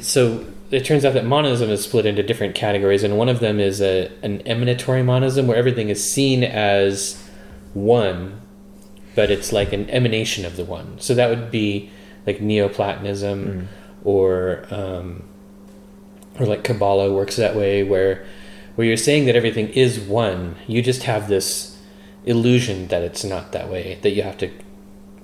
So 0.00 0.46
it 0.70 0.84
turns 0.84 1.04
out 1.04 1.14
that 1.14 1.24
monism 1.24 1.70
is 1.70 1.84
split 1.84 2.06
into 2.06 2.22
different 2.22 2.54
categories, 2.54 3.02
and 3.02 3.18
one 3.18 3.28
of 3.28 3.40
them 3.40 3.60
is 3.60 3.80
a 3.80 4.10
an 4.22 4.40
emanatory 4.42 5.02
monism, 5.02 5.46
where 5.46 5.56
everything 5.56 5.88
is 5.88 6.12
seen 6.12 6.44
as 6.44 7.22
one, 7.72 8.40
but 9.14 9.30
it's 9.30 9.52
like 9.52 9.72
an 9.72 9.88
emanation 9.90 10.44
of 10.44 10.56
the 10.56 10.64
one. 10.64 10.98
So 11.00 11.14
that 11.14 11.28
would 11.28 11.50
be 11.50 11.90
like 12.26 12.40
Neoplatonism 12.40 13.68
or 14.04 14.64
um, 14.70 15.22
or 16.38 16.46
like 16.46 16.64
Kabbalah 16.64 17.12
works 17.12 17.36
that 17.36 17.54
way, 17.56 17.82
where 17.82 18.24
where 18.74 18.86
you're 18.86 18.96
saying 18.96 19.26
that 19.26 19.36
everything 19.36 19.68
is 19.68 20.00
one. 20.00 20.56
You 20.66 20.82
just 20.82 21.04
have 21.04 21.28
this 21.28 21.78
illusion 22.24 22.88
that 22.88 23.02
it's 23.02 23.22
not 23.24 23.52
that 23.52 23.70
way 23.70 23.98
that 24.02 24.10
you 24.10 24.22
have 24.22 24.38
to 24.38 24.50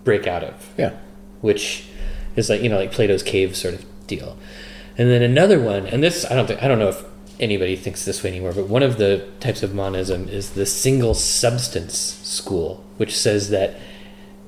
break 0.04 0.26
out 0.26 0.44
of 0.44 0.70
Yeah. 0.78 0.92
which 1.40 1.84
is 2.36 2.48
like 2.50 2.62
you 2.62 2.68
know 2.68 2.76
like 2.78 2.92
Plato's 2.92 3.22
cave 3.22 3.56
sort 3.56 3.74
of 3.74 3.84
deal. 4.06 4.36
And 4.98 5.08
then 5.10 5.22
another 5.22 5.58
one, 5.60 5.86
and 5.86 6.02
this 6.02 6.24
I 6.30 6.34
don't 6.34 6.46
think 6.46 6.62
I 6.62 6.68
don't 6.68 6.78
know 6.78 6.88
if 6.90 7.02
anybody 7.40 7.74
thinks 7.74 8.04
this 8.04 8.22
way 8.22 8.28
anymore, 8.30 8.52
but 8.52 8.68
one 8.68 8.82
of 8.82 8.98
the 8.98 9.26
types 9.40 9.62
of 9.62 9.72
monism 9.74 10.28
is 10.28 10.50
the 10.50 10.66
single 10.66 11.14
substance 11.14 11.94
school, 12.22 12.84
which 12.98 13.16
says 13.16 13.48
that 13.48 13.78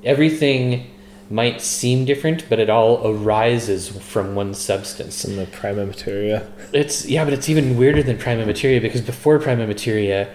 everything 0.03 0.91
might 1.33 1.61
seem 1.61 2.05
different, 2.05 2.47
but 2.47 2.59
it 2.59 2.69
all 2.69 3.01
arises 3.07 3.89
from 3.89 4.35
one 4.35 4.53
substance. 4.53 5.25
In 5.25 5.35
the 5.35 5.47
prima 5.47 5.83
materia. 5.83 6.47
It's 6.71 7.07
yeah, 7.07 7.23
but 7.23 7.33
it's 7.33 7.49
even 7.49 7.75
weirder 7.75 8.03
than 8.03 8.19
prima 8.19 8.45
materia 8.45 8.79
because 8.79 9.01
before 9.01 9.39
prima 9.39 9.65
materia, 9.65 10.29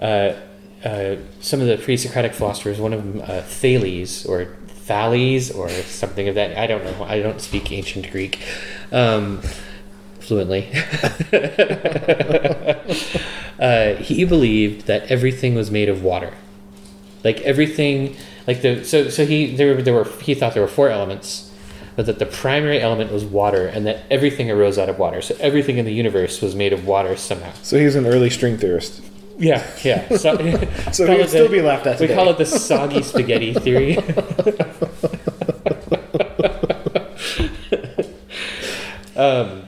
uh, 0.00 0.32
uh, 0.82 1.16
some 1.40 1.60
of 1.60 1.66
the 1.66 1.76
pre-Socratic 1.76 2.32
philosophers, 2.32 2.80
one 2.80 2.94
of 2.94 3.04
them, 3.04 3.20
uh, 3.26 3.42
Thales 3.42 4.24
or 4.24 4.46
Thales 4.68 5.50
or 5.50 5.68
something 5.68 6.28
of 6.28 6.34
that. 6.36 6.56
I 6.56 6.66
don't 6.66 6.82
know. 6.82 7.04
I 7.04 7.20
don't 7.20 7.42
speak 7.42 7.70
ancient 7.70 8.10
Greek 8.10 8.38
um, 8.90 9.42
fluently. 10.18 10.70
uh, 13.60 13.96
he 13.96 14.24
believed 14.24 14.86
that 14.86 15.10
everything 15.10 15.54
was 15.54 15.70
made 15.70 15.90
of 15.90 16.02
water, 16.02 16.32
like 17.22 17.42
everything. 17.42 18.16
Like 18.48 18.62
the 18.62 18.82
so 18.82 19.10
so 19.10 19.26
he 19.26 19.54
there 19.54 19.74
were, 19.76 19.82
there 19.82 19.92
were 19.94 20.04
he 20.22 20.34
thought 20.34 20.54
there 20.54 20.62
were 20.62 20.68
four 20.68 20.88
elements 20.88 21.48
but 21.96 22.06
that 22.06 22.18
the 22.18 22.26
primary 22.26 22.80
element 22.80 23.12
was 23.12 23.24
water 23.24 23.66
and 23.66 23.84
that 23.86 24.04
everything 24.08 24.50
arose 24.50 24.78
out 24.78 24.88
of 24.88 24.98
water. 25.00 25.20
So 25.20 25.36
everything 25.40 25.78
in 25.78 25.84
the 25.84 25.92
universe 25.92 26.40
was 26.40 26.54
made 26.54 26.72
of 26.72 26.86
water 26.86 27.16
somehow. 27.16 27.52
So 27.62 27.76
he's 27.76 27.96
an 27.96 28.06
early 28.06 28.30
string 28.30 28.56
theorist. 28.56 29.02
Yeah, 29.36 29.68
yeah. 29.82 30.08
So, 30.16 30.36
So 30.92 31.06
he 31.08 31.18
would 31.18 31.28
still 31.28 31.48
the- 31.48 31.56
be 31.56 31.60
laughed 31.60 31.88
at 31.88 31.98
We 31.98 32.06
call 32.06 32.30
it 32.30 32.38
the 32.38 32.46
soggy 32.46 33.02
spaghetti 33.02 33.52
theory. 33.52 33.96
um, 39.16 39.64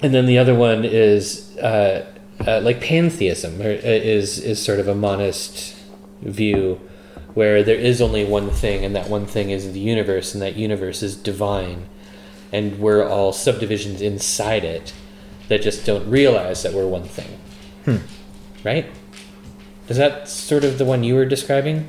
and 0.00 0.14
then 0.14 0.26
the 0.26 0.38
other 0.38 0.54
one 0.54 0.84
is 0.84 1.56
uh, 1.58 2.06
uh, 2.46 2.60
like 2.60 2.80
pantheism, 2.80 3.60
or, 3.60 3.70
uh, 3.70 3.74
is 3.82 4.38
is 4.38 4.62
sort 4.64 4.78
of 4.78 4.86
a 4.86 4.94
monist 4.94 5.74
view 6.22 6.80
where 7.34 7.62
there 7.62 7.76
is 7.76 8.00
only 8.00 8.24
one 8.24 8.50
thing, 8.50 8.84
and 8.84 8.94
that 8.96 9.08
one 9.08 9.26
thing 9.26 9.50
is 9.50 9.72
the 9.72 9.80
universe, 9.80 10.34
and 10.34 10.42
that 10.42 10.56
universe 10.56 11.02
is 11.02 11.16
divine, 11.16 11.88
and 12.52 12.78
we're 12.78 13.06
all 13.06 13.32
subdivisions 13.32 14.00
inside 14.00 14.64
it 14.64 14.92
that 15.48 15.62
just 15.62 15.86
don't 15.86 16.08
realize 16.08 16.62
that 16.62 16.72
we're 16.72 16.86
one 16.86 17.04
thing. 17.04 17.38
Right? 18.64 18.86
Is 19.88 19.96
that 19.96 20.28
sort 20.28 20.64
of 20.64 20.76
the 20.78 20.84
one 20.84 21.02
you 21.04 21.14
were 21.14 21.24
describing? 21.24 21.88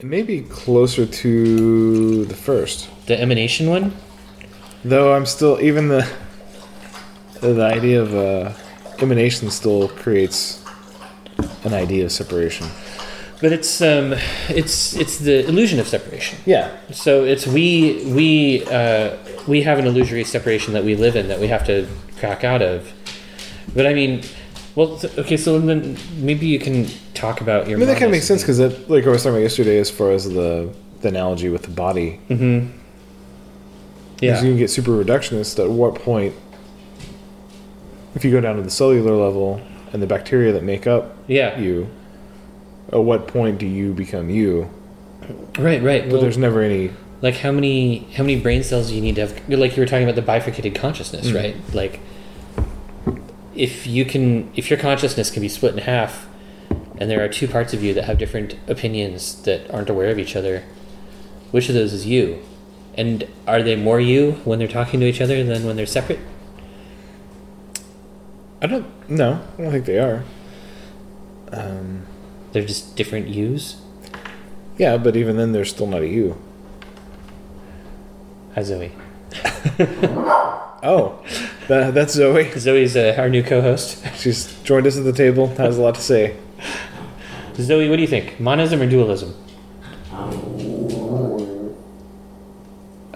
It 0.00 0.06
may 0.06 0.22
be 0.22 0.42
closer 0.42 1.06
to 1.06 2.24
the 2.24 2.34
first. 2.34 2.88
The 3.06 3.20
emanation 3.20 3.68
one? 3.68 3.94
Though 4.84 5.14
I'm 5.14 5.26
still 5.26 5.60
even 5.60 5.88
the 5.88 6.08
the 7.40 7.62
idea 7.62 8.00
of 8.00 8.14
uh, 8.14 8.52
emanation 9.00 9.50
still 9.50 9.88
creates 9.88 10.63
an 11.64 11.74
idea 11.74 12.04
of 12.04 12.12
separation. 12.12 12.66
But 13.40 13.52
it's 13.52 13.80
um, 13.82 14.14
it's 14.48 14.94
it's 14.96 15.18
the 15.18 15.46
illusion 15.46 15.78
of 15.80 15.88
separation. 15.88 16.38
Yeah. 16.46 16.70
So 16.92 17.24
it's 17.24 17.46
we 17.46 18.02
we 18.14 18.64
uh, 18.66 19.16
we 19.48 19.62
have 19.62 19.78
an 19.78 19.86
illusory 19.86 20.24
separation 20.24 20.72
that 20.74 20.84
we 20.84 20.94
live 20.94 21.16
in 21.16 21.28
that 21.28 21.40
we 21.40 21.48
have 21.48 21.66
to 21.66 21.86
crack 22.18 22.44
out 22.44 22.62
of. 22.62 22.90
But 23.74 23.86
I 23.86 23.92
mean, 23.94 24.22
Well, 24.76 25.00
okay, 25.18 25.36
so 25.36 25.58
then 25.58 25.96
maybe 26.18 26.46
you 26.46 26.58
can 26.58 26.86
talk 27.14 27.40
about 27.40 27.68
your. 27.68 27.76
I 27.76 27.80
mean, 27.80 27.88
that 27.88 27.94
kind 27.94 28.06
of 28.06 28.10
makes 28.12 28.26
sense 28.26 28.42
because, 28.42 28.60
like 28.88 29.04
I 29.06 29.10
was 29.10 29.22
talking 29.22 29.34
about 29.36 29.42
yesterday, 29.42 29.78
as 29.78 29.90
far 29.90 30.10
as 30.12 30.24
the 30.32 30.72
the 31.00 31.08
analogy 31.08 31.48
with 31.50 31.62
the 31.62 31.70
body, 31.70 32.20
Mm-hmm. 32.30 32.70
Because 34.20 34.40
Yeah. 34.40 34.42
you 34.46 34.50
can 34.52 34.58
get 34.58 34.70
super 34.70 34.92
reductionist. 34.92 35.58
At 35.62 35.68
what 35.70 35.96
point, 35.96 36.34
if 38.14 38.24
you 38.24 38.30
go 38.30 38.40
down 38.40 38.56
to 38.56 38.62
the 38.62 38.70
cellular 38.70 39.14
level 39.16 39.60
and 39.94 40.02
the 40.02 40.06
bacteria 40.06 40.52
that 40.52 40.62
make 40.64 40.86
up 40.86 41.16
Yeah. 41.28 41.58
you, 41.58 41.86
at 42.92 42.98
what 43.02 43.26
point 43.28 43.58
do 43.58 43.66
you 43.66 43.94
become 43.94 44.28
you? 44.28 44.68
Right. 45.58 45.80
Right. 45.82 46.02
But 46.02 46.12
Well, 46.12 46.20
there's 46.20 46.36
never 46.36 46.60
any. 46.62 46.90
like 47.22 47.36
how 47.36 47.52
many 47.52 48.06
how 48.16 48.24
many 48.24 48.36
brain 48.38 48.62
cells 48.62 48.88
do 48.90 48.94
you 48.96 49.00
need 49.00 49.14
to 49.14 49.22
have? 49.22 49.40
Like 49.48 49.76
you 49.76 49.80
were 49.82 49.86
talking 49.86 50.02
about 50.04 50.16
the 50.16 50.20
bifurcated 50.22 50.74
consciousness, 50.74 51.28
Mm. 51.30 51.34
right? 51.34 51.56
Like 51.72 52.00
if 53.54 53.86
you 53.86 54.04
can, 54.04 54.50
if 54.56 54.68
your 54.68 54.78
consciousness 54.78 55.30
can 55.30 55.40
be 55.40 55.48
split 55.48 55.72
in 55.74 55.78
half, 55.78 56.26
and 56.98 57.08
there 57.08 57.24
are 57.24 57.28
two 57.28 57.46
parts 57.46 57.72
of 57.72 57.82
you 57.84 57.94
that 57.94 58.04
have 58.04 58.18
different 58.18 58.56
opinions 58.66 59.40
that 59.42 59.70
aren't 59.72 59.88
aware 59.88 60.10
of 60.10 60.18
each 60.18 60.34
other, 60.36 60.64
which 61.52 61.68
of 61.68 61.74
those 61.76 61.92
is 61.92 62.04
you? 62.04 62.40
And 62.96 63.26
are 63.46 63.62
they 63.62 63.76
more 63.76 64.00
you 64.00 64.32
when 64.44 64.58
they're 64.58 64.68
talking 64.68 64.98
to 65.00 65.06
each 65.06 65.20
other 65.20 65.42
than 65.44 65.64
when 65.64 65.76
they're 65.76 65.86
separate? 65.86 66.18
I 68.64 68.66
don't. 68.66 69.10
No, 69.10 69.42
I 69.58 69.62
don't 69.62 69.70
think 69.72 69.84
they 69.84 69.98
are. 69.98 70.24
Um, 71.52 72.06
They're 72.52 72.64
just 72.64 72.96
different 72.96 73.28
yous. 73.28 73.76
yeah, 74.78 74.96
but 74.96 75.16
even 75.16 75.36
then, 75.36 75.52
they're 75.52 75.66
still 75.66 75.86
not 75.86 76.00
a 76.00 76.08
you. 76.08 76.40
Hi, 78.54 78.62
Zoe. 78.62 78.92
Oh, 80.86 81.24
that, 81.68 81.94
that's 81.94 82.12
Zoe. 82.12 82.50
Zoe's 82.58 82.94
uh, 82.94 83.14
our 83.16 83.30
new 83.30 83.42
co-host. 83.42 84.04
She's 84.16 84.54
joined 84.64 84.86
us 84.86 84.98
at 84.98 85.04
the 85.04 85.14
table. 85.14 85.46
Has 85.56 85.78
a 85.78 85.82
lot 85.82 85.94
to 85.94 86.02
say. 86.02 86.36
Zoe, 87.56 87.88
what 87.88 87.96
do 87.96 88.02
you 88.02 88.08
think? 88.08 88.38
Monism 88.38 88.82
or 88.82 88.86
dualism? 88.86 89.34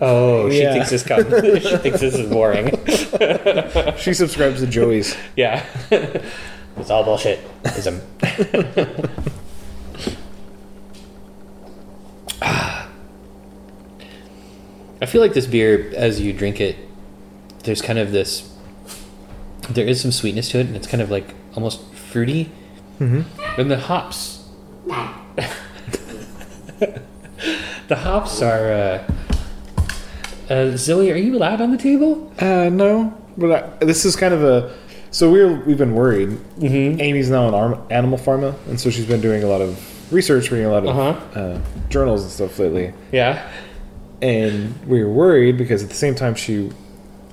Oh, 0.01 0.49
she 0.51 0.62
Yeah. 0.62 0.72
thinks 0.74 0.90
this 0.90 1.03
com- 1.07 1.24
she 1.61 1.76
thinks 1.78 2.01
this 2.01 2.14
is 2.14 2.30
boring. 2.30 2.70
She 3.99 4.14
subscribes 4.14 4.61
to 4.61 4.66
Joey's. 4.66 5.16
Yeah, 5.36 5.64
it's 5.90 6.90
all 6.90 7.05
bullshit. 7.05 7.40
Ism. 7.64 8.01
I 15.01 15.07
feel 15.07 15.20
like 15.20 15.34
this 15.34 15.46
beer, 15.46 15.92
as 15.96 16.20
you 16.20 16.32
drink 16.32 16.61
it, 16.61 16.76
there's 17.64 17.82
kind 17.82 17.99
of 17.99 18.12
this. 18.12 18.53
There 19.70 19.86
is 19.86 20.01
some 20.01 20.12
sweetness 20.12 20.49
to 20.51 20.59
it, 20.61 20.66
and 20.66 20.76
it's 20.76 20.86
kind 20.86 21.03
of 21.03 21.11
like 21.11 21.34
almost 21.55 21.82
fruity. 21.94 22.51
Mm-hmm. 22.99 23.61
And 23.61 23.70
the 23.70 23.78
hops. 23.78 24.44
the 27.88 27.96
hops 27.96 28.42
are. 28.42 28.72
Uh, 28.72 29.12
uh, 30.51 30.76
Zoe, 30.76 31.11
are 31.12 31.16
you 31.16 31.36
allowed 31.36 31.61
on 31.61 31.70
the 31.72 31.78
table? 31.78 32.32
Uh, 32.38 32.68
no, 32.70 33.16
but 33.36 33.74
I, 33.82 33.84
this 33.84 34.05
is 34.05 34.16
kind 34.16 34.32
of 34.34 34.42
a. 34.42 34.74
So 35.11 35.30
we're 35.32 35.55
we've 35.64 35.78
been 35.78 35.94
worried. 35.94 36.28
Mm-hmm. 36.59 37.01
Amy's 37.01 37.30
now 37.30 37.49
an 37.49 37.55
arm, 37.55 37.80
animal 37.90 38.18
pharma, 38.18 38.55
and 38.68 38.78
so 38.78 38.90
she's 38.90 39.07
been 39.07 39.20
doing 39.20 39.42
a 39.42 39.46
lot 39.46 39.61
of 39.61 40.12
research, 40.12 40.51
reading 40.51 40.66
a 40.66 40.70
lot 40.70 40.84
of 40.86 40.88
Uh-huh. 40.99 41.40
uh, 41.40 41.61
journals 41.88 42.22
and 42.22 42.30
stuff 42.30 42.59
lately. 42.59 42.92
Yeah. 43.12 43.46
And 44.20 44.74
we 44.86 45.03
were 45.05 45.11
worried 45.12 45.57
because 45.59 45.82
at 45.82 45.88
the 45.90 45.94
same 45.94 46.14
time 46.14 46.34
she, 46.34 46.70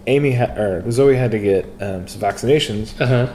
Amy 0.08 0.32
had 0.32 0.58
or 0.58 0.90
Zoe 0.92 1.16
had 1.16 1.32
to 1.32 1.40
get 1.40 1.66
um, 1.82 2.08
some 2.08 2.22
vaccinations 2.22 3.00
Uh 3.02 3.08
huh. 3.08 3.34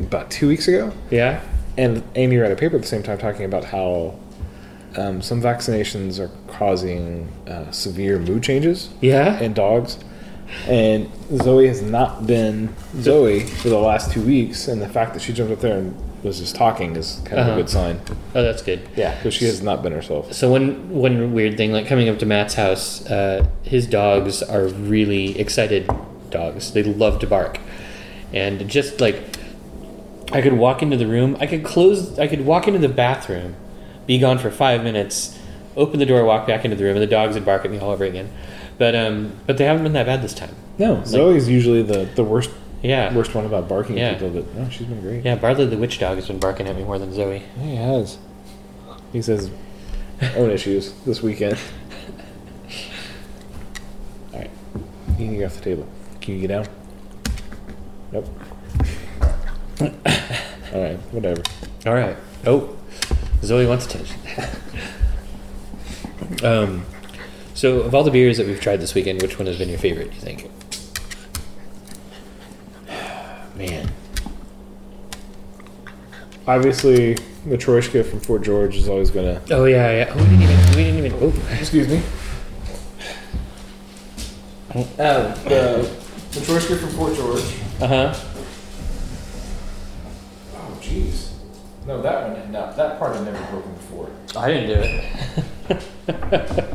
about 0.00 0.30
two 0.30 0.48
weeks 0.48 0.66
ago, 0.68 0.92
Yeah. 1.10 1.40
and 1.78 2.02
Amy 2.16 2.36
read 2.38 2.50
a 2.50 2.56
paper 2.56 2.76
at 2.76 2.82
the 2.82 2.88
same 2.88 3.02
time 3.02 3.18
talking 3.18 3.44
about 3.44 3.64
how 3.64 4.14
um, 4.96 5.22
some 5.22 5.40
vaccinations 5.42 6.18
are 6.18 6.30
causing 6.52 7.28
uh, 7.48 7.70
severe 7.70 8.18
mood 8.18 8.42
changes 8.42 8.90
Yeah. 9.00 9.38
in 9.40 9.52
dogs. 9.54 9.98
And 10.68 11.08
Zoe 11.34 11.66
has 11.66 11.80
not 11.80 12.26
been 12.26 12.74
Zoe 13.00 13.40
for 13.40 13.68
the 13.70 13.78
last 13.78 14.12
two 14.12 14.20
weeks, 14.20 14.68
and 14.68 14.82
the 14.82 14.88
fact 14.88 15.14
that 15.14 15.22
she 15.22 15.32
jumped 15.32 15.52
up 15.52 15.60
there 15.60 15.78
and 15.78 15.94
was 16.22 16.38
just 16.40 16.54
talking 16.54 16.94
is 16.94 17.20
kind 17.24 17.40
of 17.40 17.46
Uh-huh. 17.46 17.52
a 17.52 17.56
good 17.62 17.70
sign. 17.70 18.00
Oh, 18.34 18.42
that's 18.42 18.60
good. 18.62 18.80
Yeah, 18.94 19.14
because 19.16 19.32
she 19.34 19.46
has 19.46 19.62
not 19.62 19.82
been 19.82 19.92
herself. 19.92 20.32
So 20.34 20.50
one 20.50 20.90
one 20.90 21.32
weird 21.32 21.56
thing, 21.56 21.72
like 21.72 21.86
coming 21.86 22.08
up 22.10 22.18
to 22.18 22.26
Matt's 22.26 22.54
house, 22.54 23.04
uh, 23.06 23.46
his 23.62 23.86
dogs 23.86 24.42
are 24.42 24.66
really 24.66 25.38
excited 25.40 25.88
dogs. 26.30 26.72
They 26.72 26.82
love 26.82 27.18
to 27.20 27.26
bark, 27.26 27.58
and 28.34 28.68
just 28.68 29.00
like 29.00 29.16
I 30.32 30.42
could 30.42 30.52
walk 30.54 30.82
into 30.82 30.96
the 30.98 31.06
room, 31.06 31.36
I 31.40 31.46
could 31.46 31.64
close, 31.64 32.18
I 32.18 32.26
could 32.26 32.44
walk 32.46 32.66
into 32.68 32.78
the 32.78 32.88
bathroom, 32.88 33.54
be 34.06 34.18
gone 34.18 34.38
for 34.38 34.50
five 34.50 34.82
minutes, 34.84 35.38
open 35.76 35.98
the 35.98 36.06
door, 36.06 36.24
walk 36.24 36.46
back 36.46 36.64
into 36.64 36.76
the 36.76 36.84
room, 36.84 36.94
and 36.96 37.02
the 37.02 37.06
dogs 37.06 37.34
would 37.34 37.44
bark 37.44 37.64
at 37.64 37.70
me 37.70 37.78
all 37.78 37.90
over 37.90 38.04
again. 38.04 38.30
But 38.78 38.94
um, 38.94 39.32
but 39.46 39.58
they 39.58 39.64
haven't 39.64 39.82
been 39.84 39.92
that 39.92 40.06
bad 40.06 40.22
this 40.22 40.34
time. 40.34 40.54
No, 40.78 41.02
Zoe's 41.04 41.48
usually 41.48 41.82
the, 41.82 42.04
the 42.14 42.24
worst 42.24 42.50
Yeah. 42.82 43.14
worst 43.14 43.34
one 43.34 43.46
about 43.46 43.68
barking 43.68 43.98
Yeah. 43.98 44.10
at 44.10 44.18
people, 44.20 44.30
but 44.42 44.54
no, 44.54 44.68
she's 44.70 44.86
been 44.86 45.00
great. 45.00 45.24
Yeah, 45.24 45.36
Barley 45.36 45.66
the 45.66 45.76
witch 45.76 45.98
dog 45.98 46.16
has 46.16 46.26
been 46.26 46.38
barking 46.40 46.66
at 46.66 46.74
me 46.76 46.82
more 46.84 46.98
than 46.98 47.12
Zoe. 47.12 47.42
Yeah, 47.58 47.62
he 47.64 47.76
has. 47.76 48.18
He 49.12 49.22
says 49.22 49.50
own 50.36 50.50
issues 50.50 50.92
this 51.04 51.22
weekend. 51.22 51.58
All 54.32 54.40
right, 54.40 54.50
you 55.10 55.26
can 55.26 55.36
get 55.36 55.44
off 55.46 55.56
the 55.56 55.62
table. 55.62 55.86
Can 56.20 56.34
you 56.34 56.40
get 56.40 56.48
down? 56.48 56.66
Nope. 58.12 58.28
All 59.80 60.80
right, 60.80 60.96
whatever. 61.12 61.42
All 61.86 61.94
right. 61.94 62.16
Oh, 62.46 62.76
Zoe 63.42 63.66
wants 63.66 63.86
attention. 63.86 64.18
um, 66.44 66.84
so 67.54 67.80
of 67.80 67.94
all 67.94 68.04
the 68.04 68.10
beers 68.10 68.36
that 68.38 68.46
we've 68.46 68.60
tried 68.60 68.76
this 68.80 68.94
weekend, 68.94 69.20
which 69.22 69.38
one 69.38 69.46
has 69.46 69.58
been 69.58 69.68
your 69.68 69.78
favorite? 69.78 70.10
Do 70.10 70.14
you 70.16 70.20
think? 70.22 70.50
Man. 73.56 73.90
Obviously, 76.46 77.14
the 77.14 77.56
Matryoshka 77.56 78.04
from 78.04 78.20
Fort 78.20 78.42
George 78.42 78.76
is 78.76 78.88
always 78.88 79.10
gonna. 79.10 79.40
Oh 79.50 79.64
yeah, 79.64 79.90
yeah. 79.90 80.12
Oh, 80.12 80.16
we 80.16 80.24
didn't 80.24 80.42
even. 80.42 80.76
We 80.76 80.84
didn't 80.84 80.98
even. 81.06 81.12
Oh, 81.20 81.32
Excuse 81.58 81.88
me. 81.88 82.02
Oh. 84.74 84.84
the 85.44 86.40
Matryoshka 86.40 86.78
from 86.80 86.88
Fort 86.90 87.14
George. 87.14 87.42
uh 87.80 87.86
huh. 87.86 88.14
Oh, 90.54 90.78
jeez. 90.80 91.30
No, 91.86 92.00
that 92.02 92.28
one. 92.28 92.31
No, 93.02 93.08
that 93.08 93.14
part 93.14 93.26
had 93.26 93.34
never 93.34 93.46
broken 93.50 93.74
before. 93.74 94.10
I 94.36 94.48
didn't 94.48 94.68
do 94.68 94.74
it. 94.84 95.04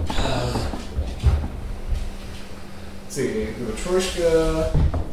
Let's 3.04 3.16
see, 3.16 3.46
the 3.46 3.72
Matryoshka. 3.72 5.07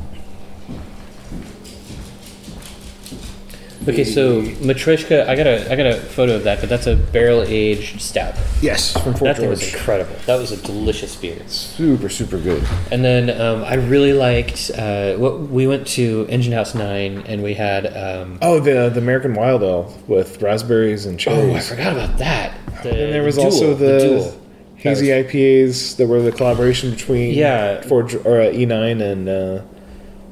Okay, 3.87 4.05
so 4.05 4.41
Matryoshka, 4.41 5.29
I 5.29 5.37
got 5.37 5.47
a 5.47 5.71
I 5.71 5.77
got 5.77 5.87
a 5.87 5.97
photo 5.97 6.37
of 6.37 6.45
that, 6.45 6.61
but 6.61 6.69
that's 6.69 6.87
a 6.87 6.97
barrel 6.97 7.43
aged 7.47 8.01
stout. 8.01 8.35
Yes, 8.63 8.93
from 8.93 9.13
Fort 9.15 9.25
that 9.25 9.37
thing 9.39 9.49
was 9.51 9.61
George. 9.61 9.75
incredible. 9.75 10.17
That 10.27 10.37
was 10.37 10.53
a 10.53 10.57
delicious 10.57 11.15
beer. 11.17 11.39
Super, 11.49 12.09
super 12.09 12.39
good. 12.39 12.65
And 12.91 13.05
then 13.05 13.29
um, 13.41 13.63
I 13.65 13.75
really 13.75 14.13
liked 14.15 14.71
uh, 14.77 15.17
what 15.17 15.41
we 15.41 15.67
went 15.67 15.87
to 15.89 16.27
Engine 16.31 16.53
House 16.55 16.75
Nine, 16.75 17.25
and 17.27 17.43
we 17.43 17.55
had. 17.55 17.87
Um, 17.97 18.39
Oh, 18.41 18.59
the 18.61 18.89
the 18.89 19.01
American 19.01 19.35
Wild 19.35 19.63
Ale 19.63 19.95
with 20.07 20.41
raspberries 20.41 21.05
and 21.07 21.19
cherries. 21.21 21.53
oh, 21.53 21.55
I 21.57 21.61
forgot 21.61 21.93
about 21.93 22.19
that. 22.19 22.57
The 22.83 22.91
And 22.91 23.13
there 23.13 23.23
was 23.23 23.35
duel, 23.37 23.47
also 23.47 23.75
the, 23.75 23.99
duel. 23.99 24.41
hazy 24.77 25.09
IPAs 25.09 25.97
that 25.97 26.07
were 26.07 26.23
the 26.23 26.33
collaboration 26.33 26.91
between 26.91 27.35
Yeah. 27.35 27.81
Fort 27.83 28.15
or 28.27 28.41
uh, 28.41 28.45
E9 28.47 29.01
and 29.03 29.29
uh, 29.29 29.63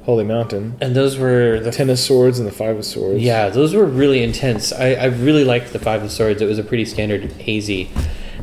Holy 0.05 0.25
Mountain. 0.25 0.77
And 0.81 0.97
those 0.97 1.17
were 1.17 1.61
the 1.61 1.71
Ten 1.71 1.89
of 1.89 1.99
Swords 1.99 2.39
and 2.39 2.47
the 2.47 2.53
Five 2.53 2.77
of 2.77 2.85
Swords. 2.85 3.23
Yeah, 3.23 3.49
those 3.49 3.75
were 3.75 3.85
really 3.85 4.23
intense. 4.23 4.73
I, 4.73 4.95
I 4.95 5.05
really 5.07 5.45
liked 5.45 5.73
the 5.73 5.79
Five 5.79 6.03
of 6.03 6.11
Swords. 6.11 6.43
It 6.43 6.47
was 6.47 6.59
a 6.59 6.65
pretty 6.65 6.85
standard 6.85 7.31
hazy. 7.33 7.91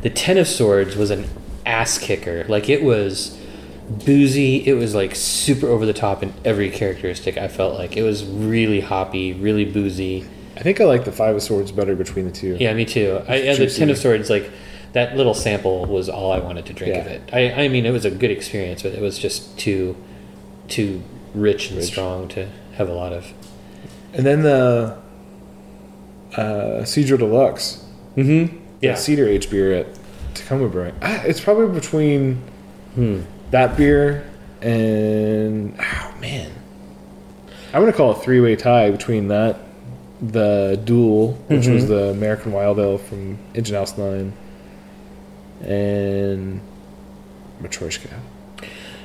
The 0.01 0.09
Ten 0.09 0.37
of 0.37 0.47
Swords 0.47 0.95
was 0.95 1.09
an 1.11 1.27
ass 1.65 1.97
kicker. 1.97 2.45
Like 2.47 2.69
it 2.69 2.83
was 2.83 3.37
boozy. 3.89 4.65
It 4.67 4.75
was 4.75 4.95
like 4.95 5.15
super 5.15 5.67
over 5.67 5.85
the 5.85 5.93
top 5.93 6.23
in 6.23 6.33
every 6.45 6.69
characteristic. 6.69 7.37
I 7.37 7.49
felt 7.49 7.77
like 7.77 7.97
it 7.97 8.03
was 8.03 8.23
really 8.23 8.79
hoppy, 8.79 9.33
really 9.33 9.65
boozy. 9.65 10.25
I 10.55 10.61
think 10.61 10.79
I 10.79 10.85
like 10.85 11.03
the 11.03 11.11
Five 11.11 11.35
of 11.35 11.41
Swords 11.41 11.71
better 11.71 11.95
between 11.95 12.25
the 12.25 12.31
two. 12.31 12.55
Yeah, 12.59 12.73
me 12.73 12.85
too. 12.85 13.21
I, 13.27 13.35
yeah, 13.35 13.55
the. 13.55 13.69
Ten 13.69 13.89
of 13.89 13.97
Swords, 13.97 14.29
like 14.29 14.49
that 14.93 15.17
little 15.17 15.33
sample 15.33 15.85
was 15.85 16.07
all 16.07 16.31
I 16.31 16.39
wanted 16.39 16.65
to 16.67 16.73
drink 16.73 16.95
of 16.95 17.07
it. 17.07 17.29
I, 17.33 17.65
I 17.65 17.67
mean, 17.67 17.85
it 17.85 17.91
was 17.91 18.05
a 18.05 18.11
good 18.11 18.31
experience, 18.31 18.83
but 18.83 18.93
it 18.93 19.01
was 19.01 19.19
just 19.19 19.57
too, 19.57 19.95
too 20.67 21.03
rich 21.33 21.69
and 21.69 21.77
Rich. 21.79 21.87
strong 21.87 22.27
to 22.29 22.47
have 22.75 22.89
a 22.89 22.93
lot 22.93 23.13
of. 23.13 23.31
And 24.13 24.25
then 24.25 24.41
the 24.41 24.97
uh, 26.35 26.81
Cedro 26.83 27.17
Deluxe. 27.17 27.83
Mm-hmm. 28.15 28.57
Yeah. 28.81 28.95
Cedar 28.95 29.27
H 29.27 29.49
beer 29.49 29.73
at 29.73 29.87
Tacoma 30.33 30.67
Brewing. 30.69 30.93
Ah, 31.01 31.21
It's 31.23 31.39
probably 31.41 31.73
between 31.79 32.41
Hmm. 32.95 33.21
that 33.51 33.77
beer 33.77 34.25
and 34.61 35.75
oh 35.79 36.13
man, 36.19 36.51
I'm 37.73 37.81
gonna 37.81 37.93
call 37.93 38.11
it 38.11 38.17
a 38.17 38.21
three-way 38.21 38.55
tie 38.55 38.89
between 38.91 39.27
that, 39.29 39.57
the 40.21 40.79
Duel, 40.83 41.33
which 41.47 41.67
was 41.67 41.83
Mm-hmm. 41.83 41.93
the 41.93 42.03
American 42.09 42.51
Wild 42.51 42.79
Ale 42.79 42.97
from 42.97 43.37
Engine 43.53 43.75
House 43.75 43.97
Nine, 43.97 44.33
and 45.61 46.61
Matryoshka. 47.61 48.09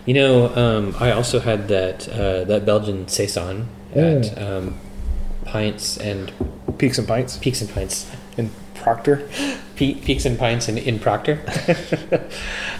You 0.07 0.15
know, 0.15 0.55
um, 0.55 0.95
I 1.01 1.13
also 1.13 1.41
had 1.41 1.69
that 1.69 2.09
uh, 2.09 2.45
that 2.45 2.67
Belgian 2.67 3.09
saison 3.09 3.69
at 3.95 4.37
um, 4.41 4.79
Pints 5.45 5.97
and 5.97 6.31
Peaks 6.79 6.99
and 6.99 7.07
Pints 7.09 7.39
Peaks 7.39 7.61
and 7.61 7.71
Pints. 7.71 8.11
and 8.37 8.51
Proctor. 8.75 9.27
Pe- 9.77 9.95
Peaks 9.95 10.27
and 10.27 10.39
Pints 10.39 10.69
in, 10.69 10.77
in 10.77 10.99
Proctor. 10.99 11.41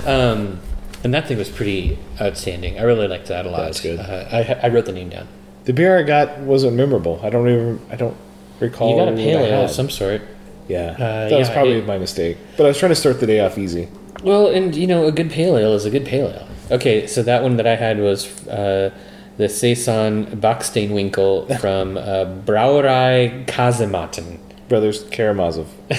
um, 0.07 0.61
and 1.03 1.13
that 1.15 1.27
thing 1.29 1.39
was 1.39 1.49
pretty 1.49 1.99
outstanding. 2.21 2.79
I 2.79 2.83
really 2.83 3.09
liked 3.09 3.27
that 3.29 3.47
a 3.47 3.51
lot. 3.51 3.65
That's 3.65 3.81
good. 3.81 3.99
Uh, 3.99 4.29
I, 4.31 4.67
I 4.67 4.69
wrote 4.69 4.87
the 4.87 4.93
name 4.93 5.09
down. 5.11 5.29
The 5.65 5.73
beer 5.73 5.99
I 5.99 6.03
got 6.03 6.39
wasn't 6.41 6.77
memorable. 6.77 7.21
I 7.23 7.31
don't 7.31 7.49
even. 7.49 7.81
I 7.91 7.97
don't 7.97 8.17
recall. 8.61 8.91
You 8.91 8.97
got 8.97 9.09
a 9.13 9.17
pale 9.17 9.41
ale 9.41 9.65
of 9.65 9.71
some 9.71 9.89
sort. 9.91 10.23
Yeah, 10.69 10.93
Uh, 10.93 11.29
that 11.29 11.39
was 11.39 11.51
probably 11.51 11.75
it- 11.79 11.87
my 11.87 11.99
mistake. 11.99 12.39
But 12.57 12.65
I 12.65 12.69
was 12.69 12.79
trying 12.79 12.91
to 12.91 12.97
start 12.97 13.21
the 13.21 13.27
day 13.27 13.41
off 13.41 13.59
easy. 13.59 13.89
Well, 14.25 14.49
and 14.49 14.75
you 14.75 14.87
know, 14.87 15.07
a 15.07 15.13
good 15.13 15.31
pale 15.31 15.57
ale 15.57 15.75
is 15.75 15.85
a 15.85 15.91
good 15.91 16.07
pale 16.07 16.29
ale. 16.29 16.49
Okay, 16.71 17.07
so 17.07 17.23
that 17.23 17.43
one 17.43 17.57
that 17.59 17.67
I 17.67 17.77
had 17.77 18.01
was 18.01 18.47
uh, 18.49 18.91
the 19.37 19.49
Saison 19.49 20.27
Backsteinwinkel 20.27 21.59
from 21.61 21.97
uh, 21.97 22.25
Brauerei 22.45 23.47
Kasematen. 23.47 24.39
Brothers 24.69 25.05
Karamazov. 25.05 25.69
I 25.91 25.97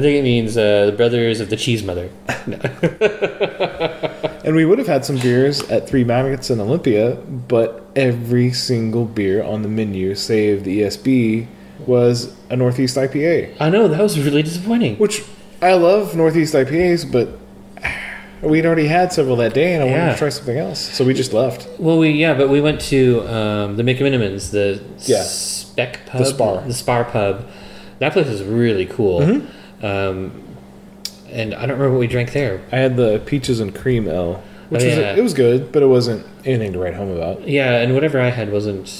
think 0.00 0.18
it 0.18 0.22
means 0.22 0.58
uh, 0.58 0.86
the 0.86 0.92
brothers 0.92 1.40
of 1.40 1.48
the 1.48 1.56
cheese 1.56 1.82
mother. 1.82 2.10
And 4.46 4.54
we 4.54 4.64
would 4.64 4.78
have 4.78 4.86
had 4.86 5.04
some 5.04 5.18
beers 5.18 5.60
at 5.70 5.88
Three 5.88 6.04
Magnets 6.04 6.50
in 6.50 6.60
Olympia, 6.60 7.16
but 7.16 7.84
every 7.96 8.52
single 8.52 9.04
beer 9.04 9.42
on 9.42 9.62
the 9.62 9.68
menu, 9.68 10.14
save 10.14 10.62
the 10.62 10.82
ESB, 10.82 11.48
was 11.84 12.32
a 12.48 12.54
Northeast 12.54 12.96
IPA. 12.96 13.56
I 13.58 13.70
know 13.70 13.88
that 13.88 14.00
was 14.00 14.16
really 14.20 14.44
disappointing. 14.44 14.98
Which 14.98 15.24
I 15.62 15.74
love 15.74 16.14
Northeast 16.16 16.54
IPAs, 16.54 17.10
but 17.10 17.28
we'd 18.42 18.66
already 18.66 18.86
had 18.86 19.12
several 19.12 19.36
that 19.36 19.54
day, 19.54 19.72
and 19.74 19.82
I 19.82 19.86
wanted 19.86 19.98
Yeah. 19.98 20.12
to 20.12 20.18
try 20.18 20.28
something 20.28 20.56
else, 20.58 20.78
so 20.80 21.04
we 21.04 21.14
just 21.14 21.32
left. 21.32 21.66
Well, 21.78 21.98
we 21.98 22.10
yeah, 22.10 22.34
but 22.34 22.48
we 22.48 22.60
went 22.60 22.80
to 22.82 23.26
um, 23.28 23.76
the 23.76 23.82
McMenamins, 23.82 24.50
the 24.50 24.80
Yeah. 25.04 25.22
Spec 25.22 26.00
Pub, 26.06 26.18
The 26.20 26.26
Spar. 26.26 26.62
the 26.66 26.74
Spar 26.74 27.04
Pub. 27.04 27.46
That 27.98 28.12
place 28.12 28.26
is 28.28 28.42
really 28.42 28.84
cool. 28.86 29.20
Mm-hmm. 29.20 29.86
Um, 29.86 30.32
and 31.32 31.54
I 31.54 31.60
don't 31.60 31.70
remember 31.78 31.92
what 31.92 32.00
we 32.00 32.06
drank 32.06 32.32
there. 32.32 32.60
I 32.70 32.76
had 32.76 32.96
the 32.96 33.20
peaches 33.24 33.58
and 33.60 33.74
cream 33.74 34.06
L, 34.08 34.42
which 34.68 34.82
Oh, 34.82 34.86
was 34.86 34.96
yeah. 34.96 35.16
it 35.16 35.22
was 35.22 35.32
good, 35.34 35.72
but 35.72 35.82
it 35.82 35.86
wasn't 35.86 36.24
anything 36.44 36.72
to 36.74 36.78
write 36.78 36.94
home 36.94 37.10
about. 37.10 37.48
Yeah, 37.48 37.72
and 37.80 37.94
whatever 37.94 38.20
I 38.20 38.28
had 38.30 38.52
wasn't 38.52 38.90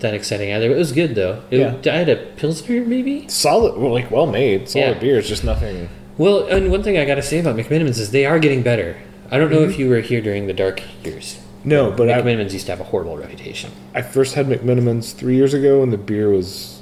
that 0.00 0.14
exciting 0.14 0.52
either. 0.52 0.70
It 0.70 0.76
was 0.76 0.92
good 0.92 1.14
though. 1.14 1.42
It, 1.50 1.58
Yeah. 1.60 1.92
I 1.92 1.96
had 1.98 2.08
a 2.08 2.16
pilsner 2.16 2.84
maybe. 2.84 3.26
Solid, 3.28 3.76
well, 3.78 3.92
like 3.92 4.10
well 4.10 4.26
made, 4.26 4.68
solid 4.70 4.94
Yeah. 4.96 5.00
beers, 5.00 5.28
just 5.28 5.44
nothing. 5.44 5.88
Well, 6.18 6.46
and 6.46 6.70
one 6.70 6.82
thing 6.82 6.96
I 6.98 7.04
got 7.04 7.16
to 7.16 7.22
say 7.22 7.38
about 7.38 7.56
McMenamins 7.56 7.98
is 7.98 8.10
they 8.10 8.24
are 8.26 8.38
getting 8.38 8.62
better. 8.62 8.96
I 9.30 9.38
don't 9.38 9.50
know 9.50 9.58
Mm-hmm. 9.58 9.70
if 9.70 9.78
you 9.78 9.88
were 9.90 10.00
here 10.00 10.20
during 10.20 10.46
the 10.46 10.54
dark 10.54 10.82
years. 11.04 11.38
No, 11.64 11.90
but 11.90 12.08
I, 12.08 12.20
used 12.20 12.66
to 12.66 12.72
have 12.72 12.80
a 12.80 12.84
horrible 12.84 13.16
reputation. 13.16 13.72
I 13.92 14.02
first 14.02 14.34
had 14.34 14.46
McMenamins 14.46 15.14
three 15.14 15.34
years 15.34 15.52
ago, 15.52 15.82
and 15.82 15.92
the 15.92 15.98
beer 15.98 16.28
was 16.30 16.80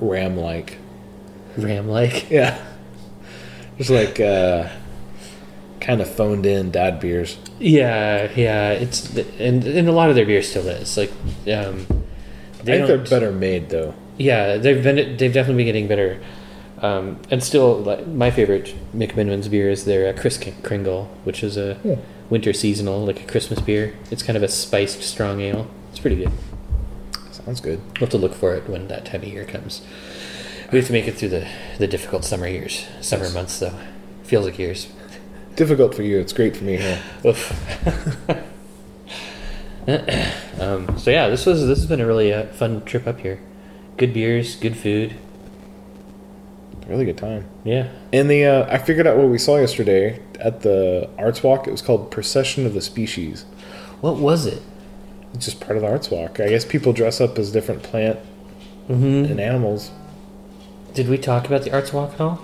ram 0.00 0.36
like. 0.36 0.78
Ram 1.56 1.88
like. 1.88 2.30
Yeah. 2.30 2.56
Just 3.78 3.90
like 3.90 4.20
uh, 4.20 4.68
kind 5.80 6.00
of 6.00 6.08
phoned 6.14 6.46
in 6.46 6.70
dad 6.70 7.00
beers. 7.00 7.36
Yeah, 7.58 8.30
yeah. 8.36 8.70
It's 8.72 9.12
and 9.16 9.64
and 9.64 9.88
a 9.88 9.92
lot 9.92 10.08
of 10.10 10.14
their 10.14 10.26
beer 10.26 10.42
still 10.42 10.68
is 10.68 10.96
like. 10.96 11.10
Um, 11.52 11.86
I 12.60 12.64
think 12.64 12.86
they're 12.86 12.98
better 12.98 13.32
made 13.32 13.70
though. 13.70 13.94
Yeah, 14.18 14.56
they've 14.58 14.80
been 14.84 15.16
they've 15.16 15.32
definitely 15.32 15.64
been 15.64 15.66
getting 15.74 15.88
better. 15.88 16.20
Um, 16.82 17.18
and 17.30 17.42
still, 17.42 17.78
like, 17.78 18.06
my 18.08 18.30
favorite 18.32 18.74
McMenamin's 18.94 19.48
beer 19.48 19.70
is 19.70 19.84
their 19.84 20.12
uh, 20.12 20.20
Kris 20.20 20.36
Kringle, 20.62 21.08
which 21.24 21.42
is 21.44 21.56
a 21.56 21.78
Yeah. 21.84 21.96
winter 22.28 22.52
seasonal, 22.52 23.06
like 23.06 23.20
a 23.20 23.24
Christmas 23.26 23.60
beer. 23.60 23.94
It's 24.10 24.22
kind 24.24 24.36
of 24.36 24.42
a 24.42 24.48
spiced 24.48 25.02
strong 25.02 25.40
ale. 25.40 25.68
It's 25.90 26.00
pretty 26.00 26.16
good. 26.16 26.32
Sounds 27.30 27.60
good. 27.60 27.80
We'll 27.94 28.00
have 28.00 28.10
to 28.10 28.18
look 28.18 28.34
for 28.34 28.54
it 28.54 28.68
when 28.68 28.88
that 28.88 29.04
time 29.04 29.22
of 29.22 29.28
year 29.28 29.44
comes. 29.44 29.80
We 30.72 30.78
have 30.78 30.86
to 30.88 30.92
make 30.92 31.06
it 31.06 31.12
through 31.16 31.28
the, 31.30 31.46
the 31.78 31.86
difficult 31.86 32.24
summer 32.24 32.48
years. 32.48 32.86
Summer 33.00 33.30
months, 33.30 33.58
though. 33.60 33.74
Feels 34.24 34.46
like 34.46 34.58
years. 34.58 34.88
Difficult 35.54 35.94
for 35.94 36.02
you. 36.02 36.18
It's 36.18 36.32
great 36.32 36.56
for 36.56 36.64
me 36.64 36.78
here. 36.78 37.00
Oof. 37.26 37.52
um, 40.60 40.98
so 40.98 41.10
yeah, 41.10 41.28
this 41.28 41.44
was 41.46 41.66
this 41.66 41.78
has 41.78 41.86
been 41.86 42.00
a 42.00 42.06
really 42.06 42.32
uh, 42.32 42.46
fun 42.46 42.84
trip 42.84 43.06
up 43.06 43.20
here. 43.20 43.40
Good 43.96 44.14
beers, 44.14 44.56
good 44.56 44.76
food. 44.76 45.14
Really 46.88 47.04
good 47.04 47.18
time. 47.18 47.46
Yeah. 47.64 47.88
And 48.12 48.28
the 48.30 48.44
uh, 48.44 48.66
I 48.74 48.78
figured 48.78 49.06
out 49.06 49.16
what 49.16 49.28
we 49.28 49.38
saw 49.38 49.58
yesterday 49.58 50.20
at 50.40 50.60
the 50.62 51.08
Arts 51.18 51.42
Walk. 51.42 51.66
It 51.66 51.70
was 51.70 51.82
called 51.82 52.10
Procession 52.10 52.66
of 52.66 52.74
the 52.74 52.80
Species. 52.80 53.44
What 54.00 54.16
was 54.16 54.46
it? 54.46 54.62
It's 55.34 55.44
just 55.46 55.60
part 55.60 55.76
of 55.76 55.82
the 55.82 55.88
Arts 55.88 56.10
Walk. 56.10 56.40
I 56.40 56.48
guess 56.48 56.64
people 56.64 56.92
dress 56.92 57.20
up 57.20 57.38
as 57.38 57.52
different 57.52 57.82
plant 57.82 58.18
Mm-hmm. 58.88 59.30
and 59.30 59.40
animals. 59.40 59.92
Did 60.92 61.08
we 61.08 61.16
talk 61.16 61.46
about 61.46 61.62
the 61.62 61.72
Arts 61.72 61.92
Walk 61.92 62.14
at 62.14 62.20
all? 62.20 62.42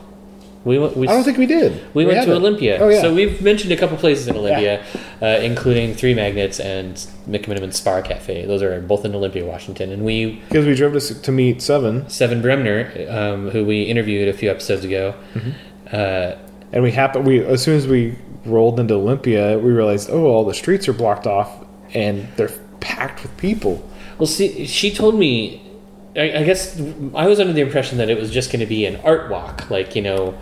We. 0.64 0.78
We, 0.78 1.08
I 1.08 1.12
don't 1.12 1.24
think 1.24 1.38
we 1.38 1.46
did. 1.46 1.94
we, 1.94 2.04
went 2.04 2.24
to. 2.26 2.34
Olympia. 2.34 2.78
Oh 2.80 2.88
yeah. 2.88 3.00
So 3.00 3.14
we've 3.14 3.40
mentioned 3.40 3.72
a 3.72 3.76
couple 3.76 3.96
places 3.96 4.28
in 4.28 4.36
Olympia, 4.36 4.84
uh, 5.22 5.26
including 5.42 5.94
Three 5.94 6.14
Magnets 6.14 6.60
and 6.60 6.94
McMenamin 7.28 7.72
Spar 7.72 8.02
Cafe. 8.02 8.44
Those 8.46 8.62
are 8.62 8.80
both 8.80 9.04
in 9.04 9.14
Olympia, 9.14 9.44
Washington. 9.44 9.92
And 9.92 10.04
we 10.04 10.42
because 10.48 10.66
we 10.66 10.74
drove 10.74 10.92
to, 11.00 11.22
to 11.22 11.32
meet 11.32 11.62
Seven, 11.62 12.08
Seven 12.10 12.42
Bremner, 12.42 12.92
um, 13.08 13.50
who 13.50 13.64
we 13.64 13.82
interviewed 13.82 14.28
a 14.28 14.32
few 14.32 14.50
episodes 14.50 14.84
ago. 14.84 15.14
Mm-hmm. 15.34 15.50
Uh, 15.92 16.32
and 16.72 16.82
we 16.82 16.92
happened. 16.92 17.26
We 17.26 17.44
as 17.44 17.62
soon 17.62 17.76
as 17.76 17.86
we 17.86 18.16
rolled 18.44 18.80
into 18.80 18.94
Olympia, 18.94 19.58
we 19.58 19.70
realized 19.70 20.10
oh, 20.10 20.26
all 20.26 20.44
the 20.44 20.54
streets 20.54 20.88
are 20.88 20.92
blocked 20.92 21.26
off 21.26 21.64
and 21.94 22.28
they're 22.36 22.52
packed 22.80 23.22
with 23.22 23.36
people. 23.36 23.88
well, 24.18 24.26
see, 24.26 24.66
she 24.66 24.92
told 24.92 25.14
me. 25.14 25.64
I, 26.18 26.40
I 26.40 26.44
guess 26.44 26.78
I 27.14 27.26
was 27.26 27.40
under 27.40 27.52
the 27.52 27.60
impression 27.62 27.98
that 27.98 28.10
it 28.10 28.18
was 28.18 28.30
just 28.30 28.50
going 28.52 28.60
to 28.60 28.66
be 28.66 28.84
an 28.86 28.96
art 29.04 29.30
walk, 29.30 29.70
like 29.70 29.94
you 29.96 30.02
know, 30.02 30.36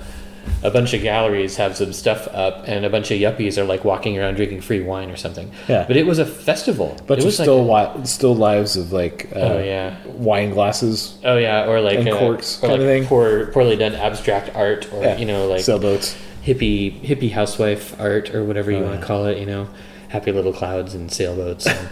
a 0.63 0.71
bunch 0.71 0.95
of 0.95 1.03
galleries 1.03 1.57
have 1.57 1.77
some 1.77 1.93
stuff 1.93 2.29
up, 2.33 2.65
and 2.69 2.85
a 2.85 2.91
bunch 2.91 3.11
of 3.11 3.19
yuppies 3.19 3.59
are 3.59 3.65
like 3.65 3.85
walking 3.85 4.17
around 4.19 4.35
drinking 4.37 4.61
free 4.61 4.81
wine 4.81 5.11
or 5.11 5.17
something. 5.17 5.51
Yeah. 5.69 5.85
But 5.87 5.97
it 5.97 6.07
was 6.07 6.19
a 6.19 6.25
festival. 6.27 6.97
But 7.07 7.19
it 7.19 7.25
was 7.25 7.35
still 7.35 7.65
like 7.65 7.89
wi- 7.89 8.05
still 8.05 8.35
lives 8.37 8.77
of 8.77 8.93
like 8.93 9.29
uh, 9.35 9.39
Oh, 9.41 9.59
yeah. 9.63 9.97
wine 10.07 10.51
glasses, 10.51 11.19
Oh 11.25 11.37
yeah, 11.37 11.67
or 11.69 11.81
like 11.81 11.99
And 11.99 12.09
uh, 12.09 12.19
corks 12.19 12.63
or 12.63 12.69
kinda 12.69 12.85
thing. 12.87 13.07
Poor, 13.07 13.47
poorly 13.49 13.77
done 13.77 13.95
abstract 13.95 14.55
art, 14.55 14.93
or 14.93 15.03
Yeah. 15.03 15.17
you 15.19 15.27
know, 15.27 15.47
like 15.49 15.63
sailboats. 15.63 16.17
hippie 16.45 17.01
hippie 17.03 17.33
housewife 17.33 18.01
art, 18.01 18.35
or 18.35 18.45
whatever 18.45 18.71
you 18.71 18.79
Oh, 18.79 18.83
want 18.83 18.95
yeah. 18.95 19.01
to 19.01 19.07
call 19.07 19.27
it. 19.27 19.39
You 19.39 19.47
know, 19.47 19.69
happy 20.09 20.31
little 20.31 20.53
clouds 20.53 20.95
and 20.95 21.11
sailboats. 21.13 21.67
And 21.67 21.89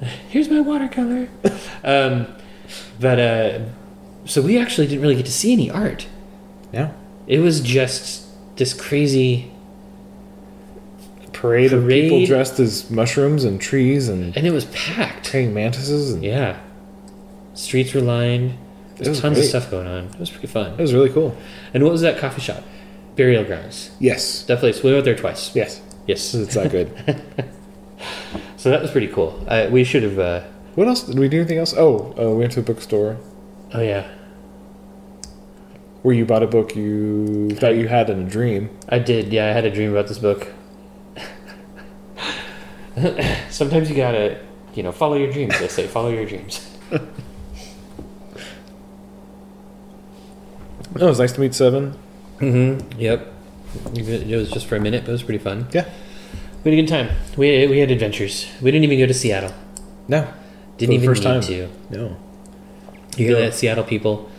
here's 0.28 0.50
my 0.50 0.58
watercolor. 0.60 1.28
um, 1.84 2.26
but 3.00 3.18
uh, 3.20 3.58
so 4.24 4.42
we 4.42 4.58
actually 4.58 4.86
didn't 4.86 5.02
really 5.02 5.14
get 5.16 5.26
to 5.26 5.32
see 5.32 5.52
any 5.52 5.70
art. 5.70 6.06
Yeah, 6.72 6.92
It 7.26 7.38
was 7.40 7.60
just 7.60 8.26
this 8.56 8.74
crazy, 8.74 9.50
parade, 11.32 11.72
of 11.72 11.86
people 11.88 12.24
dressed 12.26 12.58
as 12.60 12.90
mushrooms 12.90 13.44
and 13.44 13.60
trees 13.60 14.08
and 14.08 14.36
and 14.36 14.46
it 14.46 14.52
was 14.52 14.64
packed. 14.66 15.30
praying 15.30 15.54
mantises. 15.54 16.12
And 16.12 16.24
Yeah, 16.24 16.58
streets 17.54 17.94
were 17.94 18.00
lined. 18.00 18.56
There's 18.96 19.10
was 19.10 19.20
tons 19.20 19.34
great. 19.34 19.44
of 19.44 19.48
stuff 19.50 19.70
going 19.70 19.86
on. 19.86 20.04
It 20.06 20.18
was 20.18 20.30
pretty 20.30 20.46
fun. 20.46 20.72
It 20.72 20.78
was 20.80 20.94
really 20.94 21.10
cool. 21.10 21.36
And 21.74 21.82
what 21.82 21.92
was 21.92 22.00
that 22.00 22.18
coffee 22.18 22.40
shop? 22.40 22.64
Burial 23.14 23.44
grounds. 23.44 23.90
Yes, 24.00 24.40
Definitely. 24.42 24.72
place. 24.72 24.82
We 24.84 24.92
went 24.92 25.04
there 25.04 25.14
twice. 25.16 25.54
yes, 25.54 25.80
Yes. 26.06 26.34
it's 26.34 26.54
that 26.54 26.70
good. 26.70 26.90
So 28.58 28.70
that 28.70 28.82
was 28.82 28.90
pretty 28.90 29.08
cool. 29.08 29.42
Uh, 29.46 29.68
we 29.70 29.84
should 29.84 30.02
have. 30.02 30.18
Uh, 30.18 30.42
what 30.76 30.86
else? 30.86 31.02
Did 31.02 31.18
we 31.18 31.28
do 31.28 31.38
anything 31.38 31.58
else? 31.58 31.74
Oh, 31.76 32.14
uh, 32.18 32.30
we 32.30 32.38
went 32.38 32.52
to 32.52 32.60
a 32.60 32.62
bookstore 32.62 33.16
oh 33.74 33.82
yeah, 33.82 34.06
where 36.02 36.14
you 36.14 36.24
bought 36.24 36.42
a 36.42 36.46
book 36.46 36.76
you 36.76 37.50
thought 37.50 37.74
you 37.76 37.88
had 37.88 38.08
in 38.10 38.26
a 38.26 38.28
dream. 38.28 38.70
I 38.88 38.98
did. 38.98 39.32
Yeah, 39.32 39.46
I 39.46 39.52
had 39.52 39.64
a 39.64 39.70
dream 39.70 39.90
about 39.90 40.06
this 40.08 40.18
book. 40.18 40.52
Sometimes 43.50 43.90
you 43.90 43.96
gotta, 43.96 44.40
you 44.74 44.82
know, 44.82 44.92
follow 44.92 45.16
your 45.16 45.32
dreams. 45.32 45.58
They 45.58 45.68
say, 45.68 45.86
follow 45.86 46.10
your 46.10 46.26
dreams. 46.26 46.66
Oh, 50.98 51.04
it 51.04 51.10
was 51.10 51.18
nice 51.18 51.32
to 51.32 51.40
meet 51.42 51.52
Seven. 51.52 51.94
Mm-hmm. 52.38 52.98
Yep. 52.98 53.32
It 53.96 54.34
was 54.34 54.50
just 54.50 54.66
for 54.66 54.76
a 54.76 54.80
minute, 54.80 55.02
but 55.02 55.10
it 55.10 55.12
was 55.12 55.22
pretty 55.22 55.44
fun. 55.44 55.66
Yeah. 55.70 55.86
We 56.64 56.70
had 56.70 56.78
a 56.78 56.82
good 56.82 56.88
time. 56.88 57.14
We 57.36 57.66
we 57.66 57.80
had 57.80 57.90
adventures. 57.90 58.50
We 58.62 58.70
didn't 58.70 58.84
even 58.84 58.98
go 58.98 59.04
to 59.04 59.12
Seattle. 59.12 59.52
No. 60.08 60.26
Didn't 60.78 60.94
even 60.94 61.06
first 61.08 61.22
need 61.24 61.28
time. 61.30 61.40
to. 61.42 61.68
No. 61.90 62.16
You 63.16 63.26
hear 63.28 63.40
that, 63.40 63.54
Seattle 63.54 63.84
people? 63.84 64.30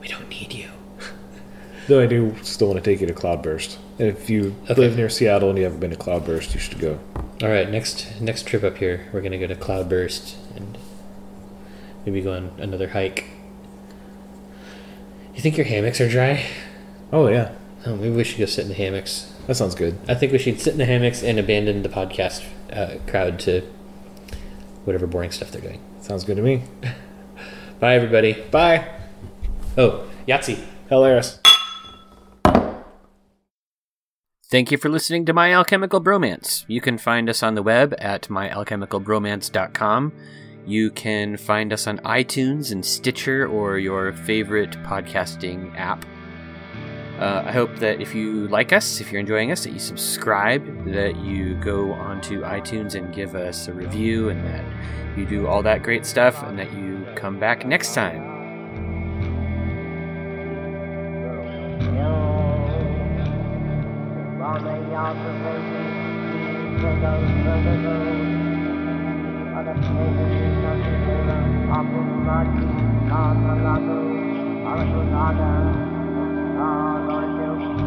We 0.00 0.08
don't 0.08 0.28
need 0.28 0.52
you. 0.52 0.68
Though 1.88 2.02
I 2.02 2.06
do 2.06 2.34
still 2.42 2.68
want 2.68 2.82
to 2.82 2.90
take 2.90 3.00
you 3.00 3.06
to 3.06 3.14
Cloudburst. 3.14 3.78
And 3.98 4.08
if 4.08 4.28
you 4.28 4.54
Okay. 4.64 4.74
live 4.74 4.96
near 4.96 5.08
Seattle 5.08 5.48
and 5.48 5.56
you 5.58 5.64
haven't 5.64 5.80
been 5.80 5.90
to 5.90 5.96
Cloudburst, 5.96 6.52
you 6.52 6.60
should 6.60 6.78
go. 6.78 6.98
All 7.42 7.48
right, 7.48 7.70
next 7.70 8.20
next 8.20 8.46
trip 8.46 8.62
up 8.62 8.76
here, 8.78 9.06
we're 9.12 9.20
gonna 9.22 9.38
go 9.38 9.46
to 9.46 9.54
Cloudburst 9.54 10.36
and 10.54 10.76
maybe 12.04 12.20
go 12.20 12.32
on 12.34 12.50
another 12.58 12.88
hike. 12.88 13.24
You 15.34 15.40
think 15.42 15.56
your 15.56 15.66
hammocks 15.66 16.00
are 16.00 16.08
dry? 16.08 16.44
Oh 17.12 17.28
yeah, 17.28 17.52
Oh, 17.86 17.94
maybe 17.96 18.10
we 18.10 18.24
should 18.24 18.38
go 18.38 18.46
sit 18.46 18.62
in 18.62 18.68
the 18.68 18.74
hammocks. 18.74 19.32
that 19.46 19.54
sounds 19.54 19.74
good. 19.74 19.98
I 20.08 20.14
think 20.14 20.32
we 20.32 20.38
should 20.38 20.60
sit 20.60 20.72
in 20.72 20.78
the 20.78 20.86
hammocks 20.86 21.22
and 21.22 21.38
abandon 21.38 21.82
the 21.82 21.88
podcast 21.88 22.42
uh, 22.72 22.96
crowd 23.06 23.38
to 23.40 23.62
whatever 24.86 25.06
boring 25.06 25.30
stuff 25.30 25.50
they're 25.50 25.60
doing. 25.60 25.80
Sounds 26.00 26.24
good 26.24 26.36
to 26.36 26.42
me. 26.42 26.62
Bye, 27.80 27.94
everybody. 27.94 28.32
Bye, 28.50 28.88
Oh, 29.78 30.08
Yahtzee. 30.26 30.58
Hilarious. 30.88 31.38
Thank 34.48 34.70
you 34.70 34.78
for 34.78 34.88
listening 34.88 35.26
to 35.26 35.32
My 35.34 35.52
Alchemical 35.52 36.00
Bromance. 36.00 36.64
You 36.68 36.80
can 36.80 36.96
find 36.98 37.28
us 37.28 37.42
on 37.42 37.54
the 37.56 37.62
web 37.62 37.94
at 37.98 38.22
myalchemicalbromance.com. 38.28 40.12
You 40.64 40.90
can 40.90 41.36
find 41.36 41.72
us 41.72 41.86
on 41.86 41.98
iTunes 41.98 42.72
and 42.72 42.84
Stitcher 42.84 43.46
or 43.46 43.78
your 43.78 44.12
favorite 44.12 44.70
podcasting 44.84 45.76
app. 45.76 46.04
Uh, 47.18 47.42
I 47.46 47.52
hope 47.52 47.76
that 47.76 48.00
if 48.00 48.14
you 48.14 48.46
like 48.48 48.74
us, 48.74 49.00
if 49.00 49.10
you're 49.10 49.20
enjoying 49.20 49.50
us, 49.50 49.64
that 49.64 49.72
you 49.72 49.78
subscribe, 49.78 50.84
that 50.92 51.16
you 51.16 51.54
go 51.54 51.92
onto 51.92 52.42
iTunes 52.42 52.94
and 52.94 53.14
give 53.14 53.34
us 53.34 53.68
a 53.68 53.72
review, 53.72 54.28
and 54.28 54.44
that 54.44 54.64
you 55.16 55.24
do 55.24 55.46
all 55.46 55.62
that 55.62 55.82
great 55.82 56.04
stuff, 56.04 56.42
and 56.42 56.58
that 56.58 56.70
you 56.74 57.06
come 57.14 57.38
back 57.38 57.66
next 57.66 57.94
time. 57.94 58.36
You. 77.78 77.86